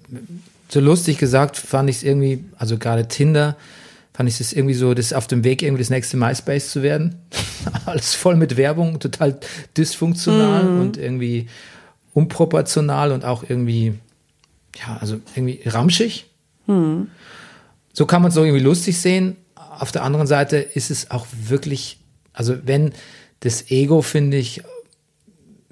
[0.68, 3.56] so lustig gesagt fand ich es irgendwie, also gerade Tinder,
[4.12, 6.84] fand ich es irgendwie so, das ist auf dem Weg irgendwie das nächste MySpace zu
[6.84, 7.16] werden.
[7.84, 9.40] Alles voll mit Werbung, total
[9.76, 11.48] dysfunktional und irgendwie
[12.14, 13.94] unproportional und auch irgendwie,
[14.76, 16.26] ja, also irgendwie ramschig.
[17.92, 19.34] So kann man es so irgendwie lustig sehen.
[19.56, 21.98] Auf der anderen Seite ist es auch wirklich,
[22.39, 22.93] also wenn
[23.41, 24.62] das Ego, finde ich,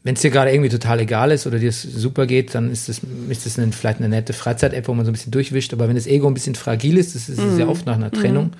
[0.02, 2.88] wenn es dir gerade irgendwie total egal ist oder dir es super geht, dann ist
[2.88, 5.72] das, ist das eine, vielleicht eine nette Freizeit-App, wo man so ein bisschen durchwischt.
[5.72, 8.10] Aber wenn das Ego ein bisschen fragil ist, das ist es sehr oft nach einer
[8.12, 8.52] Trennung,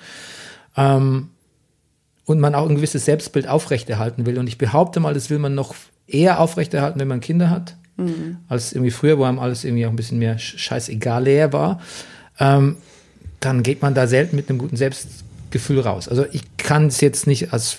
[0.76, 1.28] ähm,
[2.24, 4.38] und man auch ein gewisses Selbstbild aufrechterhalten will.
[4.38, 5.74] Und ich behaupte mal, das will man noch
[6.08, 7.76] eher aufrechterhalten, wenn man Kinder hat,
[8.48, 11.80] als irgendwie früher, wo einem alles irgendwie auch ein bisschen mehr sch- scheißegal leer war.
[12.40, 12.76] Ähm,
[13.40, 14.76] dann geht man da selten mit einem guten
[15.46, 16.08] Selbstgefühl raus.
[16.08, 17.78] Also ich kann es jetzt nicht als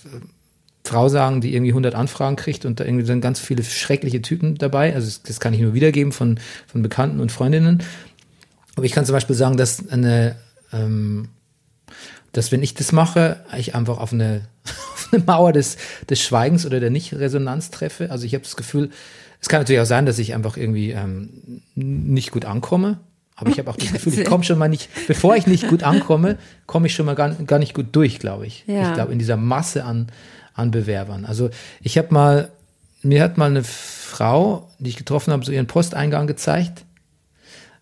[0.83, 4.57] Frau sagen, die irgendwie 100 Anfragen kriegt und da irgendwie sind ganz viele schreckliche Typen
[4.57, 4.93] dabei.
[4.93, 7.83] Also das, das kann ich nur wiedergeben von, von Bekannten und Freundinnen.
[8.75, 10.35] Aber ich kann zum Beispiel sagen, dass eine,
[10.71, 11.29] ähm,
[12.31, 14.41] dass wenn ich das mache, ich einfach auf eine,
[14.93, 15.77] auf eine Mauer des,
[16.09, 18.09] des Schweigens oder der Nicht-Resonanz treffe.
[18.11, 18.89] Also ich habe das Gefühl,
[19.41, 22.99] es kann natürlich auch sein, dass ich einfach irgendwie ähm, nicht gut ankomme.
[23.39, 25.83] Aber ich habe auch das Gefühl, ich komme schon mal nicht, bevor ich nicht gut
[25.83, 28.63] ankomme, komme ich schon mal gar, gar nicht gut durch, glaube ich.
[28.65, 28.89] Ja.
[28.89, 30.07] Ich glaube, in dieser Masse an,
[30.55, 31.23] an Bewerbern.
[31.23, 32.49] Also ich habe mal,
[33.03, 36.83] mir hat mal eine Frau, die ich getroffen habe, so ihren Posteingang gezeigt.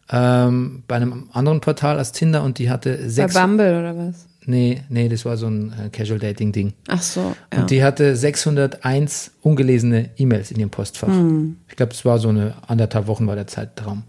[0.10, 3.34] Ähm, bei einem anderen Portal als Tinder und die hatte Bei sechs.
[3.34, 4.28] Bumble oder was?
[4.48, 6.74] Nee, nee, das war so ein äh, Casual Dating Ding.
[6.88, 7.60] Ach so, ja.
[7.60, 11.08] Und die hatte 601 ungelesene E-Mails in ihrem Postfach.
[11.08, 11.58] Hm.
[11.70, 14.04] Ich glaube, es war so eine anderthalb Wochen war der Zeitraum.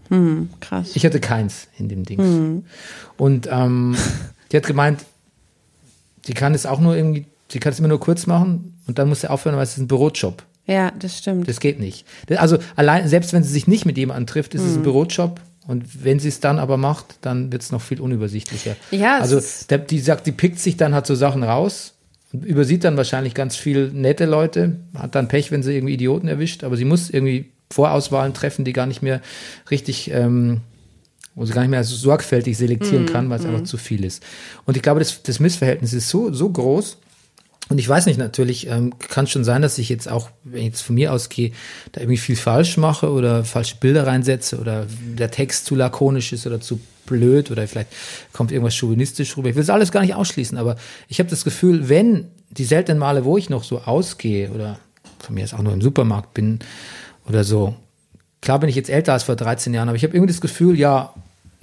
[0.59, 0.91] Krass.
[0.95, 2.23] Ich hatte keins in dem Dings.
[2.23, 2.63] Hm.
[3.17, 3.95] Und ähm,
[4.51, 5.03] die hat gemeint,
[6.25, 9.09] sie kann es auch nur irgendwie, sie kann es immer nur kurz machen und dann
[9.09, 10.43] muss sie aufhören, weil es ist ein Bürojob.
[10.65, 11.47] ja, das stimmt.
[11.47, 12.05] Das geht nicht.
[12.35, 14.79] Also allein, selbst wenn sie sich nicht mit jemandem trifft, ist es Hm.
[14.79, 15.41] ein Bürojob.
[15.67, 18.75] Und wenn sie es dann aber macht, dann wird es noch viel unübersichtlicher.
[18.89, 21.93] Ja, also der, die sagt, die pickt sich dann halt so Sachen raus,
[22.33, 26.27] und übersieht dann wahrscheinlich ganz viel nette Leute, hat dann Pech, wenn sie irgendwie Idioten
[26.27, 29.21] erwischt, aber sie muss irgendwie Vorauswahlen treffen, die gar nicht mehr
[29.71, 30.61] richtig, ähm,
[31.35, 34.03] wo sie gar nicht mehr so sorgfältig selektieren Mhm, kann, weil es einfach zu viel
[34.03, 34.23] ist.
[34.65, 36.97] Und ich glaube, das, das Missverhältnis ist so, so groß,
[37.69, 40.67] und ich weiß nicht, natürlich ähm, kann schon sein, dass ich jetzt auch, wenn ich
[40.67, 41.51] jetzt von mir ausgehe,
[41.91, 44.87] da irgendwie viel falsch mache oder falsche Bilder reinsetze oder
[45.17, 47.89] der Text zu lakonisch ist oder zu blöd oder vielleicht
[48.33, 49.49] kommt irgendwas chauvinistisch rüber.
[49.49, 50.75] Ich will das alles gar nicht ausschließen, aber
[51.07, 54.79] ich habe das Gefühl, wenn die seltenen Male, wo ich noch so ausgehe oder
[55.19, 56.59] von mir aus auch nur im Supermarkt bin
[57.27, 57.75] oder so,
[58.41, 60.77] klar bin ich jetzt älter als vor 13 Jahren, aber ich habe irgendwie das Gefühl,
[60.77, 61.13] ja,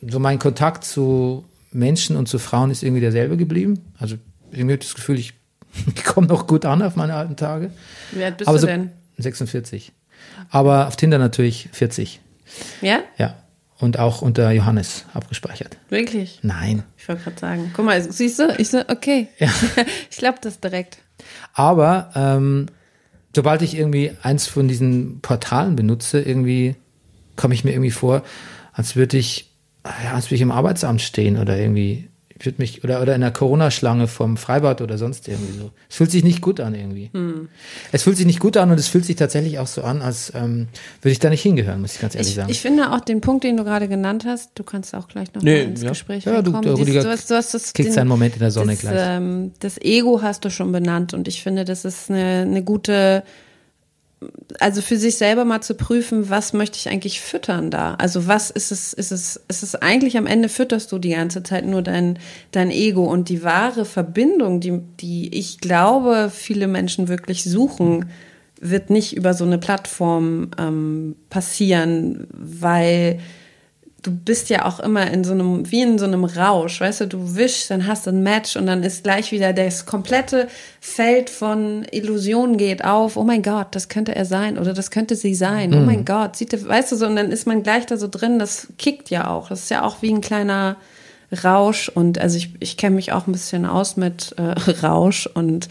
[0.07, 3.81] so mein Kontakt zu Menschen und zu Frauen ist irgendwie derselbe geblieben.
[3.99, 4.17] Also
[4.51, 5.35] irgendwie habe ich das Gefühl, ich,
[5.95, 7.71] ich komme noch gut an auf meine alten Tage.
[8.13, 8.91] Wie alt bist aber du so denn?
[9.19, 9.93] 46.
[10.51, 12.21] Aber auf Tinder natürlich 40.
[12.81, 13.01] Ja?
[13.17, 13.37] Ja.
[13.79, 15.77] Und auch unter Johannes abgespeichert.
[15.89, 16.39] Wirklich?
[16.43, 16.85] Nein.
[16.97, 17.73] Ich wollte gerade sagen.
[17.75, 18.55] Guck mal, siehst du?
[18.57, 19.29] Ich so, okay.
[20.11, 20.99] ich glaube das direkt.
[21.53, 22.67] Aber ähm,
[23.35, 26.77] sobald ich irgendwie eins von diesen Portalen benutze, irgendwie
[27.37, 28.23] komme ich mir irgendwie vor,
[28.73, 29.53] als würde ich,
[29.85, 32.09] ja, als würde ich im Arbeitsamt stehen oder irgendwie,
[32.39, 35.71] ich würde mich, oder, oder in der Corona-Schlange vom Freibad oder sonst irgendwie so.
[35.89, 37.11] Es fühlt sich nicht gut an irgendwie.
[37.93, 40.33] Es fühlt sich nicht gut an und es fühlt sich tatsächlich auch so an, als
[40.35, 40.67] ähm,
[41.01, 42.51] würde ich da nicht hingehören, muss ich ganz ehrlich Ich, sagen.
[42.51, 45.43] ich finde auch den Punkt, den du gerade genannt hast, du kannst auch gleich noch
[45.43, 45.91] Nee, mal ins ja.
[45.91, 46.63] Gespräch Ja, du- reinkommen.
[46.63, 48.81] der Dieses- Rüdiger du hast, du hast das, kriegt seinen Moment in der Sonne das,
[48.81, 48.97] gleich.
[48.99, 53.23] Ähm, das Ego hast du schon benannt und ich finde, das ist eine, eine gute,
[54.61, 57.95] also für sich selber mal zu prüfen, was möchte ich eigentlich füttern da?
[57.95, 61.43] Also was ist es, ist es, ist es eigentlich am Ende fütterst du die ganze
[61.43, 62.19] Zeit nur dein,
[62.51, 68.07] dein Ego und die wahre Verbindung, die, die ich glaube, viele Menschen wirklich suchen,
[68.61, 73.21] wird nicht über so eine Plattform ähm, passieren, weil
[74.05, 77.07] du bist ja auch immer in so einem, wie in so einem Rausch, weißt du,
[77.09, 80.47] du wischst, dann hast du ein Match und dann ist gleich wieder das komplette
[80.81, 85.17] Feld von Illusionen geht auf, oh mein Gott, das könnte er sein oder das könnte
[85.17, 87.87] sie sein, oh mein Gott, sieht, der- weißt du so, und dann ist man gleich
[87.87, 90.77] da so drin, das kickt ja auch, das ist ja auch wie ein kleiner
[91.43, 94.43] Rausch und also ich, ich kenne mich auch ein bisschen aus mit äh,
[94.87, 95.69] Rausch und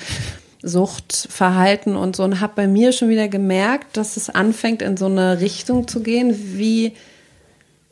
[0.65, 5.05] Suchtverhalten und so und habe bei mir schon wieder gemerkt, dass es anfängt in so
[5.05, 6.93] eine Richtung zu gehen, wie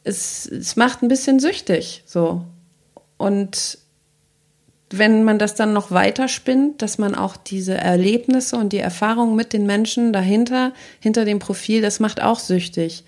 [0.04, 2.44] es, es macht ein bisschen süchtig, so.
[3.18, 3.78] Und
[4.90, 9.36] wenn man das dann noch weiter spinnt, dass man auch diese Erlebnisse und die Erfahrungen
[9.36, 13.04] mit den Menschen dahinter, hinter dem Profil, das macht auch süchtig.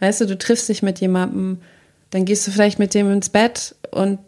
[0.00, 1.62] Weißt du, du triffst dich mit jemandem,
[2.10, 4.18] dann gehst du vielleicht mit dem ins Bett und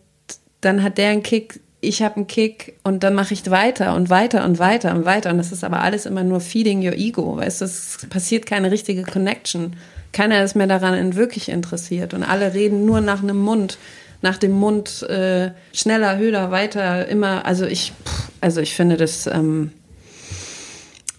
[0.60, 4.10] dann hat der einen Kick, ich habe einen Kick und dann mache ich weiter und
[4.10, 5.30] weiter und weiter und weiter.
[5.30, 7.36] Und das ist aber alles immer nur feeding your ego.
[7.36, 9.76] Weißt du, es passiert keine richtige Connection.
[10.12, 13.76] Keiner ist mehr daran wirklich interessiert und alle reden nur nach einem Mund,
[14.22, 17.44] nach dem Mund äh, schneller, höher, weiter, immer.
[17.44, 17.92] Also ich,
[18.40, 19.72] also ich finde das, ähm,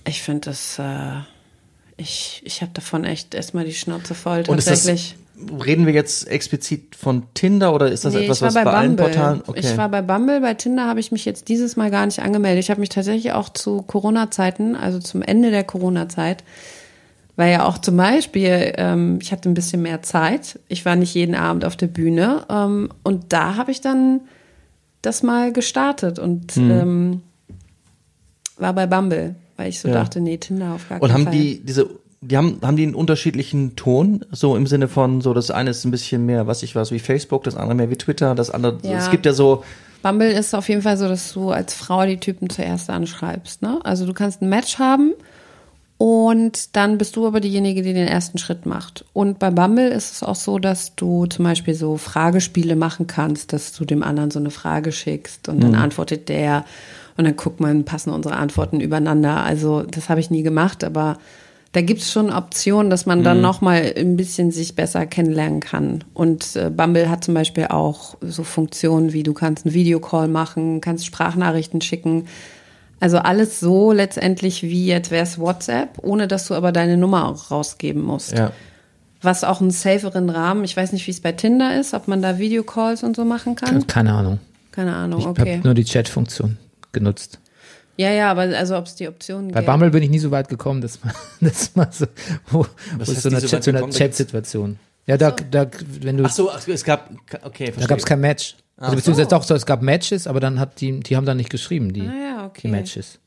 [0.08, 1.20] ich finde das, äh,
[1.98, 5.16] ich, ich habe davon echt erstmal die Schnauze voll tatsächlich.
[5.64, 8.96] Reden wir jetzt explizit von Tinder oder ist das Nee, etwas, was bei bei allen.
[8.96, 9.42] Portalen?
[9.46, 9.60] Okay.
[9.64, 12.64] Ich war bei Bumble, bei Tinder habe ich mich jetzt dieses Mal gar nicht angemeldet.
[12.64, 16.44] Ich habe mich tatsächlich auch zu Corona-Zeiten, also zum Ende der Corona-Zeit,
[17.36, 20.60] weil ja auch zum Beispiel, ähm, ich hatte ein bisschen mehr Zeit.
[20.70, 24.22] Ich war nicht jeden Abend auf der Bühne ähm, und da habe ich dann
[25.04, 26.72] das mal gestartet und Hm.
[26.72, 27.22] ähm,
[28.58, 29.94] war bei Bumble, weil ich so Ja.
[29.94, 31.34] dachte, nee, Tinder auf gar Und keinen haben Fall.
[31.34, 31.88] die diese
[32.22, 35.86] die haben haben die einen unterschiedlichen Ton, so im Sinne von so das eine ist
[35.86, 38.78] ein bisschen mehr, was ich weiß, wie Facebook, das andere mehr wie Twitter, das andere
[38.84, 38.98] Ja.
[38.98, 39.64] es gibt ja so
[40.04, 43.62] Bumble ist auf jeden Fall so, dass du als Frau die Typen zuerst anschreibst.
[43.62, 43.80] Ne?
[43.84, 45.14] Also du kannst ein Match haben
[45.98, 49.04] und dann bist du aber diejenige, die den ersten Schritt macht.
[49.14, 53.52] Und bei Bumble ist es auch so, dass du zum Beispiel so Fragespiele machen kannst,
[53.52, 56.66] dass du dem anderen so eine Frage schickst und dann antwortet der
[57.18, 59.44] und dann guckt man, passen unsere Antworten übereinander.
[59.44, 61.18] Also das habe ich nie gemacht, aber
[61.78, 65.60] da gibt es schon Optionen, dass man dann noch mal ein bisschen sich besser kennenlernen
[65.60, 66.04] kann.
[66.16, 70.82] Und äh, Bumble hat zum Beispiel auch so Funktionen wie du kannst einen Videocall machen,
[70.82, 72.26] kannst Sprachnachrichten schicken.
[73.00, 77.28] Also alles so letztendlich wie jetzt wäre es WhatsApp, ohne dass du aber deine Nummer
[77.28, 78.36] auch rausgeben musst.
[78.36, 78.54] Ja.
[79.22, 82.24] Was auch einen saferen Rahmen, ich weiß nicht, wie es bei Tinder ist, ob man
[82.24, 83.86] da Videocalls und so machen kann.
[83.86, 84.40] Keine Ahnung.
[84.72, 85.58] Keine Ahnung, Ich okay.
[85.58, 86.58] habe nur die Chat-Funktion
[86.92, 87.40] genutzt.
[87.98, 89.72] Ja, ja, aber also ob es die Optionen Bei gäbe.
[89.72, 92.06] Bumble bin ich nie so weit gekommen, dass man, dass man so,
[92.52, 92.66] wo,
[92.98, 94.78] wo ist so eine, so Chat, so eine Chat-Situation.
[95.08, 95.66] Ja, da, da,
[96.02, 97.10] wenn du, Ach so, ach, es gab,
[97.44, 97.82] okay, verstehe.
[97.82, 98.56] da gab es kein Match.
[98.76, 101.50] Also beziehungsweise doch, so, es gab Matches, aber dann hat die, die haben dann nicht
[101.50, 102.68] geschrieben, die, Ah ja, die okay.
[102.68, 103.20] Matches.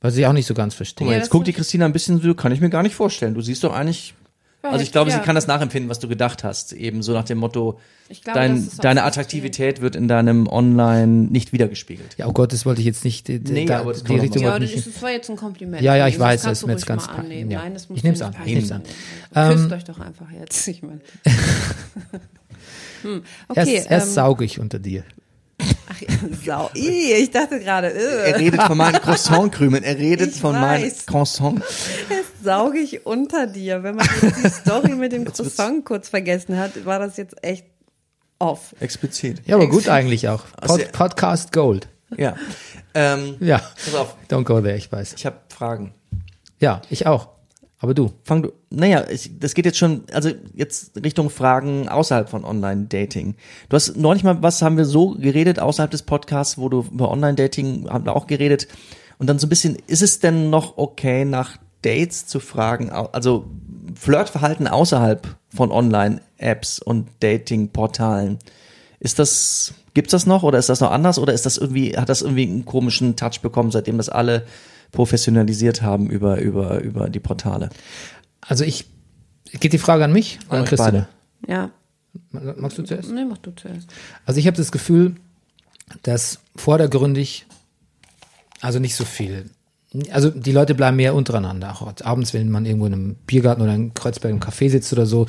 [0.00, 1.04] Was ich auch nicht so ganz verstehe.
[1.06, 2.94] Guck mal, jetzt guckt die ist- Christina ein bisschen so, kann ich mir gar nicht
[2.94, 3.34] vorstellen.
[3.34, 4.14] Du siehst doch eigentlich,
[4.62, 5.16] also ich glaube, ja.
[5.18, 6.72] sie kann das nachempfinden, was du gedacht hast.
[6.72, 9.04] Eben so nach dem Motto, Ich glaube, das dein, deine.
[9.04, 12.16] Attraktivität wird in deinem Online nicht wiedergespiegelt.
[12.18, 14.42] Ja, oh Gott, das wollte ich jetzt nicht, die, Nee, da, aber das die Richtung
[14.42, 15.82] Ja, wollte das, ich das war jetzt ein Kompliment.
[15.82, 17.50] Ja, ja, ich Das weiß, es ist mir jetzt ganz annehmen.
[17.50, 17.60] Ja.
[17.60, 18.82] Nein, das Ich nehm's du an, nicht ich nehm's an.
[18.82, 19.52] nehmen.
[19.52, 20.68] Küsst Ähm, euch doch einfach jetzt.
[20.68, 21.00] Ich meine.
[23.02, 25.04] hm, Er okay, ist, er ist ähm, saugig unter dir.
[25.90, 26.02] Ach,
[26.44, 26.70] Sau.
[26.74, 30.84] Ih, ich dachte gerade, Er äh, redet von meinen Croissant-Krümeln, er redet Ich von meinen
[30.84, 31.06] weiß.
[31.06, 31.62] Croissant.
[32.42, 33.82] saug ich unter dir.
[33.82, 37.66] Wenn man jetzt die Story mit dem Croissant kurz vergessen hat, war das jetzt echt
[38.38, 38.74] off.
[38.80, 39.42] Explizit.
[39.46, 40.44] Ja, aber gut eigentlich auch.
[40.62, 41.88] Pod, Podcast Gold.
[42.16, 42.34] Ja.
[42.94, 43.58] Ähm, Ja.
[43.84, 45.14] pass auf, Don't go there, ich weiß.
[45.16, 45.94] ich habe Fragen.
[46.58, 47.28] Ja, ich auch.
[47.82, 48.12] Aber du.
[48.24, 53.34] Fang du, naja, ich, das geht jetzt schon, also jetzt Richtung Fragen außerhalb von Online-Dating.
[53.70, 57.10] Du hast neulich mal was, haben wir so geredet außerhalb des Podcasts, wo du über
[57.10, 58.68] Online-Dating haben wir auch geredet.
[59.18, 63.46] Und dann so ein bisschen, ist es denn noch okay, nach Dates zu fragen, also
[63.94, 68.38] Flirtverhalten außerhalb von Online-Apps und Dating-Portalen?
[68.98, 72.10] Ist das, gibt's das noch oder ist das noch anders oder ist das irgendwie, hat
[72.10, 74.44] das irgendwie einen komischen Touch bekommen, seitdem das alle
[74.92, 77.70] professionalisiert haben über, über, über die Portale?
[78.40, 78.86] Also ich,
[79.52, 81.08] geht die Frage an mich oder an Christina?
[81.46, 81.70] Ja.
[82.32, 83.10] Magst du zuerst?
[83.12, 83.88] Nee, mach du zuerst.
[84.26, 85.14] Also ich habe das Gefühl,
[86.02, 87.46] dass vordergründig,
[88.60, 89.50] also nicht so viel.
[90.10, 91.72] Also die Leute bleiben mehr untereinander.
[91.72, 95.06] Auch abends, wenn man irgendwo in einem Biergarten oder in Kreuzberg im Café sitzt oder
[95.06, 95.26] so,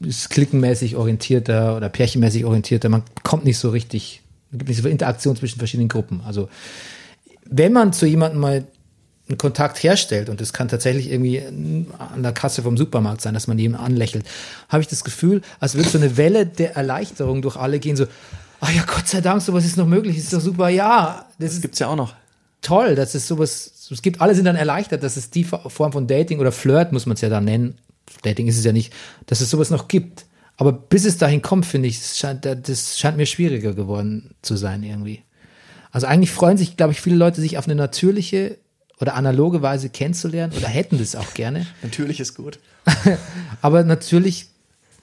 [0.00, 2.88] ist klickenmäßig orientierter oder pärchenmäßig orientierter.
[2.88, 4.22] Man kommt nicht so richtig,
[4.52, 6.20] es gibt nicht so viel Interaktion zwischen verschiedenen Gruppen.
[6.24, 6.48] Also
[7.44, 8.64] wenn man zu jemandem mal
[9.30, 11.42] einen Kontakt herstellt und es kann tatsächlich irgendwie
[11.98, 14.26] an der Kasse vom Supermarkt sein, dass man jemanden anlächelt,
[14.68, 18.04] habe ich das Gefühl, als würde so eine Welle der Erleichterung durch alle gehen, so,
[18.60, 21.62] ah ja, Gott sei Dank, sowas ist noch möglich, ist doch super, ja, das ist
[21.62, 22.14] Gibt's ja auch noch.
[22.60, 26.06] toll, dass es sowas, es gibt, alle sind dann erleichtert, dass es die Form von
[26.06, 27.78] Dating oder Flirt, muss man es ja dann nennen,
[28.22, 28.92] Dating ist es ja nicht,
[29.26, 30.26] dass es sowas noch gibt.
[30.56, 34.56] Aber bis es dahin kommt, finde ich, es scheint, das scheint mir schwieriger geworden zu
[34.56, 35.22] sein irgendwie.
[35.90, 38.58] Also eigentlich freuen sich, glaube ich, viele Leute, sich auf eine natürliche
[39.00, 41.66] oder analoge Weise kennenzulernen oder hätten das auch gerne.
[41.82, 42.58] Natürlich ist gut.
[43.62, 44.48] Aber natürlich,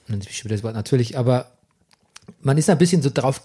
[0.08, 1.52] ich wieder das Wort natürlich, aber
[2.40, 3.40] man ist ein bisschen so drauf,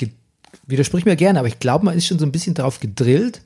[0.66, 3.42] widersprich mir gerne, aber ich glaube, man ist schon so ein bisschen drauf gedrillt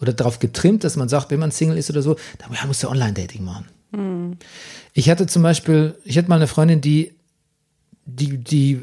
[0.00, 2.82] oder drauf getrimmt, dass man sagt, wenn man Single ist oder so, dann ja, muss
[2.82, 4.38] ja Online-Dating machen.
[4.94, 7.12] Ich hatte zum Beispiel, ich hatte mal eine Freundin, die,
[8.04, 8.82] die, die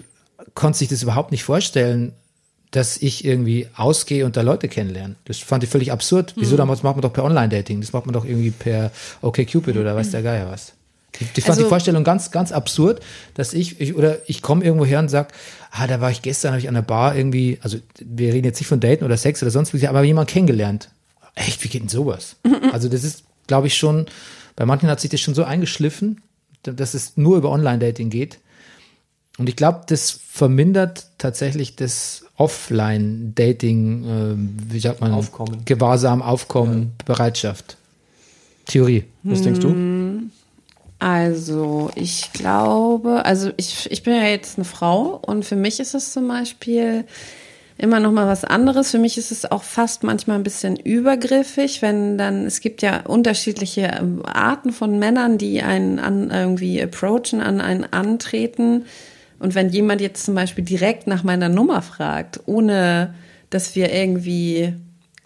[0.53, 2.13] konnte sich das überhaupt nicht vorstellen,
[2.72, 5.15] dass ich irgendwie ausgehe und da Leute kennenlerne.
[5.26, 6.34] Das fand ich völlig absurd.
[6.36, 7.82] Wieso damals macht man doch per Online-Dating?
[7.82, 8.91] Das macht man doch irgendwie per
[9.22, 10.74] OkCupid oder weiß der Geier was.
[11.20, 13.01] Die, die fand Also- die Vorstellung ganz, ganz absurd,
[13.34, 15.34] dass ich, ich oder ich komme irgendwo her und sag,
[15.72, 18.59] ah, da war ich gestern, habe ich an der Bar irgendwie, also wir reden jetzt
[18.59, 20.89] nicht von Daten oder Sex oder sonst was, aber jemand kennengelernt.
[21.34, 22.36] Echt, wie geht denn sowas?
[22.72, 24.05] Also das ist, glaube ich, schon,
[24.55, 26.22] bei manchen hat sich das schon so eingeschliffen,
[26.61, 28.38] dass es nur über Online-Dating geht.
[29.39, 35.66] Und ich glaube, das vermindert tatsächlich das Offline-Dating, ähm, wie sagt man, Aufkommen.
[35.66, 37.76] Gewahrsam, Aufkommen, Bereitschaft.
[38.66, 39.04] Theorie.
[39.24, 40.30] Was denkst du?
[41.00, 45.94] Also, ich glaube, also ich, ich bin ja jetzt eine Frau und für mich ist
[45.94, 47.04] es zum Beispiel
[47.78, 48.92] immer noch mal was anderes.
[48.92, 53.02] Für mich ist es auch fast manchmal ein bisschen übergriffig, wenn dann, es gibt ja
[53.02, 58.86] unterschiedliche ähm, Arten von Männern, die einen an, irgendwie approachen, an einen antreten.
[59.40, 63.14] Und wenn jemand jetzt zum Beispiel direkt nach meiner Nummer fragt, ohne
[63.49, 64.74] dass wir irgendwie,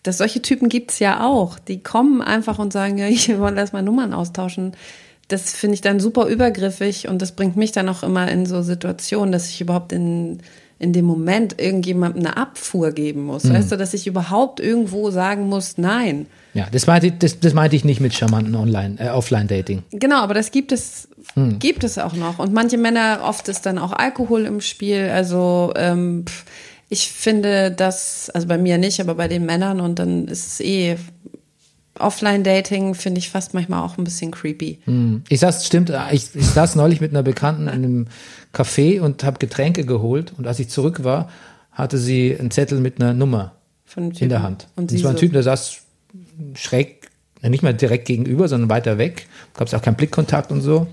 [0.04, 3.74] dass solche Typen gibt's ja auch, die kommen einfach und sagen, ja, ich wollte erst
[3.74, 4.74] mal Nummern austauschen.
[5.28, 8.62] Das finde ich dann super übergriffig und das bringt mich dann auch immer in so
[8.62, 10.40] Situationen, dass ich überhaupt in,
[10.80, 13.50] in dem Moment irgendjemandem eine Abfuhr geben muss.
[13.50, 16.28] Weißt du, dass ich überhaupt irgendwo sagen muss, nein.
[16.54, 19.84] Ja, das meinte ich, das, das meinte ich nicht mit charmanten Online, äh, Offline-Dating.
[19.92, 21.08] Genau, aber das gibt es,
[21.60, 22.40] gibt es auch noch.
[22.40, 25.10] Und manche Männer, oft ist dann auch Alkohol im Spiel.
[25.14, 26.26] Also ähm,
[26.90, 30.60] ich finde das, also bei mir nicht, aber bei den Männern und dann ist es
[30.60, 30.98] eh
[32.00, 34.80] Offline-Dating finde ich fast manchmal auch ein bisschen creepy.
[35.30, 38.08] Ich saß, stimmt, ich, ich saß neulich mit einer Bekannten in einem
[38.54, 41.30] Café und habe Getränke geholt und als ich zurück war,
[41.72, 43.54] hatte sie einen Zettel mit einer Nummer
[43.96, 44.42] in der.
[44.42, 44.68] Hand.
[44.76, 45.78] Und Und sie es war ein so- Typ, der saß
[46.56, 47.10] schräg,
[47.44, 49.28] nicht mal direkt gegenüber, sondern weiter weg.
[49.54, 50.88] Gab es auch keinen Blickkontakt und so.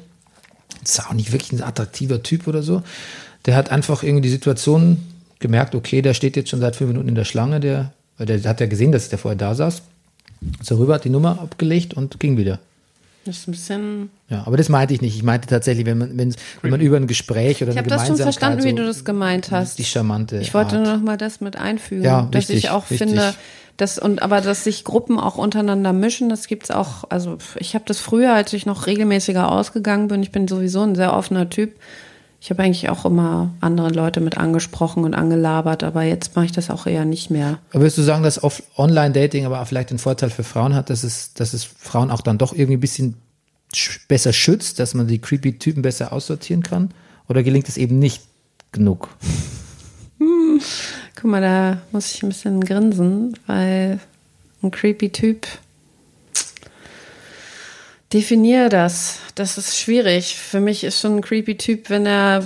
[0.83, 2.83] Das ist auch nicht wirklich ein attraktiver Typ oder so.
[3.47, 4.99] Der hat einfach irgendwie die Situation
[5.39, 8.43] gemerkt, okay, der steht jetzt schon seit fünf Minuten in der Schlange, der, weil der
[8.43, 9.83] hat ja gesehen, dass der vorher da saß.
[10.63, 12.61] So rüber, hat die Nummer abgelegt und ging wieder.
[13.27, 14.11] Das ist ein bisschen.
[14.29, 15.15] Ja, aber das meinte ich nicht.
[15.15, 17.89] Ich meinte tatsächlich, wenn man, wenn, wenn man über ein Gespräch oder Ich eine habe
[17.91, 19.79] das schon Gemeinsamkeit verstanden, wie so du das gemeint hast.
[19.79, 20.87] Die charmante Ich wollte Art.
[20.87, 22.99] nur noch mal das mit einfügen, Ja, dass richtig, ich auch richtig.
[23.11, 23.35] finde,
[23.77, 27.05] dass und aber dass sich Gruppen auch untereinander mischen, das gibt's auch.
[27.11, 30.23] Also ich habe das früher, als ich noch regelmäßiger ausgegangen bin.
[30.23, 31.75] Ich bin sowieso ein sehr offener Typ.
[32.43, 36.53] Ich habe eigentlich auch immer andere Leute mit angesprochen und angelabert, aber jetzt mache ich
[36.53, 37.59] das auch eher nicht mehr.
[37.71, 38.41] Aber würdest du sagen, dass
[38.79, 42.23] Online-Dating aber auch vielleicht den Vorteil für Frauen hat, dass es, dass es Frauen auch
[42.23, 43.15] dann doch irgendwie ein bisschen
[43.75, 46.93] sch- besser schützt, dass man die creepy Typen besser aussortieren kann?
[47.29, 48.23] Oder gelingt es eben nicht
[48.73, 49.09] genug?
[50.19, 54.01] Guck mal, da muss ich ein bisschen grinsen, weil
[54.63, 55.47] ein creepy Typ.
[58.13, 59.19] Definiere das.
[59.35, 60.37] Das ist schwierig.
[60.37, 62.45] Für mich ist schon ein creepy Typ, wenn er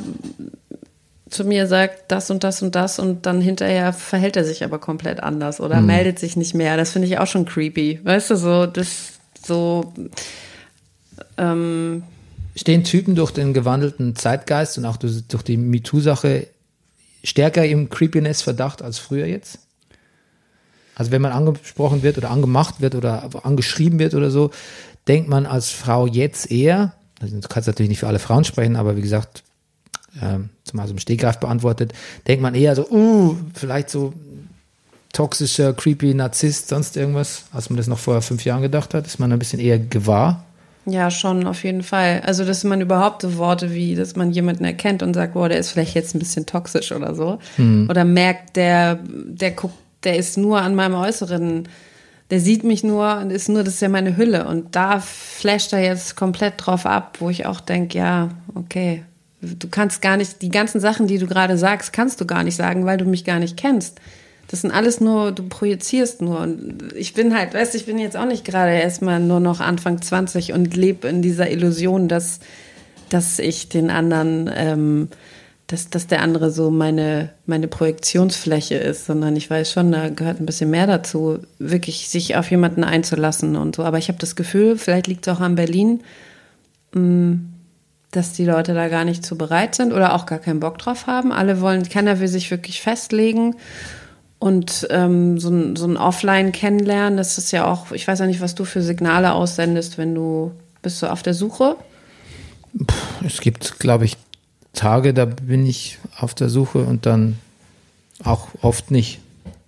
[1.30, 4.78] zu mir sagt, das und das und das und dann hinterher verhält er sich aber
[4.78, 6.76] komplett anders oder meldet sich nicht mehr.
[6.76, 8.00] Das finde ich auch schon creepy.
[8.04, 9.14] Weißt du, so, das,
[9.44, 9.92] so,
[11.36, 12.04] ähm,
[12.56, 16.46] Stehen Typen durch den gewandelten Zeitgeist und auch durch, durch die MeToo-Sache
[17.24, 19.63] stärker im Creepiness-Verdacht als früher jetzt?
[20.94, 24.50] Also wenn man angesprochen wird oder angemacht wird oder angeschrieben wird oder so,
[25.08, 28.76] denkt man als Frau jetzt eher, also du kannst natürlich nicht für alle Frauen sprechen,
[28.76, 29.42] aber wie gesagt,
[30.22, 31.92] ähm, zumal so im Stegreif beantwortet,
[32.26, 34.12] denkt man eher so, uh, vielleicht so
[35.12, 39.18] toxischer, creepy Narzisst, sonst irgendwas, als man das noch vor fünf Jahren gedacht hat, ist
[39.18, 40.44] man ein bisschen eher gewahr.
[40.86, 42.22] Ja, schon, auf jeden Fall.
[42.26, 45.58] Also, dass man überhaupt so Worte wie, dass man jemanden erkennt und sagt, boah, der
[45.58, 47.38] ist vielleicht jetzt ein bisschen toxisch oder so.
[47.88, 51.68] Oder merkt, der, der guckt, der ist nur an meinem Äußeren,
[52.30, 54.46] der sieht mich nur und ist nur, das ist ja meine Hülle.
[54.46, 59.04] Und da flasht er jetzt komplett drauf ab, wo ich auch denke, ja, okay,
[59.40, 62.56] du kannst gar nicht, die ganzen Sachen, die du gerade sagst, kannst du gar nicht
[62.56, 64.00] sagen, weil du mich gar nicht kennst.
[64.48, 66.40] Das sind alles nur, du projizierst nur.
[66.40, 69.60] Und ich bin halt, weißt du, ich bin jetzt auch nicht gerade erstmal nur noch
[69.60, 72.40] Anfang 20 und lebe in dieser Illusion, dass,
[73.08, 75.08] dass ich den anderen, ähm,
[75.66, 80.40] dass, dass der andere so meine, meine Projektionsfläche ist, sondern ich weiß schon, da gehört
[80.40, 83.84] ein bisschen mehr dazu, wirklich sich auf jemanden einzulassen und so.
[83.84, 86.02] Aber ich habe das Gefühl, vielleicht liegt es auch an Berlin,
[86.92, 87.38] mh,
[88.10, 91.06] dass die Leute da gar nicht zu bereit sind oder auch gar keinen Bock drauf
[91.06, 91.32] haben.
[91.32, 93.56] Alle wollen, keiner will sich wirklich festlegen.
[94.38, 98.42] Und ähm, so ein, so ein Offline-Kennenlernen, das ist ja auch, ich weiß ja nicht,
[98.42, 101.76] was du für Signale aussendest, wenn du, bist du auf der Suche?
[103.24, 104.18] Es gibt, glaube ich,
[104.74, 107.38] Tage, da bin ich auf der Suche und dann
[108.22, 109.20] auch oft nicht.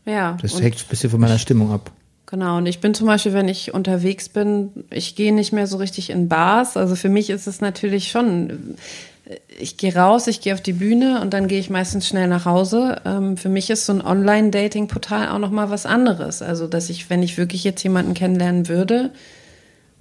[0.04, 0.36] Ja.
[0.40, 1.90] Das hängt ein bisschen von meiner Stimmung ab.
[2.26, 5.76] Genau, und ich bin zum Beispiel, wenn ich unterwegs bin, ich gehe nicht mehr so
[5.76, 6.76] richtig in Bars.
[6.76, 8.76] Also für mich ist es natürlich schon,
[9.58, 12.44] ich gehe raus, ich gehe auf die Bühne und dann gehe ich meistens schnell nach
[12.44, 13.00] Hause.
[13.04, 16.42] Ähm, für mich ist so ein Online-Dating-Portal auch nochmal was anderes.
[16.42, 19.12] Also, dass ich, wenn ich wirklich jetzt jemanden kennenlernen würde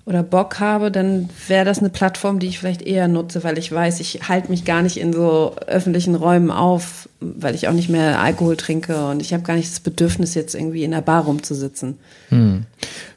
[0.06, 3.72] oder Bock habe, dann wäre das eine Plattform, die ich vielleicht eher nutze, weil ich
[3.72, 7.90] weiß, ich halte mich gar nicht in so öffentlichen Räumen auf, weil ich auch nicht
[7.90, 11.26] mehr Alkohol trinke und ich habe gar nicht das Bedürfnis, jetzt irgendwie in der Bar
[11.26, 11.98] rumzusitzen.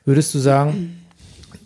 [0.07, 0.99] Würdest du sagen,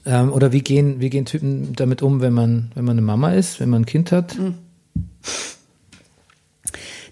[0.04, 3.32] ähm, oder wie gehen, wie gehen Typen damit um, wenn man, wenn man eine Mama
[3.32, 4.36] ist, wenn man ein Kind hat?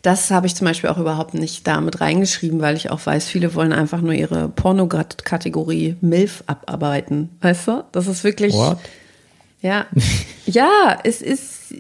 [0.03, 3.55] Das habe ich zum Beispiel auch überhaupt nicht damit reingeschrieben, weil ich auch weiß, viele
[3.55, 7.29] wollen einfach nur ihre Pornokategorie MILF abarbeiten.
[7.43, 7.85] Weißt du?
[7.93, 8.55] Das ist wirklich.
[8.55, 8.79] What?
[9.61, 9.87] Ja.
[10.47, 11.75] ja, es ist,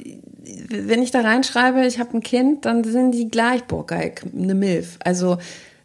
[0.68, 4.54] wenn ich da reinschreibe, ich habe ein Kind, dann sind die gleich, boah, geil, eine
[4.54, 4.98] MILF.
[5.02, 5.38] Also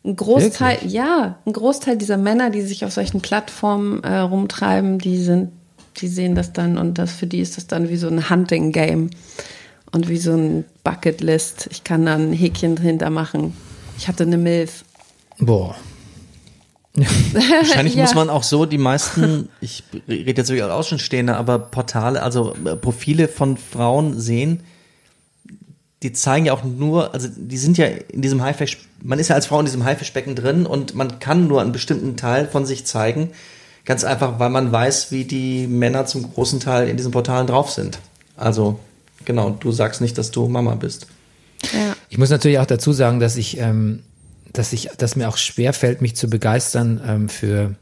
[0.04, 0.94] ein Großteil, Wirklich?
[0.94, 5.52] ja, ein Großteil dieser Männer, die sich auf solchen Plattformen äh, rumtreiben, die sind,
[5.98, 9.10] die sehen das dann und das für die ist das dann wie so ein Hunting-Game
[9.96, 11.70] und wie so ein Bucketlist.
[11.72, 13.56] Ich kann dann ein Häkchen dahinter machen.
[13.98, 14.84] Ich hatte eine MILF.
[15.40, 15.74] Boah.
[16.96, 18.02] Wahrscheinlich Ja.
[18.04, 22.54] muss man auch so die meisten, ich rede jetzt wirklich als Außenstehender, aber Portale, also
[22.66, 24.64] äh, Profile von Frauen sehen,
[26.04, 29.36] die zeigen ja auch nur, also die sind ja in diesem Haifisch, man ist ja
[29.36, 32.86] als Frau in diesem Haifischbecken drin und man kann nur einen bestimmten Teil von sich
[32.86, 33.32] zeigen,
[33.86, 37.72] ganz einfach, weil man weiß, wie die Männer zum großen Teil in diesen Portalen drauf
[37.72, 38.00] sind.
[38.36, 38.78] Also,
[39.26, 41.08] genau, du sagst nicht, dass du Mama bist.
[41.74, 41.96] Ja.
[42.10, 44.04] Ich muss natürlich auch dazu sagen, dass ich, ähm,
[44.54, 47.76] dass ich, dass mir auch schwer fällt, mich zu begeistern ähm, für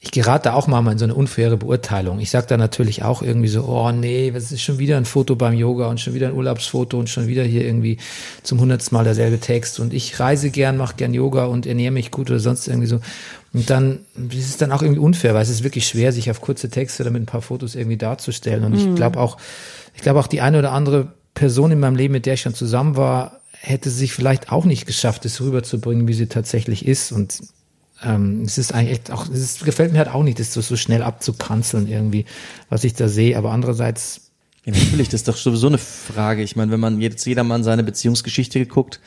[0.00, 2.20] ich gerate auch mal in so eine unfaire Beurteilung.
[2.20, 5.34] Ich sage da natürlich auch irgendwie so, oh nee, was ist schon wieder ein Foto
[5.34, 7.98] beim Yoga und schon wieder ein Urlaubsfoto und schon wieder hier irgendwie
[8.44, 12.12] zum hundertsten Mal derselbe Text und ich reise gern, mache gern Yoga und ernähre mich
[12.12, 13.00] gut oder sonst irgendwie so.
[13.52, 16.40] Und dann ist es dann auch irgendwie unfair, weil es ist wirklich schwer, sich auf
[16.40, 18.62] kurze Texte oder mit ein paar Fotos irgendwie darzustellen.
[18.62, 19.36] Und ich glaube auch,
[19.98, 22.54] ich glaube auch die eine oder andere Person in meinem Leben, mit der ich schon
[22.54, 27.10] zusammen war, hätte sich vielleicht auch nicht geschafft, es rüberzubringen, wie sie tatsächlich ist.
[27.10, 27.40] Und
[28.04, 30.76] ähm, es ist eigentlich echt auch, es gefällt mir halt auch nicht, das so, so
[30.76, 32.26] schnell abzukanzeln irgendwie,
[32.68, 33.36] was ich da sehe.
[33.36, 34.30] Aber andererseits,
[34.64, 36.44] Ja, natürlich, das ist doch sowieso eine Frage.
[36.44, 39.00] Ich meine, wenn man jetzt jedermann seine Beziehungsgeschichte geguckt,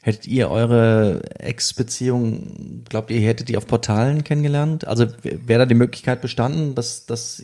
[0.00, 4.86] hättet ihr eure Ex-Beziehung, glaubt ihr, ihr hättet die auf Portalen kennengelernt?
[4.86, 7.42] Also wäre da die Möglichkeit bestanden, dass das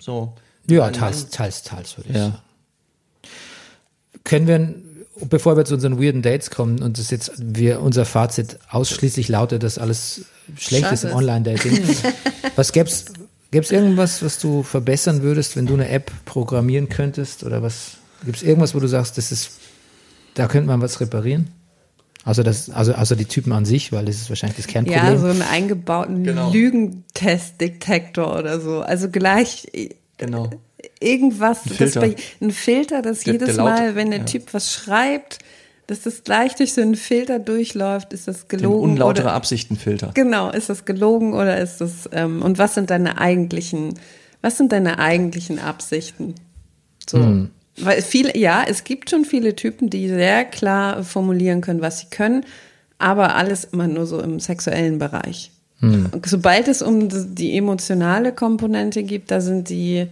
[0.00, 0.32] so
[0.68, 2.22] ja, teils, teils, teils würde ich Ja.
[2.24, 2.38] sagen.
[4.24, 4.74] Können wir,
[5.28, 9.62] bevor wir zu unseren weirden Dates kommen und das jetzt wir unser Fazit ausschließlich lautet,
[9.62, 10.26] dass alles
[10.56, 11.14] schlecht ist im Scheiße ist.
[11.14, 11.78] Online-Dating.
[12.56, 13.06] was gäb's,
[13.50, 17.42] gäb's irgendwas, was du verbessern würdest, wenn du eine App programmieren könntest?
[17.44, 17.92] Oder was
[18.24, 19.52] gibt's irgendwas, wo du sagst, das ist,
[20.34, 21.48] da könnte man was reparieren?
[22.24, 25.02] Also das, also, also die Typen an sich, weil das ist wahrscheinlich das Kernproblem.
[25.04, 26.50] Ja, so einen eingebauten Genau.
[26.52, 28.80] Lügentestdetektor oder so.
[28.82, 29.66] Also gleich
[30.18, 30.50] Genau.
[31.00, 32.00] irgendwas, Ein das Filter.
[32.00, 34.24] bei, ein Filter, das Der- jedes der laut- Mal, wenn der ja.
[34.26, 35.38] Typ was schreibt,
[35.86, 40.10] dass das gleich durch so einen Filter durchläuft, ist das Den gelogen unlautere oder Absichtenfilter.
[40.14, 43.94] genau, ist das gelogen oder ist das ähm, und was sind deine eigentlichen,
[44.42, 46.34] was sind deine eigentlichen Absichten?
[47.08, 47.18] So.
[47.18, 47.50] Hm.
[47.80, 52.06] Weil viele, ja, es gibt schon viele Typen, die sehr klar formulieren können, was sie
[52.10, 52.44] können,
[52.98, 55.52] aber alles immer nur so im sexuellen Bereich.
[55.80, 56.08] Hm.
[56.24, 60.06] Sobald es um die emotionale Komponente geht, da sind die,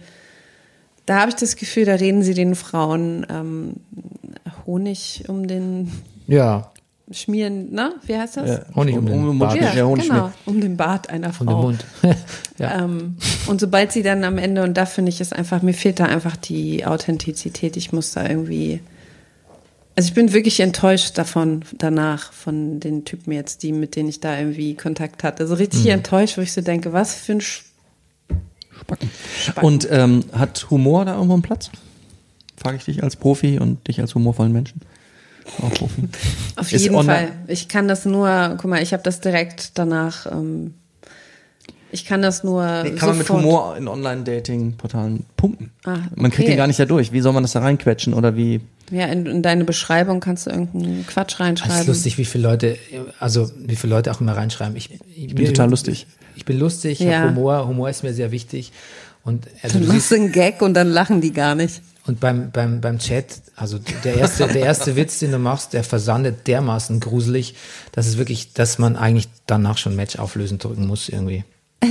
[1.05, 3.73] da habe ich das Gefühl, da reden sie den Frauen ähm,
[4.65, 5.91] Honig um den
[6.27, 6.71] ja,
[7.09, 7.93] Schmieren, ne?
[8.05, 8.49] Wie heißt das?
[8.49, 8.75] Ja.
[8.75, 9.55] Honig um den Um- um- Bart.
[9.55, 11.43] Ja, Honig genau, um den Bart einer Frau.
[11.45, 11.85] um den Mund.
[12.57, 12.83] ja.
[12.83, 13.15] Ähm,
[13.47, 16.05] und sobald sie dann am Ende, und da finde ich es einfach, mir fehlt da
[16.05, 17.77] einfach die Authentizität.
[17.77, 18.81] Ich muss da irgendwie.
[19.97, 24.19] Also ich bin wirklich enttäuscht davon, danach, von den Typen jetzt, die, mit denen ich
[24.19, 25.41] da irgendwie Kontakt hatte.
[25.41, 25.89] Also richtig Mhm.
[25.89, 27.63] enttäuscht, wo ich so denke, was für ein Sch
[28.79, 29.09] Spacken.
[29.63, 31.71] Und ähm, hat Humor da irgendwo einen Platz?
[32.57, 34.81] Frage ich dich als Profi und dich als humorvollen Menschen.
[35.63, 36.03] Auch Profi.
[36.57, 37.31] Auf jeden Fall.
[37.47, 40.75] Ich kann das nur, guck mal, ich habe das direkt danach, ähm,
[41.97, 42.83] ich kann das nur.
[42.83, 45.71] Nee, kann man mit Humor in Online-Dating-Portalen punkten?
[45.85, 46.51] Ah, Man kriegt okay.
[46.51, 47.11] den gar nicht da durch.
[47.11, 48.61] Wie soll man das da reinquetschen oder wie?
[48.91, 51.81] Ja, in, in deine Beschreibung kannst du irgendeinen Quatsch Es reinschreiben.
[51.81, 52.77] ist lustig, wie viele Leute,
[53.19, 54.75] also wie viele Leute auch immer reinschreiben.
[54.77, 56.07] Ich, ich bin total lustig.
[56.35, 57.19] Ich bin lustig, ich Ja.
[57.21, 58.71] habe Humor, Humor ist mir sehr wichtig.
[59.23, 61.81] Und, also, Dann du machst einen Gag und dann lachen die gar nicht.
[62.05, 65.83] und beim, beim, beim Chat, also der erste, der erste Witz, den du machst, der
[65.83, 67.55] versandet dermaßen gruselig,
[67.91, 71.43] dass es wirklich, dass man eigentlich danach schon Match auflösen drücken muss irgendwie.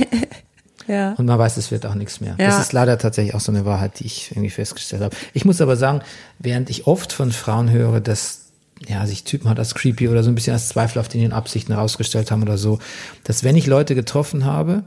[0.87, 1.13] Ja.
[1.13, 2.35] Und man weiß, es wird auch nichts mehr.
[2.39, 2.47] Ja.
[2.47, 5.15] Das ist leider tatsächlich auch so eine Wahrheit, die ich irgendwie festgestellt habe.
[5.33, 6.01] Ich muss aber sagen,
[6.39, 8.45] während ich oft von Frauen höre, dass
[8.87, 11.73] ja, sich Typen hat als creepy oder so ein bisschen als Zweifel auf ihren Absichten
[11.73, 12.79] herausgestellt haben oder so,
[13.23, 14.83] dass wenn ich Leute getroffen habe,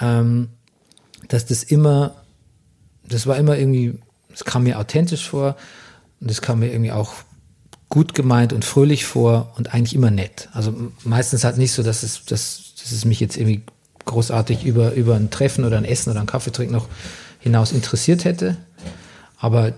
[0.00, 0.48] ähm,
[1.28, 2.14] dass das immer,
[3.06, 3.98] das war immer irgendwie,
[4.32, 5.56] es kam mir authentisch vor
[6.20, 7.14] und es kam mir irgendwie auch
[7.88, 10.48] gut gemeint und fröhlich vor und eigentlich immer nett.
[10.52, 10.74] Also
[11.04, 13.64] meistens halt nicht so, dass es, dass, dass es mich jetzt irgendwie
[14.04, 16.88] großartig über, über ein Treffen oder ein Essen oder ein Kaffeetrinken noch
[17.40, 18.56] hinaus interessiert hätte.
[19.38, 19.72] Aber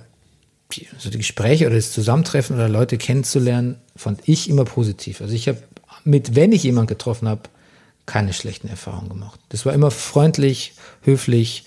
[0.72, 5.20] die, also die Gespräche oder das Zusammentreffen oder Leute kennenzulernen, fand ich immer positiv.
[5.20, 5.58] Also ich habe
[6.04, 7.42] mit, wenn ich jemanden getroffen habe,
[8.06, 9.40] keine schlechten Erfahrungen gemacht.
[9.48, 11.64] Das war immer freundlich, höflich,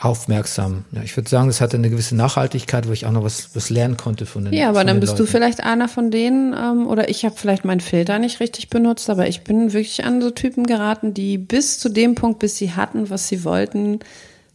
[0.00, 0.84] aufmerksam.
[0.92, 3.68] Ja, ich würde sagen, das hatte eine gewisse Nachhaltigkeit, wo ich auch noch was, was
[3.68, 5.32] lernen konnte von den Ja, aber dann bist du Leuten.
[5.32, 9.26] vielleicht einer von denen, ähm, oder ich habe vielleicht meinen Filter nicht richtig benutzt, aber
[9.26, 13.10] ich bin wirklich an so Typen geraten, die bis zu dem Punkt, bis sie hatten,
[13.10, 13.98] was sie wollten,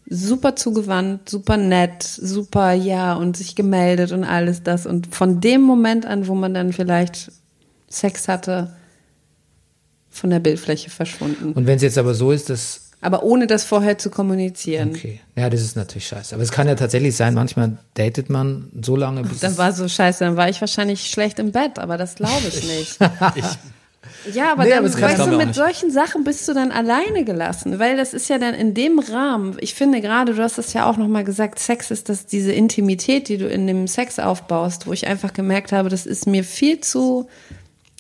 [0.09, 4.85] super zugewandt, super nett, super ja und sich gemeldet und alles das.
[4.85, 7.31] Und von dem Moment an, wo man dann vielleicht
[7.89, 8.73] Sex hatte,
[10.09, 11.51] von der Bildfläche verschwunden.
[11.53, 14.91] Und wenn es jetzt aber so ist, dass Aber ohne das vorher zu kommunizieren.
[14.95, 16.33] Okay, ja, das ist natürlich scheiße.
[16.33, 19.71] Aber es kann ja tatsächlich sein, manchmal datet man so lange, bis Dann es- war
[19.73, 22.97] so scheiße, dann war ich wahrscheinlich schlecht im Bett, aber das glaube ich nicht.
[24.33, 27.23] ja, aber Nee, dann, aber weißt du, ich mit solchen Sachen bist du dann alleine
[27.25, 30.73] gelassen, weil das ist ja dann in dem Rahmen, ich finde gerade, du hast es
[30.73, 34.87] ja auch nochmal gesagt, Sex ist das, diese Intimität, die du in dem Sex aufbaust,
[34.87, 37.27] wo ich einfach gemerkt habe, das ist mir viel zu,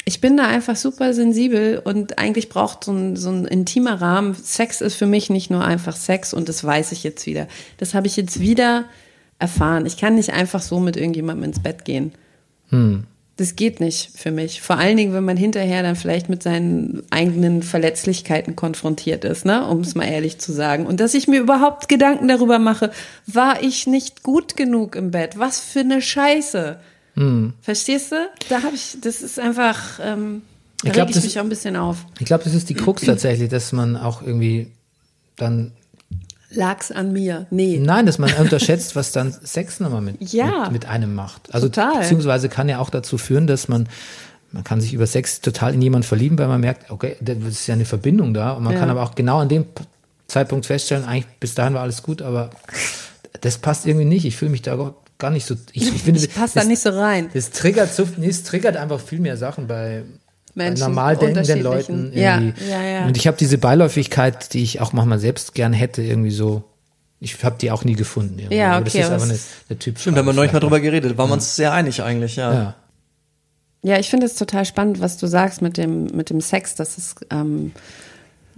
[0.05, 4.35] ich bin da einfach super sensibel und eigentlich braucht so ein, so ein intimer Rahmen.
[4.35, 7.47] Sex ist für mich nicht nur einfach Sex und das weiß ich jetzt wieder.
[7.77, 8.85] Das habe ich jetzt wieder
[9.39, 9.85] erfahren.
[9.85, 12.11] Ich kann nicht einfach so mit irgendjemandem ins Bett gehen.
[13.37, 14.61] Das geht nicht für mich.
[14.61, 19.65] Vor allen Dingen, wenn man hinterher dann vielleicht mit seinen eigenen Verletzlichkeiten konfrontiert ist, ne?
[19.65, 20.85] um es mal ehrlich zu sagen.
[20.85, 22.91] Und dass ich mir überhaupt Gedanken darüber mache,
[23.25, 25.39] war ich nicht gut genug im Bett?
[25.39, 26.77] Was für eine Scheiße.
[27.15, 27.53] Hm.
[27.61, 28.15] Verstehst du?
[28.49, 30.41] Da habe ich, das ist einfach, ähm,
[30.81, 32.05] da Ich glaub, ich das- mich auch ein bisschen auf.
[32.19, 34.71] Ich glaube, das ist die Krux tatsächlich, dass man auch irgendwie
[35.35, 35.71] dann,
[36.55, 37.47] Lag's an mir?
[37.49, 37.79] Nee.
[37.79, 40.63] nein, dass man unterschätzt, was dann Sex nochmal mit, Ja.
[40.65, 41.51] mit, mit einem macht.
[41.53, 41.99] Also Total.
[42.01, 43.87] beziehungsweise kann ja auch dazu führen, dass man
[44.51, 47.65] man kann sich über Sex total in jemanden verlieben, weil man merkt, okay, das ist
[47.65, 48.51] ja eine Verbindung da.
[48.51, 48.79] Und man Ja.
[48.81, 49.65] kann aber auch genau an dem
[50.27, 52.51] Zeitpunkt feststellen, eigentlich bis dahin war alles gut, aber
[53.41, 54.25] das passt irgendwie nicht.
[54.25, 54.93] Ich fühle mich da
[55.23, 55.55] gar- nicht so.
[55.71, 57.29] Ich, ich finde, Ich passe da das- nicht so rein.
[57.33, 60.03] Das triggert, so, nee, es triggert einfach viel mehr Sachen bei,
[60.55, 61.61] bei Menschen, normal denkenden.
[61.61, 62.11] Leuten.
[62.13, 62.69] Ja, Irgendwie.
[62.69, 63.05] ja, ja.
[63.05, 66.63] Und ich habe diese Beiläufigkeit, die ich auch manchmal selbst gern hätte, irgendwie so.
[67.19, 68.37] Ich habe die auch nie gefunden.
[68.37, 68.57] Irgendwie.
[68.57, 69.39] Ja, Aber okay, Das ist aber aber eine,
[69.69, 69.97] eine Typ.
[69.97, 72.53] Stimmt, da haben wir neulich mal drüber geredet, waren wir uns sehr einig eigentlich, ja.
[72.53, 72.75] Ja.
[73.85, 76.97] Ja, ich finde es total spannend, was du sagst mit dem, mit dem Sex, dass
[76.97, 77.71] es ähm,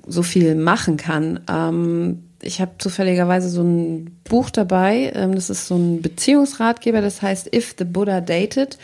[0.08, 1.40] so viel machen kann.
[1.50, 7.22] Ähm, ich habe zufälligerweise so ein Buch dabei, ähm, das ist so ein Beziehungsratgeber, das
[7.22, 8.78] heißt If the Buddha Dated,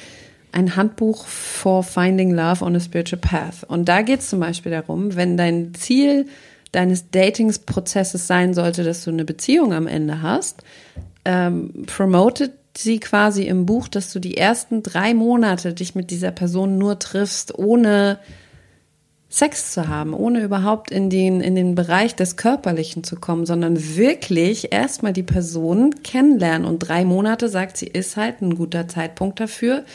[0.52, 3.64] ein Handbuch for Finding Love on a Spiritual Path.
[3.68, 6.28] Und da geht es zum Beispiel darum, wenn dein Ziel
[6.72, 10.64] deines Datingsprozesses sein sollte, dass du eine Beziehung am Ende hast,
[11.24, 16.32] ähm, promotet sie quasi im Buch, dass du die ersten drei Monate dich mit dieser
[16.32, 18.20] Person nur triffst, ohne
[19.34, 23.96] Sex zu haben, ohne überhaupt in den, in den Bereich des Körperlichen zu kommen, sondern
[23.96, 26.68] wirklich erstmal die Person kennenlernen.
[26.68, 29.86] Und drei Monate, sagt sie, ist halt ein guter Zeitpunkt dafür.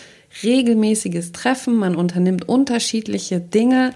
[0.42, 3.92] Regelmäßiges Treffen, man unternimmt unterschiedliche Dinge,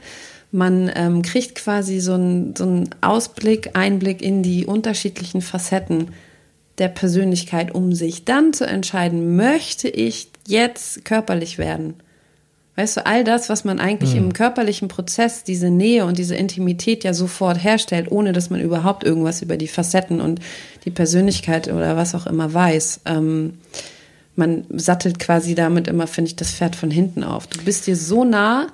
[0.52, 6.08] man ähm, kriegt quasi so einen so einen Ausblick, Einblick in die unterschiedlichen Facetten
[6.76, 11.94] der Persönlichkeit, um sich dann zu entscheiden, möchte ich jetzt körperlich werden?
[12.80, 17.04] Weißt du, all das, was man eigentlich im körperlichen Prozess, diese Nähe und diese Intimität
[17.04, 20.40] ja sofort herstellt, ohne dass man überhaupt irgendwas über die Facetten und
[20.86, 23.02] die Persönlichkeit oder was auch immer weiß.
[23.04, 23.58] Ähm,
[24.34, 27.48] man sattelt quasi damit immer, finde ich, das Pferd von hinten auf.
[27.48, 28.68] Du bist dir so nah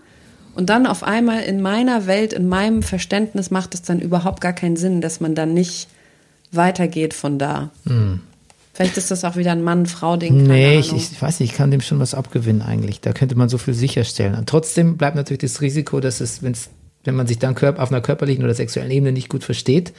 [0.54, 4.52] und dann auf einmal in meiner Welt, in meinem Verständnis macht es dann überhaupt gar
[4.52, 5.88] keinen Sinn, dass man dann nicht
[6.52, 7.70] weitergeht von da.
[8.76, 10.42] Vielleicht ist das auch wieder ein Mann-Frau-Ding.
[10.42, 13.00] Nee, ich, ich weiß nicht, ich kann dem schon was abgewinnen eigentlich.
[13.00, 14.34] Da könnte man so viel sicherstellen.
[14.34, 16.68] Und trotzdem bleibt natürlich das Risiko, dass es, wenn's,
[17.04, 19.94] wenn man sich dann auf einer körperlichen oder sexuellen Ebene nicht gut versteht,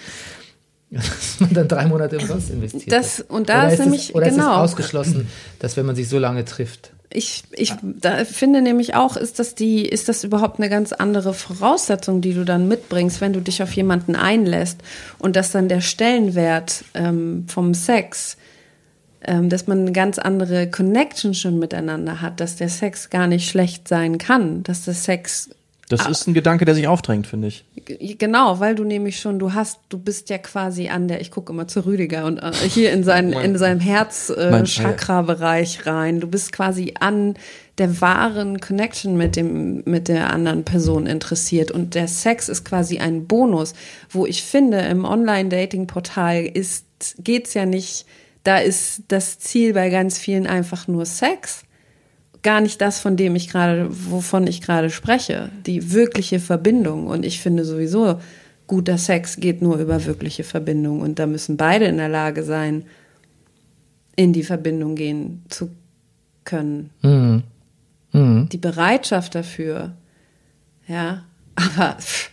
[0.92, 2.92] dass man dann drei Monate umsonst investiert.
[2.92, 4.64] Das- und da oder ist es, nämlich- oder ist genau.
[4.64, 5.28] es ausgeschlossen,
[5.58, 6.92] dass wenn man sich so lange trifft.
[7.10, 11.34] Ich, ich da finde nämlich auch, ist das die, ist das überhaupt eine ganz andere
[11.34, 14.82] Voraussetzung, die du dann mitbringst, wenn du dich auf jemanden einlässt
[15.18, 18.38] und dass dann der Stellenwert ähm, vom Sex,
[19.28, 23.88] dass man eine ganz andere Connection schon miteinander hat, dass der Sex gar nicht schlecht
[23.88, 25.50] sein kann, dass der Sex
[25.90, 27.64] Das ist ein Gedanke, der sich aufdrängt, finde ich.
[28.18, 31.54] Genau, weil du nämlich schon, du hast, du bist ja quasi an der, ich gucke
[31.54, 34.50] immer zu Rüdiger und äh, hier in, sein, in seinem Herz äh,
[35.86, 36.20] rein.
[36.20, 37.36] Du bist quasi an
[37.78, 43.00] der wahren Connection mit dem, mit der anderen Person interessiert und der Sex ist quasi
[43.00, 43.74] ein Bonus,
[44.10, 46.86] wo ich finde, im Online-Dating-Portal ist,
[47.20, 48.06] geht's ja nicht,
[48.48, 51.64] da ist das Ziel bei ganz vielen einfach nur Sex
[52.44, 55.50] gar nicht das, von dem ich gerade, wovon ich gerade spreche.
[55.66, 57.08] Die wirkliche Verbindung.
[57.08, 58.22] Und ich finde sowieso,
[58.68, 61.02] guter Sex geht nur über wirkliche Verbindung.
[61.02, 62.86] Und da müssen beide in der Lage sein,
[64.16, 65.72] in die Verbindung gehen zu
[66.46, 66.92] können.
[68.50, 69.98] Die Bereitschaft dafür,
[70.88, 71.26] ja,
[71.56, 72.30] aber pff,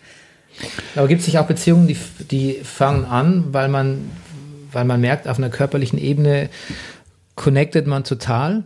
[0.95, 1.97] Aber gibt es nicht auch Beziehungen, die,
[2.31, 4.11] die fangen an, weil man,
[4.75, 6.49] weil man merkt, auf einer körperlichen Ebene
[7.35, 8.65] connectet man total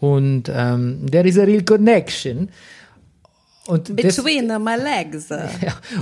[0.00, 2.48] und ähm, there is a real connection.
[3.66, 5.28] Und das, between my legs.
[5.28, 5.46] ja,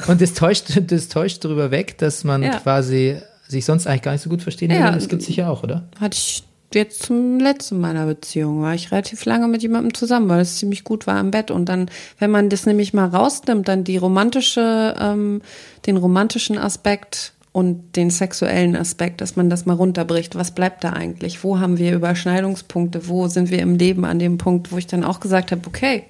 [0.06, 2.58] und das täuscht, das täuscht darüber weg, dass man Ja.
[2.58, 3.16] quasi
[3.48, 4.84] sich sonst eigentlich gar nicht so gut verstehen Ja.
[4.84, 4.92] würde.
[4.98, 5.88] Das gibt es sicher auch, oder?
[5.98, 6.44] Hatte ich
[6.74, 10.84] jetzt zum letzten meiner Beziehung, war ich relativ lange mit jemandem zusammen, weil es ziemlich
[10.84, 11.50] gut war im Bett.
[11.50, 11.88] Und dann,
[12.18, 15.42] wenn man das nämlich mal rausnimmt, dann die romantische, ähm,
[15.86, 20.34] den romantischen Aspekt und den sexuellen Aspekt, dass man das mal runterbricht.
[20.34, 21.42] Was bleibt da eigentlich?
[21.42, 23.08] Wo haben wir Überschneidungspunkte?
[23.08, 26.04] Wo sind wir im Leben an dem Punkt, wo ich dann auch gesagt habe, okay,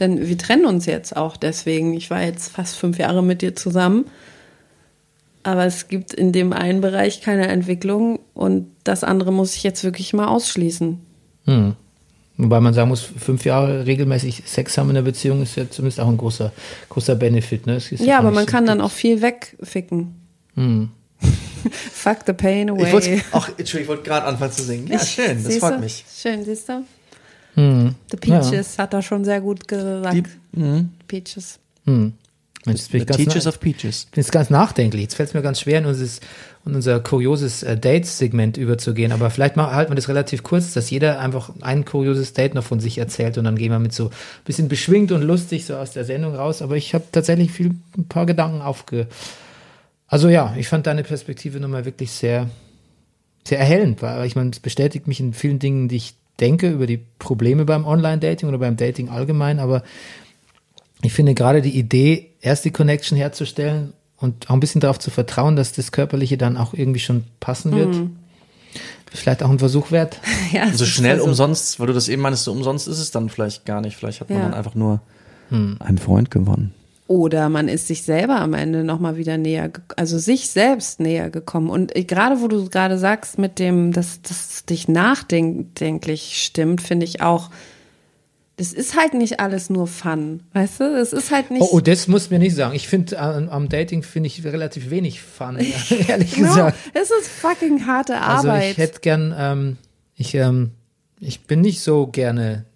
[0.00, 1.92] denn wir trennen uns jetzt auch deswegen.
[1.92, 4.06] Ich war jetzt fast fünf Jahre mit dir zusammen.
[5.42, 9.84] Aber es gibt in dem einen Bereich keine Entwicklung und das andere muss ich jetzt
[9.84, 11.00] wirklich mal ausschließen.
[11.44, 11.76] Hm.
[12.38, 16.00] Wobei man sagen muss, fünf Jahre regelmäßig Sex haben in der Beziehung ist ja zumindest
[16.00, 16.50] auch ein großer,
[16.88, 17.66] großer Benefit.
[17.66, 17.78] Ne?
[17.98, 20.27] Ja, aber man kann dann auch viel wegficken.
[21.92, 23.22] Fuck the pain Ich wollte, away.
[23.32, 24.86] ach, Entschuldigung, ich wollte gerade anfangen zu singen.
[24.86, 25.80] Ja, schön, das freut du?
[25.80, 26.04] mich.
[26.14, 26.84] Schön, siehst du?
[27.56, 30.14] The Peaches hat er schon sehr gut gesagt.
[30.14, 30.22] Die,
[30.52, 30.90] mhm.
[31.08, 31.58] Peaches.
[31.84, 34.06] Mensch, jetzt bin The ich ganz Teachers of Peaches.
[34.12, 35.02] bin jetzt ganz nachdenklich.
[35.02, 36.20] Jetzt fällt es mir ganz schwer, in, unseres,
[36.64, 39.10] in unser kurioses äh, Dates-Segment überzugehen.
[39.10, 42.64] Aber vielleicht mal, halten wir das relativ kurz, dass jeder einfach ein kurioses Date noch
[42.64, 44.10] von sich erzählt und dann gehen wir mit so ein
[44.44, 46.62] bisschen beschwingt und lustig so aus der Sendung raus.
[46.62, 49.08] Aber ich habe tatsächlich viel, ein paar Gedanken aufge...
[50.08, 52.48] Also ja, ich fand deine Perspektive nochmal wirklich sehr,
[53.46, 56.86] sehr erhellend, weil ich meine, es bestätigt mich in vielen Dingen, die ich denke über
[56.86, 59.82] die Probleme beim Online-Dating oder beim Dating allgemein, aber
[61.02, 65.10] ich finde gerade die Idee, erst die Connection herzustellen und auch ein bisschen darauf zu
[65.10, 67.94] vertrauen, dass das Körperliche dann auch irgendwie schon passen wird,
[69.12, 70.20] vielleicht auch ein Versuch wert.
[70.52, 73.28] Ja, So Also schnell umsonst, weil du das eben meinst, so umsonst ist es dann
[73.28, 73.96] vielleicht gar nicht.
[73.96, 74.44] Vielleicht hat man Ja.
[74.44, 75.00] dann einfach nur
[75.50, 76.72] einen Freund gewonnen.
[77.08, 81.70] Oder man ist sich selber am Ende nochmal wieder näher, also sich selbst näher gekommen.
[81.70, 87.06] Und äh, gerade wo du gerade sagst, mit dem, dass das dich nachdenklich stimmt, finde
[87.06, 87.48] ich auch,
[88.58, 90.84] das ist halt nicht alles nur Fun, weißt du?
[91.00, 91.62] Es ist halt nicht.
[91.62, 92.74] Oh, oh, das muss mir nicht sagen.
[92.74, 95.56] Ich finde, am, am Dating finde ich relativ wenig Fun,
[96.08, 96.76] ehrlich no, gesagt.
[96.92, 98.72] es ist fucking harte Also Arbeit.
[98.72, 99.76] ich hätte gern, ähm,
[100.14, 100.72] ich, ähm,
[101.20, 102.66] ich bin nicht so gerne,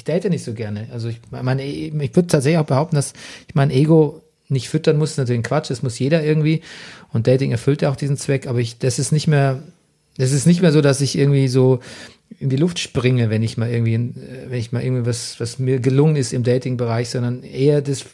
[0.00, 0.88] ich date nicht so gerne.
[0.92, 3.12] Also ich meine, ich würde tatsächlich auch behaupten, dass
[3.46, 6.62] ich mein Ego nicht füttern muss, ist natürlich ein Quatsch, das muss jeder irgendwie.
[7.12, 9.62] Und Dating erfüllt ja auch diesen Zweck, aber ich, das ist nicht mehr,
[10.16, 11.80] das ist nicht mehr so, dass ich irgendwie so
[12.38, 14.14] in die Luft springe, wenn ich mal irgendwie,
[14.48, 18.06] wenn ich mal irgendwie was, was mir gelungen ist im Dating-Bereich, sondern eher das,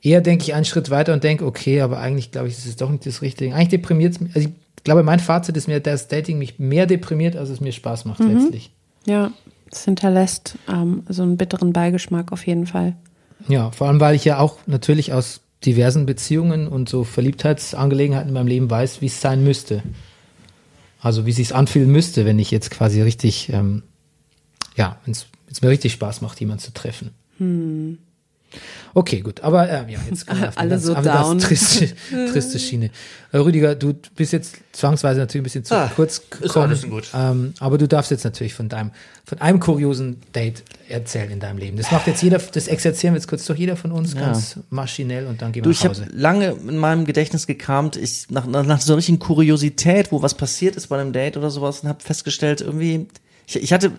[0.00, 2.80] eher denke ich einen Schritt weiter und denke, okay, aber eigentlich glaube ich, das ist
[2.80, 3.52] doch nicht das Richtige.
[3.52, 4.36] Eigentlich deprimiert es mich.
[4.36, 7.72] Also ich glaube, mein Fazit ist mir, dass Dating mich mehr deprimiert, als es mir
[7.72, 8.70] Spaß macht letztlich.
[9.06, 9.32] ja,
[9.72, 12.96] es hinterlässt ähm, so einen bitteren Beigeschmack auf jeden Fall.
[13.48, 18.34] Ja, vor allem, weil ich ja auch natürlich aus diversen Beziehungen und so Verliebtheitsangelegenheiten in
[18.34, 19.82] meinem Leben weiß, wie es sein müsste.
[21.00, 23.82] Also wie es sich anfühlen müsste, wenn ich jetzt quasi richtig, ähm,
[24.76, 27.10] ja, wenn es mir richtig Spaß macht, jemanden zu treffen.
[28.94, 31.38] Okay, gut, aber ähm, ja, jetzt Alle ganz, so ganz down.
[31.38, 31.88] triste,
[32.32, 32.90] triste Schiene.
[33.32, 36.66] Äh, Rüdiger, du bist jetzt zwangsweise natürlich ein bisschen zu Ah, kurz ist gekommen.
[36.68, 37.08] alles gut.
[37.14, 38.90] Ähm, aber du darfst jetzt natürlich von deinem,
[39.24, 41.76] von einem kuriosen Date erzählen in deinem Leben.
[41.76, 45.26] Das macht jetzt jeder, das exerzieren wir jetzt kurz durch jeder von uns ganz maschinell
[45.26, 46.10] und dann gehen Du, wir ich nach habe Hause.
[46.12, 50.34] lange in meinem Gedächtnis gekramt, ich nach, nach, nach so einer richtigen Kuriosität, wo was
[50.34, 53.06] passiert ist bei einem Date oder sowas und habe festgestellt, irgendwie,
[53.46, 53.92] ich, ich hatte,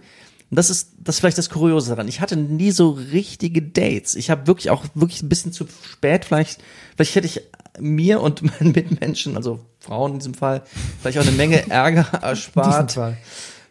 [0.49, 4.15] und das ist das ist vielleicht das Kuriose daran, ich hatte nie so richtige Dates.
[4.15, 6.61] Ich habe wirklich auch wirklich ein bisschen zu spät, vielleicht,
[6.95, 7.41] vielleicht hätte ich
[7.79, 10.63] mir und meinen Mitmenschen, also Frauen in diesem Fall,
[11.01, 12.97] vielleicht auch eine Menge Ärger erspart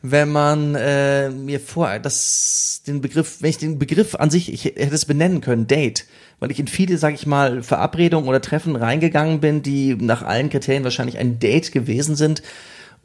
[0.03, 4.65] wenn man äh, mir vor, das den Begriff, wenn ich den Begriff an sich, ich
[4.65, 6.07] hätte es benennen können, Date,
[6.39, 10.51] weil ich in viele, sag ich mal, Verabredungen oder Treffen reingegangen bin, die nach allen
[10.51, 12.43] Kriterien wahrscheinlich ein Date gewesen sind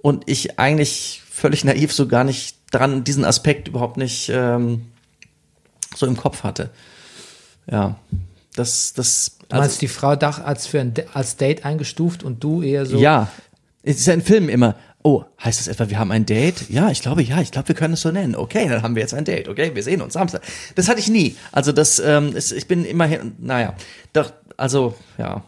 [0.01, 4.85] und ich eigentlich völlig naiv so gar nicht dran diesen Aspekt überhaupt nicht ähm,
[5.95, 6.69] so im Kopf hatte.
[7.69, 7.95] Ja,
[8.55, 12.61] das, das, Du meinst die Frau Dach als für ein, als Date eingestuft und du
[12.61, 12.97] eher so.
[12.97, 13.29] Ja,
[13.83, 14.75] es ist ja in Filmen immer.
[15.05, 16.69] Oh, heißt das etwa, wir haben ein Date?
[16.69, 18.35] Ja, ich glaube, ja, ich glaube, wir können es so nennen.
[18.35, 19.49] Okay, dann haben wir jetzt ein Date.
[19.49, 20.41] Okay, wir sehen uns Samstag.
[20.75, 21.35] Das hatte ich nie.
[21.51, 23.75] Also das, ähm, ist, ich bin immerhin, naja,
[24.13, 25.43] doch, also ja,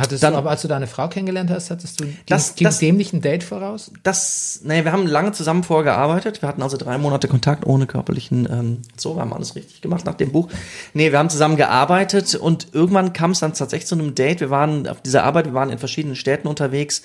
[0.00, 2.78] Hattest Dann- du, aber als du deine Frau kennengelernt hast, hattest du Das- ging das-
[2.78, 3.92] dem nicht ein Date voraus?
[4.02, 6.42] das, naja, wir haben lange zusammen vorgearbeitet.
[6.42, 10.04] Wir hatten also drei Monate Kontakt ohne körperlichen, ähm, so, wir haben alles richtig gemacht
[10.06, 10.48] nach dem Buch.
[10.94, 14.40] Nee, wir haben zusammen gearbeitet und irgendwann kam es dann tatsächlich zu einem Date.
[14.40, 17.02] Wir waren auf dieser Arbeit, wir waren in verschiedenen Städten unterwegs.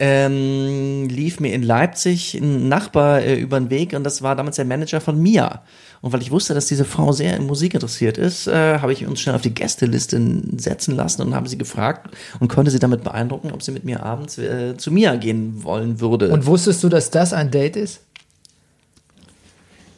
[0.00, 4.54] Ähm, lief mir in Leipzig ein Nachbar äh, über den Weg und das war damals
[4.54, 5.62] der Manager von Mia.
[6.00, 9.04] Und weil ich wusste, dass diese Frau sehr in Musik interessiert ist, äh, habe ich
[9.04, 10.20] uns schnell auf die Gästeliste
[10.56, 14.04] setzen lassen und habe sie gefragt und konnte sie damit beeindrucken, ob sie mit mir
[14.04, 16.28] abends äh, zu Mia gehen wollen würde.
[16.28, 18.00] Und wusstest du, dass das ein Date ist?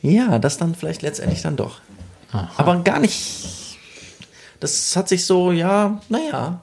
[0.01, 1.81] Ja, das dann vielleicht letztendlich dann doch.
[2.57, 3.77] Aber gar nicht.
[4.61, 6.63] Das hat sich so, ja, naja.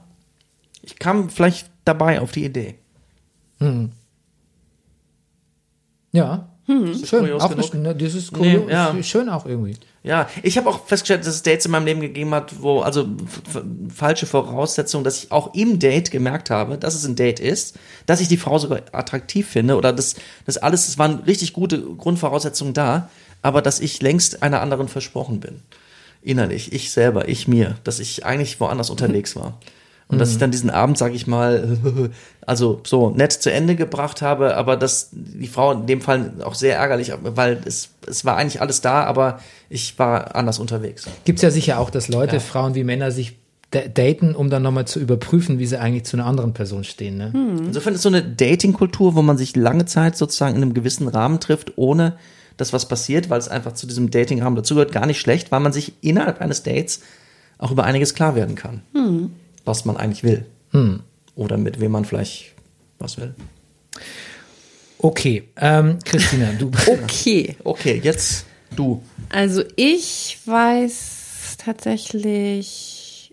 [0.82, 2.77] Ich kam vielleicht dabei auf die Idee.
[6.12, 6.48] Ja.
[6.66, 7.72] Schön, kurios auch genug?
[7.72, 9.02] nicht, ne, das ist Nee, kurios, ja.
[9.02, 9.76] schön auch irgendwie.
[10.02, 13.06] Ja, ich habe auch festgestellt, dass es Dates in meinem Leben gegeben hat, wo, also
[13.94, 18.20] falsche Voraussetzungen, dass ich auch im Date gemerkt habe, dass es ein Date ist, dass
[18.20, 22.74] ich die Frau sogar attraktiv finde oder dass das alles, es waren richtig gute Grundvoraussetzungen
[22.74, 23.08] da,
[23.40, 25.62] aber dass ich längst einer anderen versprochen bin.
[26.20, 29.58] Innerlich, ich selber, ich mir, dass ich eigentlich woanders unterwegs war.
[30.10, 31.78] Und dass ich dann diesen Abend, sag ich mal,
[32.46, 36.54] also so nett zu Ende gebracht habe, aber dass die Frau in dem Fall auch
[36.54, 41.04] sehr ärgerlich, weil es, es war eigentlich alles da, aber ich war anders unterwegs.
[41.26, 42.40] Gibt's ja sicher auch, dass Leute, Ja.
[42.40, 43.36] Frauen wie Männer sich
[43.70, 47.18] da- daten, um dann nochmal zu überprüfen, wie sie eigentlich zu einer anderen Person stehen.
[47.18, 47.32] Ne?
[47.66, 51.38] Insofern ist so eine Dating-Kultur, wo man sich lange Zeit sozusagen in einem gewissen Rahmen
[51.38, 52.14] trifft, ohne
[52.56, 55.74] das, was passiert, weil es einfach zu diesem Dating-Rahmen dazugehört, gar nicht schlecht, weil man
[55.74, 57.02] sich innerhalb eines Dates
[57.58, 58.80] auch über einiges klar werden kann,
[59.68, 60.44] was man eigentlich will.
[61.36, 62.54] Oder mit wem man vielleicht
[62.98, 63.34] was will.
[64.98, 66.70] Okay, ähm, Christina, du.
[66.86, 67.56] Okay.
[67.62, 69.02] Okay, jetzt du.
[69.28, 73.32] Also ich weiß tatsächlich,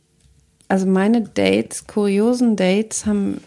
[0.68, 3.42] also meine Dates, kuriosen Dates haben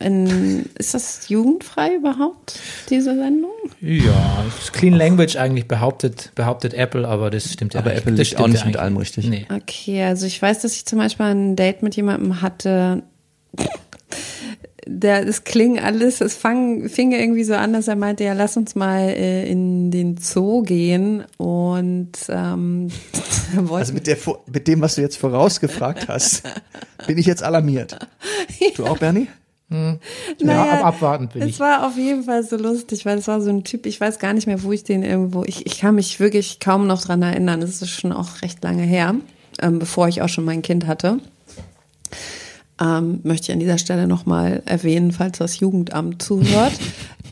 [0.00, 2.58] in, ist das jugendfrei überhaupt,
[2.88, 3.50] diese Sendung?
[3.80, 8.14] Ja, das ist Clean Language eigentlich behauptet, behauptet Apple, aber das stimmt ja Aber Apple
[8.14, 9.28] das liegt auch nicht mit allem richtig.
[9.28, 9.46] Nee.
[9.54, 13.02] Okay, also ich weiß, dass ich zum Beispiel ein Date mit jemandem hatte,
[14.86, 18.56] der, es kling alles, es fang, fing irgendwie so an, dass er meinte, ja, lass
[18.56, 22.88] uns mal äh, in den Zoo gehen und ähm,
[23.70, 24.16] Also mit, der,
[24.52, 26.42] mit dem, was du jetzt vorausgefragt hast,
[27.06, 27.98] bin ich jetzt alarmiert.
[28.76, 29.28] Du auch, Bernie?
[29.70, 29.96] Ja,
[30.42, 31.60] Naja, ab, abwartend bin Es ich.
[31.60, 34.32] war auf jeden Fall so lustig, weil es war so ein Typ, ich weiß gar
[34.32, 37.60] nicht mehr, wo ich den irgendwo, ich, ich kann mich wirklich kaum noch dran erinnern,
[37.60, 39.14] das ist schon auch recht lange her,
[39.62, 41.20] ähm, bevor ich auch schon mein Kind hatte.
[42.80, 46.72] Ähm, möchte ich an dieser Stelle nochmal erwähnen, falls das Jugendamt zuhört.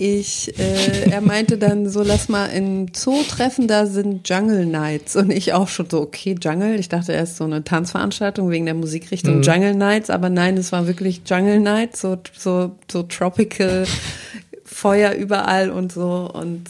[0.01, 5.17] Ich, äh, er meinte dann so, lass mal im Zoo treffen, da sind Jungle Nights.
[5.17, 6.79] Und ich auch schon so, okay, Jungle.
[6.79, 10.87] Ich dachte erst so eine Tanzveranstaltung wegen der Musikrichtung Jungle Nights, aber nein, es war
[10.87, 13.87] wirklich Jungle Nights, so, so, so tropical,
[14.65, 16.31] Feuer überall und so.
[16.33, 16.67] Und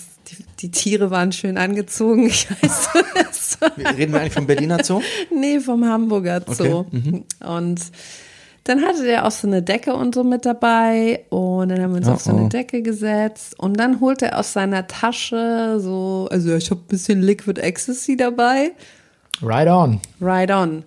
[0.61, 2.29] die, Tiere waren schön angezogen.
[2.31, 3.59] Ich weiß,
[3.99, 5.03] Reden wir eigentlich vom Berliner Zoo?
[5.35, 6.87] Nee, vom Hamburger Zoo.
[6.87, 7.81] Okay, Und
[8.69, 11.99] dann hatte der auch so eine Decke und so mit dabei und dann haben wir
[11.99, 12.37] uns Oh, auf so oh.
[12.37, 16.89] eine Decke gesetzt und dann holte er aus seiner Tasche so, also ich habe ein
[16.89, 18.73] bisschen Liquid Ecstasy dabei,
[19.41, 20.01] Right on.
[20.21, 20.85] right on.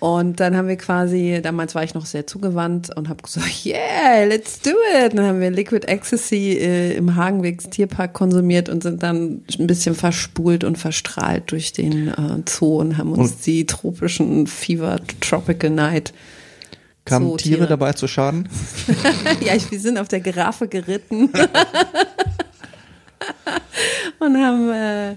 [0.00, 4.24] Und dann haben wir quasi, damals war ich noch sehr zugewandt und habe gesagt, yeah,
[4.26, 5.10] let's do it.
[5.10, 9.66] Und dann haben wir Liquid Ecstasy äh, im Hagenwegs Tierpark konsumiert und sind dann ein
[9.66, 15.68] bisschen verspult und verstrahlt durch den äh, Zoo und haben uns die tropischen Fever Tropical
[15.70, 16.14] Night
[17.04, 17.68] Kamen Zoo, Tiere Tiere.
[17.68, 18.48] dabei zu Schaden?
[19.40, 21.30] ja, ich, wir sind auf der Giraffe geritten
[24.18, 25.14] und haben äh,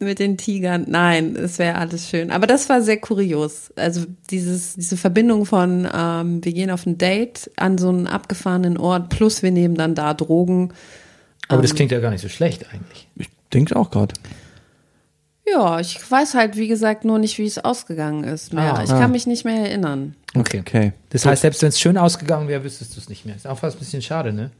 [0.00, 0.84] mit den Tigern.
[0.88, 2.30] Nein, es wäre alles schön.
[2.30, 3.72] Aber das war sehr kurios.
[3.76, 8.76] Also dieses, diese Verbindung von ähm, wir gehen auf ein Date an so einen abgefahrenen
[8.76, 10.72] Ort, plus wir nehmen dann da Drogen.
[11.48, 11.62] Aber Ähm.
[11.62, 13.08] das klingt ja gar nicht so schlecht eigentlich.
[13.16, 14.14] Ich denke auch gerade.
[15.46, 18.76] Ja, ich weiß halt, wie gesagt, nur nicht, wie es ausgegangen ist mehr.
[18.78, 18.82] Ah.
[18.82, 20.14] ich kann mich nicht mehr erinnern.
[20.34, 20.60] Okay.
[20.60, 20.92] Okay.
[21.10, 23.36] Das heißt, selbst wenn es schön ausgegangen wäre, wüsstest du es nicht mehr.
[23.36, 24.50] Ist auch fast ein bisschen schade, ne?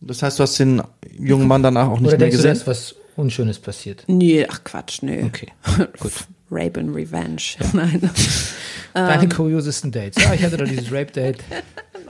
[0.00, 0.82] Das heißt, du hast den
[1.18, 2.62] jungen Mann danach auch nicht Oder mehr denkst du, da gesehen?
[2.62, 4.04] ist was Unschönes passiert?
[4.06, 5.24] Nee, ach Quatsch, nee.
[5.24, 5.48] Okay,
[5.98, 6.12] gut.
[6.50, 7.42] Rape and Revenge.
[7.72, 8.10] Nein.
[8.94, 9.28] Deine Ähm.
[9.28, 10.22] kuriosesten Dates.
[10.22, 11.38] Ja, ich hatte da dieses Rape-Date.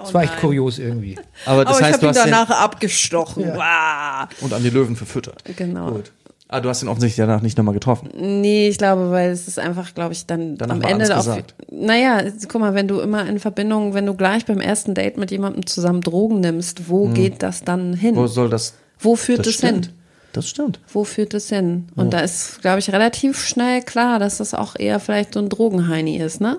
[0.00, 1.18] Das war echt kurios irgendwie.
[1.44, 3.46] Aber das Aber ich heißt, habe du ihn den danach abgestochen.
[3.48, 4.28] Wow.
[4.42, 5.42] und an die Löwen verfüttert.
[5.56, 5.90] Genau.
[5.90, 6.12] Gut.
[6.50, 8.08] Ah, du hast ihn offensichtlich danach nicht nochmal getroffen.
[8.16, 11.36] Nee, ich glaube, weil es ist einfach, glaube ich, dann Danach am Ende alles auf.
[11.36, 11.54] gesagt.
[11.70, 15.30] Naja, guck mal, wenn du immer in Verbindung, wenn du gleich beim ersten Date mit
[15.30, 18.16] jemandem zusammen Drogen nimmst, wo geht das dann hin?
[18.16, 18.72] Wo soll das?
[18.98, 19.68] Wo führt das es hin?
[19.84, 19.94] stimmt.
[20.32, 20.80] Das stimmt.
[20.90, 21.88] Wo führt es hin?
[21.96, 25.48] Und da ist, glaube ich, relativ schnell klar, dass das auch eher vielleicht so ein
[25.50, 26.58] Drogenheini ist, ne?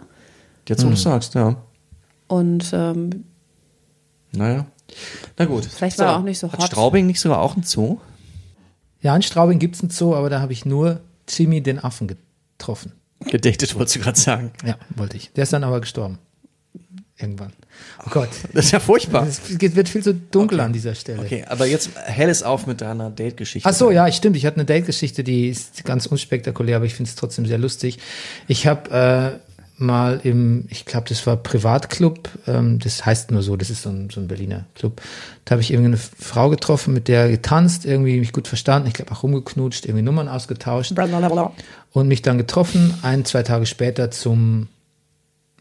[0.68, 1.56] Jetzt, wo du sagst, ja.
[2.28, 3.24] Und ähm,
[4.34, 4.66] Naja.
[5.38, 5.66] Na gut.
[5.66, 6.68] Vielleicht war er auch nicht so Hat hot.
[6.68, 7.98] Straubing nicht sogar auch ein Zoo?
[9.02, 12.94] Ja, in Straubing gibt's einen Zoo, aber da habe ich nur Jimmy den Affen getroffen.
[13.26, 14.52] Gedatet, wolltest du gerade sagen.
[14.66, 15.32] Ja, wollte ich.
[15.34, 16.20] Der ist dann aber gestorben.
[17.18, 17.52] Irgendwann.
[18.06, 18.30] Oh Gott.
[18.54, 19.28] Das ist ja furchtbar.
[19.28, 21.22] Es wird viel zu dunkel an dieser Stelle.
[21.22, 23.68] Okay, aber jetzt hell es auf mit deiner Date-Geschichte.
[23.68, 24.38] Ach so, ja, stimmt.
[24.38, 28.00] Ich hatte eine Date-Geschichte, die ist ganz unspektakulär, aber ich finde es trotzdem sehr lustig.
[28.48, 29.49] Ich habe äh,
[29.80, 33.90] mal im, ich glaube, das war Privatclub, ähm, das heißt nur so, das ist so
[33.90, 35.02] ein, so ein Berliner Club.
[35.46, 38.94] Da habe ich irgendwie eine Frau getroffen, mit der getanzt, irgendwie mich gut verstanden, ich
[38.94, 40.92] glaube auch rumgeknutscht, irgendwie Nummern ausgetauscht
[41.92, 44.68] und mich dann getroffen, ein, zwei Tage später zum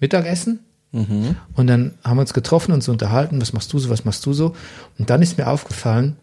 [0.00, 0.60] Mittagessen.
[1.54, 4.24] Und dann haben wir uns getroffen und so unterhalten, was machst du so, was machst
[4.26, 4.54] du so?
[4.98, 6.16] Und dann ist mir aufgefallen,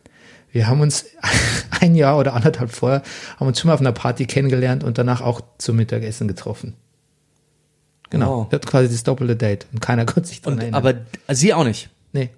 [0.51, 1.05] wir haben uns
[1.81, 3.03] ein Jahr oder anderthalb vorher,
[3.37, 6.75] haben uns schon mal auf einer Party kennengelernt und danach auch zum Mittagessen getroffen.
[8.09, 8.41] Genau.
[8.41, 8.51] Wow.
[8.51, 10.85] Wir hatten quasi das doppelte Date und keiner konnte sich daran Und, erinnern.
[11.27, 11.89] aber sie auch nicht.
[12.11, 12.29] nee.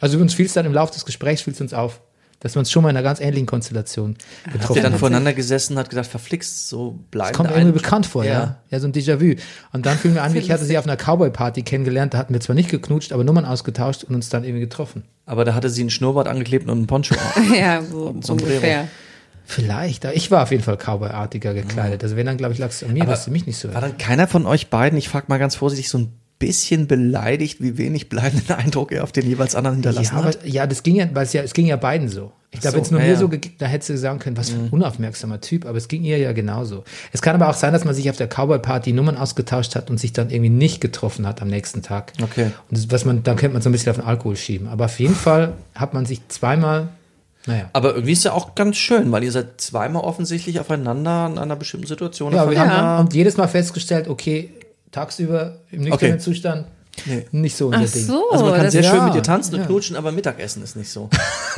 [0.00, 2.00] Also uns fiel es dann im Laufe des Gesprächs fiel es uns auf,
[2.38, 5.00] dass wir uns schon mal in einer ganz ähnlichen Konstellation Habt getroffen ihr dann haben.
[5.00, 7.30] voneinander gesessen und hat gesagt, verflixt, so bleiben.
[7.30, 8.58] Das kommt irgendwie bekannt vor, ja.
[8.70, 8.78] ja.
[8.78, 9.34] so ein Déjà-vu.
[9.72, 12.40] Und dann fiel mir an, ich hatte sie auf einer Cowboy-Party kennengelernt, da hatten wir
[12.40, 15.02] zwar nicht geknutscht, aber Nummern ausgetauscht und uns dann irgendwie getroffen.
[15.26, 17.40] Aber da hatte sie einen Schnurrbart angeklebt und einen Poncho auf.
[17.58, 18.52] ja, so Sombrero.
[18.52, 18.88] ungefähr.
[19.50, 22.04] Vielleicht, aber ich war auf jeden Fall Cowboy-artiger gekleidet.
[22.04, 23.80] Also wenn, dann glaube ich, lag es an mir, dass sie mich nicht so War
[23.80, 27.78] dann keiner von euch beiden, ich frage mal ganz vorsichtig, so ein bisschen beleidigt, wie
[27.78, 30.36] wenig bleibenden Eindruck er auf den jeweils anderen hinterlassen ja, hat?
[30.36, 32.30] aber, ja, das ging ja, weil es ja, es ging ja beiden so.
[32.50, 33.14] Ich glaube, so, es nur mir ja.
[33.14, 33.18] Mhm.
[33.18, 36.18] so, da hätte sie sagen können, was für ein unaufmerksamer Typ, aber es ging ihr
[36.18, 36.84] ja genauso.
[37.12, 39.98] Es kann aber auch sein, dass man sich auf der Cowboy-Party Nummern ausgetauscht hat und
[39.98, 42.12] sich dann irgendwie nicht getroffen hat am nächsten Tag.
[42.22, 42.50] Okay.
[42.70, 44.68] Und das, was man, dann könnte man so ein bisschen auf den Alkohol schieben.
[44.68, 46.88] Aber auf jeden Fall hat man sich zweimal,
[47.48, 47.70] naja.
[47.72, 51.56] Aber irgendwie ist ja auch ganz schön, weil ihr seid zweimal offensichtlich aufeinander in einer
[51.56, 52.32] bestimmten Situation.
[52.32, 54.50] Ja, wir haben und jedes Mal festgestellt, okay,
[54.92, 56.22] tagsüber im nüchternen Okay.
[56.22, 56.66] Zustand
[57.06, 57.26] Nee.
[57.30, 58.04] nicht so unser Ach Ding.
[58.04, 59.66] so, also man kann sehr ja, schön mit dir tanzen und ja.
[59.66, 61.08] knutschen, aber Mittagessen ist nicht so.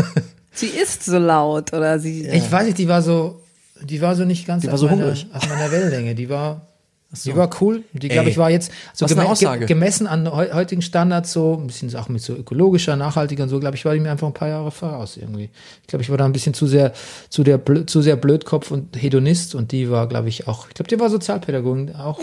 [0.52, 2.26] sie ist so laut oder sie.
[2.26, 3.40] Ich weiß nicht, die war so,
[3.82, 5.26] die war so nicht ganz Die war so meiner, hungrig.
[5.32, 6.14] auf meiner Wellenlänge.
[6.14, 6.66] Die war,
[7.12, 7.82] die war cool.
[7.92, 9.58] Die glaube ich war jetzt so was eine geme Aussage.
[9.60, 13.48] ge gemessen an heu heutigen Standards so ein bisschen auch mit so ökologischer, nachhaltiger und
[13.48, 13.58] so.
[13.58, 15.50] Glaube ich war die mir einfach ein paar Jahre voraus irgendwie.
[15.82, 16.92] Ich glaube, ich war da ein bisschen zu sehr
[17.28, 20.68] zu der blö zu sehr Blödkopf und Hedonist und die war, glaube ich auch.
[20.68, 22.20] Ich glaube, die war Sozialpädagogin auch.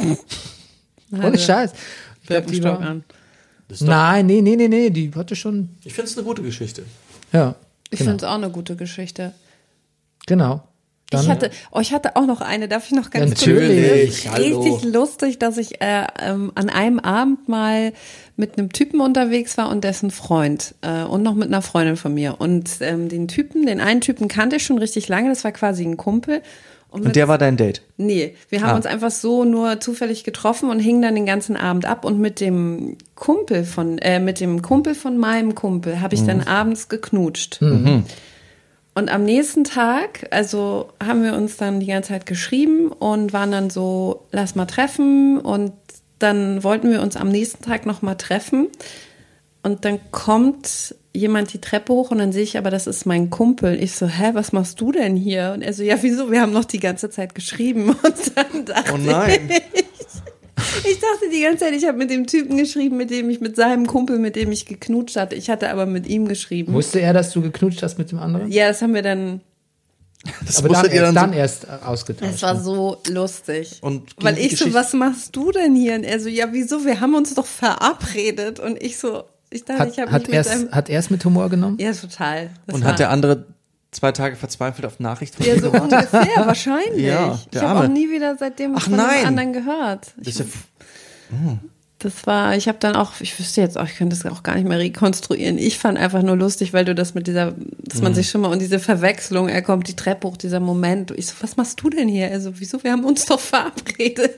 [1.11, 1.73] Ohne Scheiß.
[2.21, 2.79] Ich glaube, die war.
[2.79, 3.03] an.
[3.81, 5.69] Nein, nee, nee, nee, nee, die hatte schon.
[5.83, 6.83] Ich finde es eine gute Geschichte.
[7.33, 7.55] Ja,
[7.89, 8.11] Ich genau.
[8.11, 9.33] finde es auch eine gute Geschichte.
[10.25, 10.66] genau.
[11.09, 14.33] Dann, ich hatte, oh, ich hatte auch noch eine, darf ich noch ganz Natürlich, kurz?
[14.35, 14.61] hallo.
[14.61, 17.93] Richtig lustig, dass ich äh, ähm, an einem Abend mal
[18.35, 22.13] mit einem Typen unterwegs war und dessen Freund äh, und noch mit einer Freundin von
[22.13, 22.35] mir.
[22.39, 25.83] Und ähm, den Typen, den einen Typen kannte ich schon richtig lange, das war quasi
[25.85, 26.41] ein Kumpel.
[26.93, 27.83] mit- Und der war dein Date.
[27.95, 28.75] Nee, wir haben Ah.
[28.75, 32.41] uns einfach so nur zufällig getroffen und hingen dann den ganzen Abend ab und mit
[32.41, 37.59] dem Kumpel von äh, mit dem Kumpel von meinem Kumpel habe ich dann abends geknutscht.
[38.97, 43.51] Und am nächsten Tag, also haben wir uns dann die ganze Zeit geschrieben und waren
[43.51, 45.71] dann so, lass mal treffen und
[46.17, 48.69] dann wollten wir uns am nächsten Tag noch mal treffen
[49.61, 53.29] und dann kommt jemand die Treppe hoch und dann sehe ich aber, das ist mein
[53.29, 53.79] Kumpel.
[53.79, 55.51] Ich so, hä, was machst du denn hier?
[55.53, 56.31] Und er so, ja, wieso?
[56.31, 57.89] Wir haben noch die ganze Zeit geschrieben.
[58.03, 59.47] Und dann dachte Oh nein.
[59.73, 59.96] ich,
[60.89, 63.55] ich dachte die ganze Zeit, ich habe mit dem Typen geschrieben, mit dem ich, mit
[63.55, 65.35] seinem Kumpel, mit dem ich geknutscht hatte.
[65.35, 66.73] Ich hatte aber mit ihm geschrieben.
[66.73, 68.51] wusste er, dass du geknutscht hast mit dem anderen?
[68.51, 69.41] ja, das haben wir dann,
[70.45, 72.33] Das Aber dann, musstet ihr erst, dann so- erst äh, ausgetauscht.
[72.33, 73.77] das war so lustig.
[73.81, 75.95] Und Weil ich so, was machst du denn hier?
[75.95, 76.83] Und er so, ja, wieso?
[76.85, 78.59] Wir haben uns doch verabredet.
[78.59, 81.09] Und ich so, ich dachte, hat, ich habe hat mich mit seinem, hat er es
[81.09, 81.77] mit Humor genommen?
[81.79, 82.49] ja, total.
[82.65, 83.45] Das Und hat der andere
[83.91, 86.13] zwei Tage verzweifelt auf Nachricht von Ja, so gewartet?
[86.13, 87.05] ungefähr, wahrscheinlich.
[87.05, 89.21] Ja, ich habe auch nie wieder seitdem Ach, von nein.
[89.21, 90.13] dem anderen gehört.
[90.17, 90.45] Das Ich, ja,
[91.99, 94.53] das war, ich habe dann auch, ich wüsste jetzt auch, ich könnte das auch gar
[94.55, 95.57] nicht mehr rekonstruieren.
[95.57, 98.03] Ich fand einfach nur lustig, weil du das mit dieser, dass Mhm.
[98.03, 101.09] man sich schon mal und diese Verwechslung, er kommt die Treppe hoch, dieser Moment.
[101.11, 102.29] Ich so, was machst du denn hier?
[102.29, 102.83] Also, wieso?
[102.83, 104.35] Wir haben uns doch verabredet.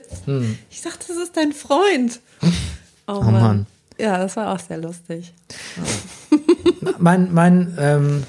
[0.70, 2.20] Ich dachte, das ist dein Freund.
[3.06, 3.32] Oh, Mann.
[3.34, 3.66] Mann.
[3.98, 5.34] Ja, das war auch sehr lustig.
[6.98, 8.22] Mein, mein ähm,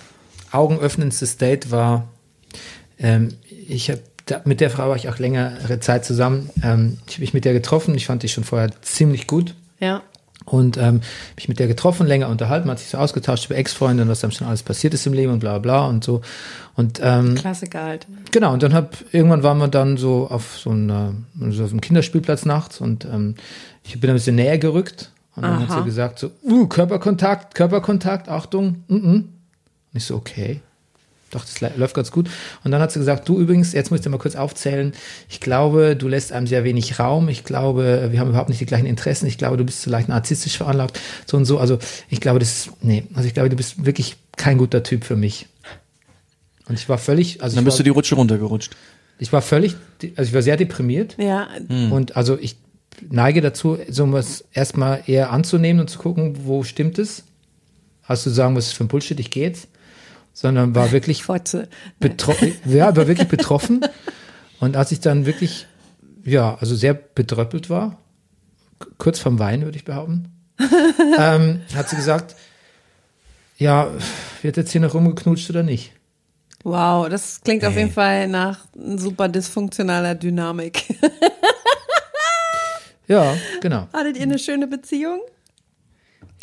[0.51, 2.07] augenöffnendstes Date war,
[2.99, 3.29] ähm,
[3.67, 4.01] ich habe
[4.45, 6.49] mit der Frau war ich auch längere Zeit zusammen.
[6.63, 7.95] Ähm, ich habe mich mit der getroffen.
[7.95, 9.55] Ich fand die schon vorher ziemlich gut.
[9.79, 10.03] Ja.
[10.45, 11.01] Und ähm,
[11.35, 14.21] mich mit der getroffen, länger unterhalten, man hat sich so ausgetauscht über Ex-Freunde und was
[14.21, 16.21] dann schon alles passiert ist im Leben und bla bla und so.
[16.75, 18.07] Und ähm, Klassiker halt.
[18.31, 21.13] Genau, und dann hab, irgendwann waren wir dann so auf so, einer,
[21.51, 23.35] so auf einem Kinderspielplatz nachts und ähm,
[23.83, 25.79] ich bin ein bisschen näher gerückt und dann hat Aha.
[25.79, 29.23] sie gesagt so, uh, Körperkontakt, Körperkontakt, Achtung, mm -mm.
[29.93, 30.61] Und ich so, okay.
[31.31, 32.29] Doch, das lä- läuft ganz gut.
[32.65, 34.91] Und dann hat sie gesagt, du übrigens, jetzt musst du mal kurz aufzählen,
[35.29, 37.29] ich glaube, du lässt einem sehr wenig Raum.
[37.29, 39.27] Ich glaube, wir haben überhaupt nicht die gleichen Interessen.
[39.27, 40.99] Ich glaube, du bist vielleicht narzisstisch veranlagt.
[41.25, 41.57] So und so.
[41.57, 45.05] Also ich glaube, das ist, nee, also ich glaube, du bist wirklich kein guter Typ
[45.05, 45.47] für mich.
[46.67, 48.75] Und ich war völlig, also dann ich bist war, du die Rutsche runtergerutscht.
[49.19, 49.75] ich war völlig,
[50.17, 51.47] also ich war sehr deprimiert Ja,
[51.91, 52.55] und also ich
[53.09, 57.23] neige dazu, so was erstmal eher anzunehmen und zu gucken, wo stimmt es?
[58.03, 59.67] Hast du zu sagen, was ist für ein Bullshit, ich gehe jetzt?
[60.33, 61.67] Sondern war wirklich Fotze.
[61.99, 63.81] betroffen, ja, war wirklich betroffen.
[64.59, 65.67] Und als ich dann wirklich,
[66.23, 67.97] ja, also sehr bedröppelt war,
[68.97, 70.31] kurz vom Wein, würde ich behaupten,
[71.17, 72.35] ähm, hat sie gesagt,
[73.57, 73.89] ja,
[74.41, 75.93] wird jetzt hier noch rumgeknutscht oder nicht?
[76.63, 80.83] Wow, das klingt auf jeden Fall nach super dysfunktionaler Dynamik.
[83.11, 83.89] Ja, genau.
[83.91, 85.19] Hattet ihr eine schöne Beziehung?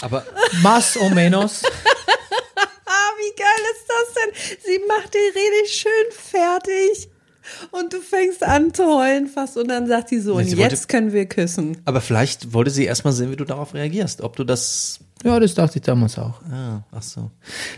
[0.02, 0.22] Aber
[0.62, 1.62] Más o menos.
[3.38, 4.58] Geil ist das denn?
[4.64, 7.08] Sie macht die richtig schön fertig.
[7.70, 10.86] Und du fängst an zu heulen fast und dann sagt sie so, und jetzt wollte-
[10.86, 11.78] können wir küssen.
[11.86, 14.20] Aber vielleicht wollte sie erstmal sehen, wie du darauf reagierst.
[14.20, 14.98] Ob du das.
[15.24, 16.42] Ja, das dachte ich damals auch.
[16.52, 17.30] Ah, ach so.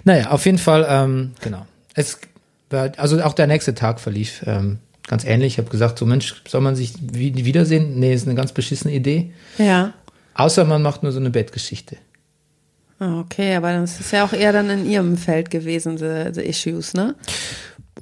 [0.04, 1.66] Naja, auf jeden Fall, ähm, genau.
[1.94, 2.18] Es
[2.68, 5.54] war, also auch der nächste Tag verlief ähm, ganz ähnlich.
[5.54, 7.98] Ich habe gesagt, so Mensch, soll man sich wie, wiedersehen?
[8.00, 9.32] Nee, ist eine ganz beschissene Idee.
[9.56, 9.92] Ja.
[10.34, 11.96] Außer man macht nur so eine Bettgeschichte.
[13.00, 16.42] Ah, Okay, aber das ist ja auch eher dann in ihrem Feld gewesen, the, the
[16.42, 17.14] issues, ne?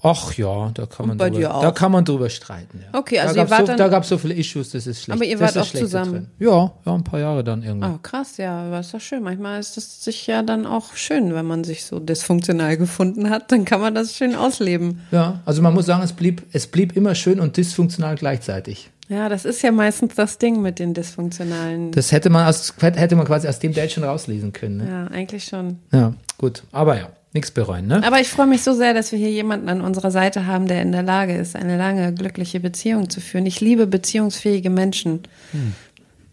[0.00, 2.80] Ach ja, da kann man drüber, da kann man drüber streiten.
[2.92, 2.98] Ja.
[3.00, 5.02] Okay, also da ihr wart so, dann- da gab es so viele Issues, das ist
[5.02, 5.18] schlecht.
[5.18, 6.30] Aber ihr wart auch zusammen?
[6.38, 7.88] Ja, ja, ein paar Jahre dann irgendwie.
[7.88, 9.24] Oh, krass, ja, aber ist doch schön.
[9.24, 13.50] Manchmal ist es sich ja dann auch schön, wenn man sich so dysfunktional gefunden hat,
[13.50, 15.00] dann kann man das schön ausleben.
[15.10, 18.90] Ja, also man muss sagen, es blieb, es blieb immer schön und dysfunktional gleichzeitig.
[19.08, 21.92] Ja, das ist ja meistens das Ding mit den dysfunktionalen.
[21.92, 24.78] Das hätte man aus, hätte man quasi aus dem Date schon rauslesen können.
[24.78, 24.88] Ne?
[24.88, 25.78] ja, eigentlich schon.
[25.92, 26.62] Ja, gut.
[26.72, 28.02] Aber ja, nichts bereuen, ne?
[28.04, 30.82] Aber ich freue mich so sehr, dass wir hier jemanden an unserer Seite haben, der
[30.82, 33.46] in der Lage ist, eine lange, glückliche Beziehung zu führen.
[33.46, 35.22] Ich liebe beziehungsfähige Menschen.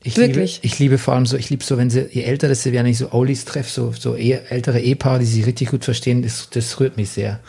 [0.04, 0.58] Ich Wirklich.
[0.58, 2.74] Liebe, ich liebe vor allem so, ich liebe so, wenn sie, je älter das sie
[2.74, 6.22] werden, ich so Olis treffe, so, so ehe, ältere Ehepaare, die sich richtig gut verstehen,
[6.22, 7.40] das, das rührt mich sehr.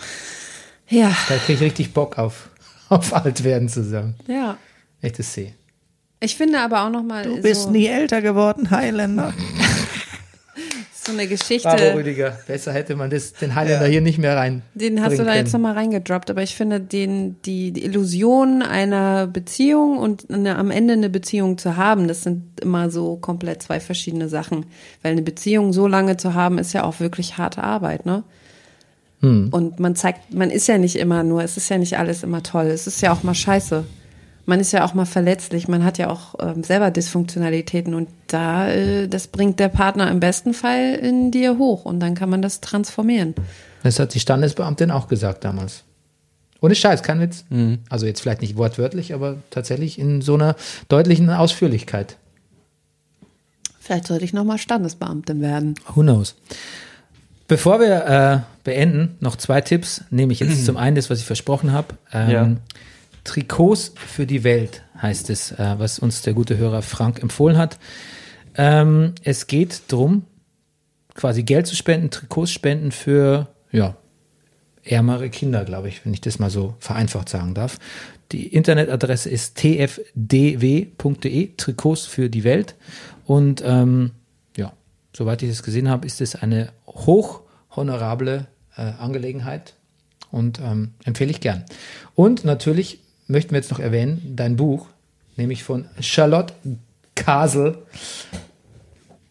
[0.89, 2.49] Ja, Da kriege ich richtig Bock auf,
[2.89, 4.15] auf alt werden zusammen.
[4.29, 4.57] ja.
[5.03, 5.53] Das sehe.
[6.21, 7.25] Ich finde aber auch nochmal
[7.55, 9.35] so, nie älter geworden, Highlander.
[11.07, 11.69] so eine Geschichte.
[11.69, 12.39] Bravo, Rüdiger.
[12.47, 14.63] Besser hätte man das, den Highlander hier nicht mehr rein.
[14.75, 19.27] Den hast du da jetzt nochmal reingedroppt, aber ich finde den, die, die Illusion einer
[19.27, 23.79] Beziehung und eine, am Ende eine Beziehung zu haben, das sind immer so komplett zwei
[23.79, 24.67] verschiedene Sachen.
[25.03, 28.25] Weil eine Beziehung so lange zu haben, ist ja auch wirklich harte Arbeit, ne?
[29.21, 29.49] Hm.
[29.51, 32.43] Und man zeigt, man ist ja nicht immer nur, es ist ja nicht alles immer
[32.43, 33.85] toll, es ist ja auch mal scheiße.
[34.47, 38.69] Man ist ja auch mal verletzlich, man hat ja auch ähm, selber Dysfunktionalitäten und da,
[38.69, 42.43] äh, das bringt der Partner im besten Fall in dir hoch und dann kann man
[42.43, 43.35] das transformieren.
[43.83, 45.83] Das hat die Standesbeamtin auch gesagt damals.
[46.61, 47.45] Ohne Scheiß, kein Witz.
[47.51, 47.79] Mhm.
[47.91, 50.57] Also jetzt vielleicht nicht wortwörtlich, aber tatsächlich in so einer
[50.89, 52.17] deutlichen Ausführlichkeit.
[53.81, 55.75] Vielleicht sollte ich nochmal Standesbeamtin werden.
[55.95, 56.35] Who knows?
[57.49, 60.03] Bevor wir äh, beenden, noch zwei Tipps.
[60.11, 61.95] Nehme ich jetzt zum einen das, was ich versprochen habe.
[62.13, 62.51] Ähm, Ja.
[63.27, 67.79] Trikots für die Welt heißt es, äh, was uns der gute Hörer Frank empfohlen hat.
[68.55, 70.25] Ähm, es geht darum,
[71.15, 73.97] quasi Geld zu spenden, Trikots spenden für, ja,
[74.85, 77.79] ärmere Kinder, glaube ich, wenn ich das mal so vereinfacht sagen darf.
[78.31, 80.87] Die Internetadresse ist tfdw.de,
[81.57, 82.77] Trikots für die Welt.
[83.25, 84.13] Und ähm,
[84.57, 84.73] ja,
[85.13, 88.47] soweit ich das gesehen habe, ist es eine hochhonorable
[88.77, 89.75] äh, Angelegenheit
[90.31, 91.65] und ähm, empfehle ich gern.
[92.15, 94.87] Und natürlich möchten wir jetzt noch erwähnen, dein Buch,
[95.37, 96.55] nämlich von Charlotte
[97.15, 97.79] Kasel,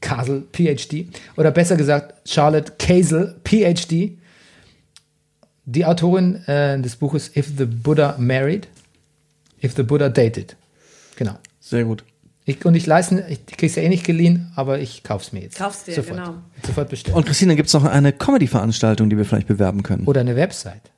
[0.02, 1.08] Kasel, PhD,
[1.38, 4.18] oder besser gesagt Charlotte Kasel, PhD,
[5.66, 8.68] die Autorin äh, des Buches If the Buddha Married,
[9.64, 10.56] If the Buddha Dated.
[11.16, 11.38] Genau.
[11.60, 12.04] Sehr gut.
[12.48, 15.58] Ich, und ich leiste, ich krieg's ja eh nicht geliehen, aber ich kauf's mir jetzt.
[15.58, 16.18] Kauf's dir, Sofort.
[16.18, 16.36] genau.
[16.64, 17.18] Sofort bestellen.
[17.18, 20.06] Und Christine, gibt es noch eine Comedy-Veranstaltung, die wir vielleicht bewerben können?
[20.06, 20.92] Oder eine Website.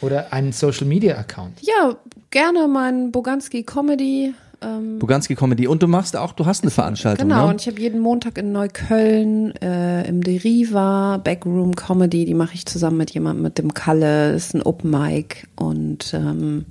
[0.00, 1.58] Oder einen Social Media Account.
[1.62, 1.96] Ja,
[2.30, 4.34] gerne mein Boganski Comedy.
[4.62, 5.66] Ähm, Buganski Comedy.
[5.66, 7.50] Und du machst auch, du hast eine Veranstaltung, genau, ne?
[7.52, 12.64] und ich habe jeden Montag in Neukölln äh, im Deriva Backroom Comedy, die mache ich
[12.64, 14.32] zusammen mit jemandem, mit dem Kalle.
[14.32, 15.46] Das ist ein Open Mic.
[15.56, 16.64] Und ähm,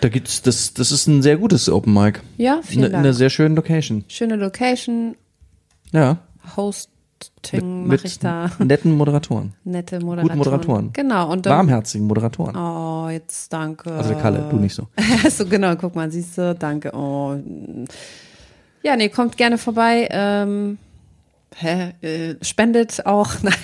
[0.00, 2.20] Da gibt's, das, das ist ein sehr gutes Open Mic.
[2.38, 3.04] ja, vielen Eine Dank.
[3.04, 4.04] eine sehr schöne Location.
[4.08, 5.14] Schöne Location,
[5.92, 6.18] Ja.
[6.56, 6.92] Hosting
[7.52, 8.50] Mit mache ich da.
[8.58, 9.54] netten Moderatoren.
[9.64, 10.28] Nette Moderatoren.
[10.28, 10.92] Guten Moderatoren.
[10.92, 11.30] Genau.
[11.30, 12.56] Und dann, Warmherzigen Moderatoren.
[12.56, 13.92] Oh, jetzt danke.
[13.92, 14.88] Also der Kalle, du nicht so.
[15.28, 16.92] so genau, guck mal, siehst du, danke.
[16.94, 17.36] Oh.
[18.82, 20.08] Ja, nee, kommt gerne vorbei.
[20.10, 20.78] Ähm,
[21.54, 23.30] hä, äh, spendet auch.
[23.42, 23.54] Nein.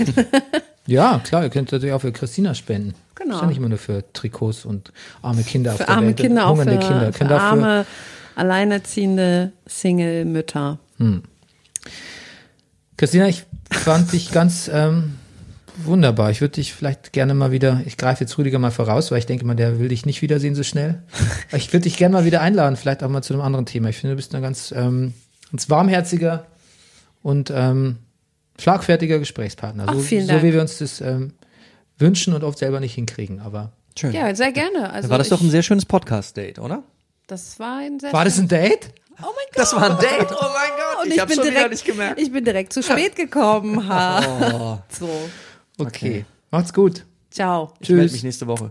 [0.86, 2.94] Ja, klar, ihr könnt natürlich auch für Christina spenden.
[3.14, 3.36] Genau.
[3.36, 6.16] Ist ja nicht immer nur für Trikots und arme Kinder auf Für der arme Welt.
[6.16, 7.12] Kinder, auch für, hungernde Kinder.
[7.12, 7.86] für arme,
[8.34, 10.78] alleinerziehende Single-Mütter.
[12.97, 13.44] Christina, ich
[13.77, 15.15] fand dich ganz ähm,
[15.85, 16.31] wunderbar.
[16.31, 19.27] Ich würde dich vielleicht gerne mal wieder, ich greife jetzt Rüdiger mal voraus, weil ich
[19.27, 21.03] denke mal, der will dich nicht wiedersehen so schnell.
[21.53, 23.90] Ich würde dich gerne mal wieder einladen, vielleicht auch mal zu einem anderen Thema.
[23.90, 25.12] Ich finde, du bist ein ganz, ähm,
[25.51, 26.47] ganz warmherziger
[27.23, 27.99] und ähm,
[28.59, 29.85] schlagfertiger Gesprächspartner.
[29.86, 31.35] Ach, so, so wie wir uns das ähm,
[31.99, 33.40] wünschen und oft selber nicht hinkriegen.
[33.40, 34.12] Aber Schön.
[34.12, 34.90] Ja, sehr gerne.
[34.90, 36.82] Also War das doch ein ich, sehr schönes Podcast-Date, oder?
[37.27, 38.93] Das war ein sehr war das ein Date?
[39.20, 39.56] Oh mein Gott.
[39.56, 40.30] Das war ein Date.
[40.30, 41.05] Oh mein Gott.
[41.05, 43.89] Und ich, bin direkt, ich bin direkt zu spät gekommen.
[43.89, 44.22] Ha.
[44.52, 44.78] Oh.
[44.89, 45.09] So.
[45.78, 46.24] Okay.
[46.51, 47.05] Macht's gut.
[47.30, 47.72] Ciao.
[47.80, 48.70] Ich melde mich nächste Woche.